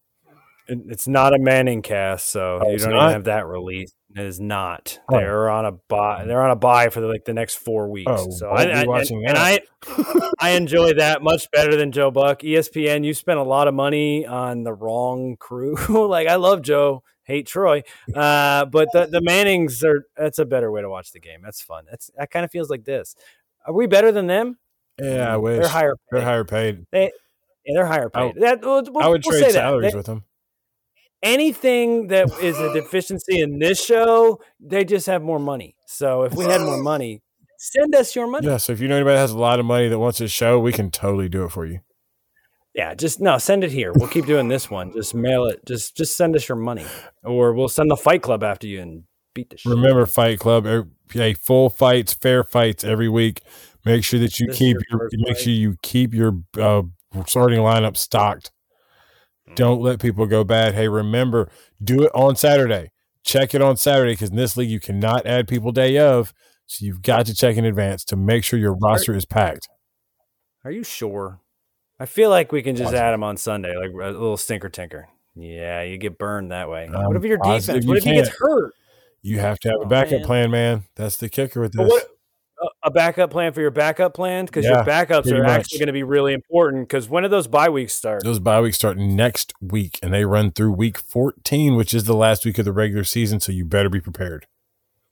it- 0.68 0.80
it's 0.88 1.08
not 1.08 1.34
a 1.34 1.40
Manning 1.40 1.82
cast, 1.82 2.30
so 2.30 2.60
Oh, 2.62 2.72
you 2.72 2.78
don't 2.80 2.90
not? 2.92 3.04
even 3.04 3.14
have 3.14 3.24
that 3.26 3.48
release. 3.48 3.94
It 4.16 4.26
is 4.26 4.40
not. 4.40 5.00
Oh. 5.12 5.18
They're 5.18 5.50
on 5.50 5.66
a 5.66 5.72
bye. 5.72 6.26
They're 6.26 6.42
on 6.42 6.52
a 6.52 6.56
bye 6.56 6.90
for 6.90 7.02
the, 7.02 7.08
like 7.08 7.26
the 7.26 7.34
next 7.34 7.56
four 7.56 7.90
weeks. 7.90 8.12
Oh, 8.14 8.30
so 8.30 8.50
I, 8.50 8.64
I- 8.64 8.82
and-. 8.84 9.38
I 9.38 9.60
I 10.40 10.50
enjoy 10.52 10.94
that 10.96 11.22
much 11.24 11.50
better 11.52 11.76
than 11.76 11.92
Joe 11.92 12.12
Buck. 12.12 12.42
ESPN, 12.42 13.04
you 13.04 13.14
spent 13.14 13.40
a 13.40 13.44
lot 13.44 13.68
of 13.68 13.74
money 13.74 14.26
on 14.26 14.64
the 14.64 14.74
wrong 14.74 15.36
crew. 15.40 15.76
like 16.08 16.28
I 16.28 16.36
love 16.36 16.62
Joe, 16.62 17.04
hate 17.24 17.48
Troy, 17.48 17.84
uh, 18.16 18.66
but 18.66 18.88
the 18.94 19.08
the 19.08 19.22
Mannings 19.22 19.84
are. 19.84 20.06
That's 20.16 20.40
a 20.40 20.46
better 20.46 20.72
way 20.72 20.82
to 20.82 20.90
watch 20.90 21.12
the 21.12 21.20
game. 21.20 21.42
That's 21.44 21.62
fun. 21.62 21.86
That's 21.90 22.12
that 22.18 22.30
kind 22.30 22.46
of 22.46 22.52
feels 22.52 22.70
like 22.70 22.86
this. 22.86 23.16
Are 23.66 23.74
we 23.74 23.88
better 23.88 24.12
than 24.12 24.28
them? 24.28 24.58
Yeah, 25.02 25.34
I 25.34 25.38
wish 25.38 25.60
They're 25.60 25.68
higher. 25.70 25.96
They're 26.12 26.20
paid. 26.20 26.26
higher 26.26 26.44
paid. 26.44 26.86
They, 26.92 27.12
yeah, 27.66 27.74
they're 27.76 27.86
higher 27.88 28.12
I- 28.14 28.32
paid. 28.32 28.42
that, 28.42 28.62
we'll, 28.62 28.84
I 29.02 29.08
would 29.08 29.24
we'll 29.26 29.40
trade 29.40 29.52
salaries 29.52 29.92
They- 29.92 29.98
with 29.98 30.06
them. 30.06 30.24
Anything 31.24 32.08
that 32.08 32.30
is 32.40 32.60
a 32.60 32.72
deficiency 32.80 33.40
in 33.40 33.60
this 33.60 33.84
show, 33.84 34.40
they 34.60 34.86
just 34.86 35.08
have 35.08 35.24
more 35.24 35.40
money. 35.40 35.76
So 35.88 36.24
if 36.24 36.34
we 36.34 36.46
had 36.46 36.62
more 36.62 36.82
money, 36.82 37.22
send 37.58 37.96
us 37.96 38.16
your 38.16 38.28
money. 38.28 38.48
Yeah, 38.48 38.58
so 38.58 38.74
if 38.74 38.82
you 38.82 38.88
know 38.88 38.96
anybody 38.96 39.16
that 39.16 39.22
has 39.22 39.32
a 39.32 39.38
lot 39.38 39.60
of 39.60 39.66
money 39.66 39.88
that 39.88 40.00
wants 40.00 40.22
a 40.22 40.28
show, 40.28 40.60
we 40.60 40.74
can 40.74 40.92
totally 40.92 41.30
do 41.30 41.46
it 41.46 41.52
for 41.52 41.66
you. 41.66 41.80
Yeah, 42.76 42.96
just 42.96 43.22
no, 43.22 43.38
send 43.38 43.64
it 43.64 43.72
here. 43.72 43.92
We'll 43.96 44.10
keep 44.10 44.26
doing 44.26 44.48
this 44.48 44.70
one. 44.70 44.94
Just 44.94 45.14
mail 45.14 45.46
it. 45.46 45.64
Just 45.66 45.96
just 45.96 46.18
send 46.18 46.36
us 46.36 46.50
your 46.50 46.56
money, 46.56 46.86
or 47.24 47.54
we'll 47.54 47.68
send 47.68 47.92
the 47.92 47.96
Fight 47.96 48.24
Club 48.24 48.44
after 48.44 48.66
you 48.66 48.82
and 48.82 49.04
beat 49.36 49.52
the 49.52 49.58
shit. 49.58 49.72
Remember, 49.72 50.08
Fight 50.08 50.40
Club, 50.40 50.66
er, 50.66 50.88
hey, 51.12 51.36
full 51.36 51.70
fights, 51.70 52.14
fair 52.14 52.44
fights 52.44 52.84
every 52.84 53.10
week. 53.10 53.42
Make 53.86 54.04
sure 54.04 54.20
that 54.20 54.40
you 54.40 54.48
This 54.48 54.58
keep 54.58 54.78
your 54.90 55.10
your, 55.12 55.22
make 55.28 55.38
sure 55.38 55.54
you 55.54 55.78
keep 55.84 56.16
your 56.16 56.40
uh, 56.58 56.82
starting 57.28 57.60
lineup 57.60 57.96
stocked. 57.96 58.52
Don't 59.56 59.82
let 59.82 60.00
people 60.02 60.26
go 60.26 60.44
bad. 60.44 60.74
Hey, 60.74 60.88
remember, 60.88 61.50
do 61.84 62.04
it 62.04 62.12
on 62.14 62.36
Saturday. 62.36 62.92
Check 63.24 63.54
it 63.54 63.62
on 63.62 63.78
Saturday 63.78 64.14
because 64.14 64.32
in 64.32 64.36
this 64.36 64.58
league 64.58 64.70
you 64.70 64.80
cannot 64.80 65.26
add 65.26 65.48
people 65.48 65.72
day 65.72 65.98
of, 65.98 66.34
so 66.66 66.86
you've 66.86 67.02
got 67.02 67.26
to 67.28 67.34
check 67.34 67.56
in 67.58 67.66
advance 67.66 68.04
to 68.06 68.16
make 68.16 68.44
sure 68.44 68.60
your 68.60 68.76
roster 68.82 69.14
is 69.16 69.26
packed. 69.26 69.68
Are 70.66 70.72
you 70.72 70.84
sure? 70.84 71.40
I 72.00 72.06
feel 72.06 72.30
like 72.30 72.52
we 72.52 72.62
can 72.62 72.76
just 72.76 72.94
add 72.94 73.12
them 73.12 73.24
on 73.24 73.38
Sunday, 73.38 73.76
like 73.78 73.92
a 73.92 74.12
little 74.12 74.38
stinker 74.38 74.70
tinker. 74.70 75.08
Yeah, 75.36 75.84
you 75.84 75.98
get 75.98 76.18
burned 76.18 76.52
that 76.52 76.70
way. 76.70 76.88
What 76.92 77.16
if 77.16 77.24
your 77.24 77.38
defense? 77.38 77.86
What 77.86 77.98
if 77.98 78.04
he 78.04 78.14
gets 78.14 78.30
hurt? 78.30 78.74
You 79.22 79.40
have 79.40 79.58
to 79.60 79.70
have 79.70 79.78
Oh, 79.80 79.84
a 79.84 79.88
backup 79.88 80.20
man. 80.20 80.26
plan, 80.26 80.52
man. 80.52 80.84
That's 80.96 81.16
the 81.18 81.30
kicker 81.30 81.62
with 81.62 81.74
But 81.76 81.84
this. 81.86 81.92
what 81.92 82.08
a- 82.84 82.92
backup 82.92 83.32
plan 83.32 83.54
for 83.54 83.62
your 83.62 83.72
backup 83.72 84.14
plan 84.14 84.46
because 84.46 84.66
your 84.66 84.84
backups 84.84 85.32
are 85.32 85.42
much. 85.44 85.50
actually 85.50 85.80
going 85.80 85.88
to 85.88 85.94
be 85.94 86.04
really 86.04 86.34
important. 86.34 86.88
Because 86.88 87.08
when 87.10 87.24
do 87.24 87.30
those 87.30 87.48
bye 87.48 87.70
weeks 87.70 87.94
start? 87.94 88.24
Those 88.24 88.40
bye 88.40 88.62
weeks 88.62 88.78
start 88.78 88.98
next 88.98 89.54
week, 89.62 90.00
and 90.04 90.14
they 90.14 90.26
run 90.26 90.52
through 90.52 90.74
week 90.74 90.98
14, 90.98 91.76
which 91.76 91.94
is 91.94 92.04
the 92.06 92.16
last 92.16 92.46
week 92.46 92.58
of 92.60 92.66
the 92.66 92.74
regular 92.74 93.04
season. 93.04 93.40
So 93.40 93.52
you 93.52 93.66
better 93.66 93.90
be 93.90 94.02
prepared. 94.02 94.46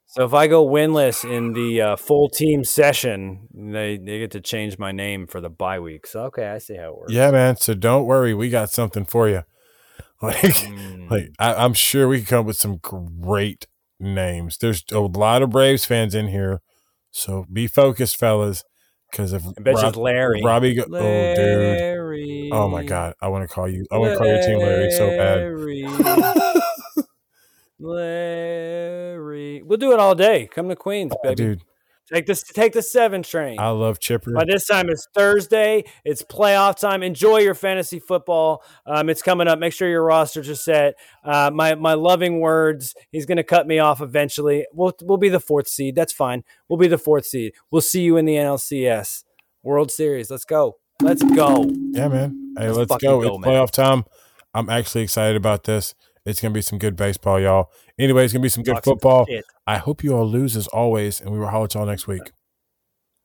So 0.07 0.26
if 0.26 0.34
I 0.34 0.47
go 0.47 0.67
winless 0.67 1.24
in 1.24 1.53
the 1.53 1.82
uh, 1.82 1.95
full 1.95 2.28
team 2.28 2.65
session, 2.65 3.47
they 3.53 3.95
they 3.97 4.19
get 4.19 4.32
to 4.32 4.41
change 4.41 4.78
my 4.78 4.91
name 4.91 5.26
for 5.26 5.39
the 5.39 5.49
bye 5.49 5.80
week. 5.80 6.05
So 6.05 6.24
okay, 6.26 6.47
I 6.49 6.57
see 6.57 6.76
how 6.76 6.89
it 6.89 6.97
works. 6.97 7.13
Yeah, 7.13 7.32
man. 7.32 7.55
So 7.55 7.74
don't 7.74 8.05
worry, 8.05 8.34
we 8.34 8.49
got 8.49 8.69
something 8.69 9.05
for 9.05 9.30
you. 9.30 9.43
Like, 10.24 10.36
Mm. 10.38 11.09
like 11.09 11.32
I, 11.39 11.55
I'm 11.55 11.74
sure 11.74 12.07
we 12.07 12.17
can 12.19 12.26
come 12.28 12.39
up 12.41 12.45
with 12.45 12.57
some 12.57 12.78
great 12.78 13.65
names. 13.99 14.57
There's 14.59 14.84
a 14.91 14.99
lot 14.99 15.41
of 15.41 15.49
Braves 15.49 15.84
fans 15.86 16.13
in 16.13 16.28
here, 16.28 16.61
so 17.12 17.45
be 17.51 17.68
focused, 17.68 18.18
fellas. 18.18 18.64
Because 19.12 19.34
if 19.34 19.45
I 19.45 19.51
bet 19.62 19.76
Rob- 19.76 19.97
Larry. 19.97 20.41
Robbie, 20.41 20.74
go, 20.74 20.86
oh 20.89 21.36
dude, 21.36 22.53
oh 22.53 22.70
my 22.70 22.84
god, 22.84 23.14
I 23.22 23.28
want 23.28 23.47
to 23.47 23.53
call 23.53 23.68
you. 23.68 23.86
I 23.91 23.97
want 23.97 24.14
to 24.14 24.18
call 24.18 24.28
your 24.28 24.41
team 24.41 24.59
Larry 24.59 24.91
so 24.91 25.09
bad. 25.09 25.38
Larry. 25.39 25.86
Larry. 27.80 29.62
We'll 29.64 29.78
do 29.78 29.91
it 29.91 29.99
all 29.99 30.16
day. 30.16 30.47
Come 30.53 30.70
to 30.70 30.76
Queens, 30.76 31.12
oh, 31.14 31.20
baby. 31.24 31.36
Dude, 31.36 31.62
Take 32.12 32.26
this. 32.26 32.43
Take 32.43 32.74
the 32.74 32.82
seven 32.82 33.24
train. 33.24 33.59
I 33.59 33.70
love 33.70 33.99
Chipper. 33.99 34.34
By 34.34 34.45
this 34.45 34.68
time, 34.68 34.89
it's 34.89 35.07
Thursday. 35.14 35.86
It's 36.03 36.24
playoff 36.24 36.80
time. 36.80 37.03
Enjoy 37.03 37.38
your 37.38 37.55
fantasy 37.55 37.99
football. 37.99 38.64
Um, 38.86 39.09
it's 39.09 39.22
coming 39.22 39.47
up. 39.47 39.59
Make 39.59 39.74
sure 39.74 39.88
your 39.89 40.03
rosters 40.03 40.49
are 40.49 40.55
set. 40.55 40.95
Uh, 41.24 41.51
my 41.53 41.76
my 41.76 41.93
loving 41.93 42.39
words. 42.39 42.95
He's 43.12 43.26
going 43.26 43.38
to 43.38 43.43
cut 43.43 43.66
me 43.68 43.80
off 43.80 44.01
eventually. 44.01 44.66
We'll 44.74 44.93
we'll 45.03 45.18
be 45.18 45.30
the 45.30 45.39
fourth 45.39 45.68
seed. 45.68 45.95
That's 45.95 46.12
fine. 46.12 46.43
We'll 46.68 46.80
be 46.80 46.88
the 46.88 46.97
fourth 46.97 47.26
seed. 47.26 47.53
We'll 47.72 47.82
see 47.82 48.01
you 48.01 48.18
in 48.18 48.26
the 48.26 48.36
NLCS 48.36 49.24
World 49.64 49.91
Series. 49.91 50.30
Let's 50.30 50.45
go. 50.45 50.78
Let's 51.01 51.24
go. 51.24 51.66
Yeah, 51.93 52.09
man. 52.09 52.53
Hey, 52.57 52.68
Let's 52.68 52.89
let's, 52.91 53.03
go. 53.03 53.22
go, 53.22 53.36
It's 53.36 53.45
man. 53.45 53.53
playoff 53.53 53.72
time. 53.72 54.03
I'm 54.53 54.70
actually 54.70 55.03
excited 55.03 55.38
about 55.38 55.64
this. 55.64 55.95
It's 56.24 56.39
gonna 56.39 56.53
be 56.53 56.61
some 56.61 56.78
good 56.78 56.95
baseball, 56.95 57.39
y'all. 57.39 57.72
Anyway, 57.97 58.24
it's 58.24 58.32
gonna 58.32 58.43
be 58.43 58.49
some 58.49 58.61
good 58.61 58.76
Talk 58.76 58.86
some 58.86 58.93
football. 58.93 59.26
shit. 59.26 59.43
I 59.65 59.78
hope 59.78 60.03
you 60.03 60.15
all 60.15 60.28
lose 60.28 60.55
as 60.55 60.67
always, 60.67 61.19
and 61.19 61.32
we 61.32 61.39
will 61.39 61.47
holler 61.47 61.65
at 61.65 61.74
y'all 61.74 61.86
next 61.88 62.05
week. 62.05 62.32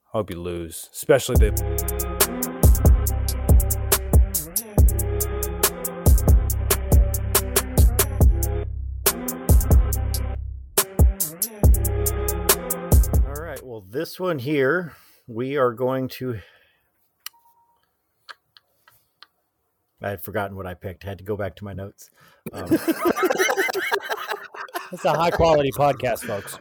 Hope 0.05 0.31
you 0.31 0.41
lose, 0.41 0.89
especially 0.95 1.37
the. 1.37 2.67
All 13.27 13.43
right. 13.43 13.63
Well, 13.63 13.85
this 13.91 14.19
one 14.19 14.39
here, 14.39 14.95
we 15.27 15.59
are 15.59 15.73
going 15.75 16.09
to. 16.09 16.39
I 20.07 20.11
had 20.11 20.23
forgotten 20.23 20.57
what 20.57 20.67
I 20.67 20.75
picked. 20.75 21.05
I 21.05 21.09
Had 21.09 21.19
to 21.19 21.25
go 21.25 21.37
back 21.37 21.57
to 21.57 21.65
my 21.65 21.73
notes. 21.73 22.11
Um, 22.53 22.67
It's 24.93 25.05
a 25.05 25.13
high 25.13 25.31
quality 25.31 25.73
podcast, 25.73 26.25
folks. 26.25 26.59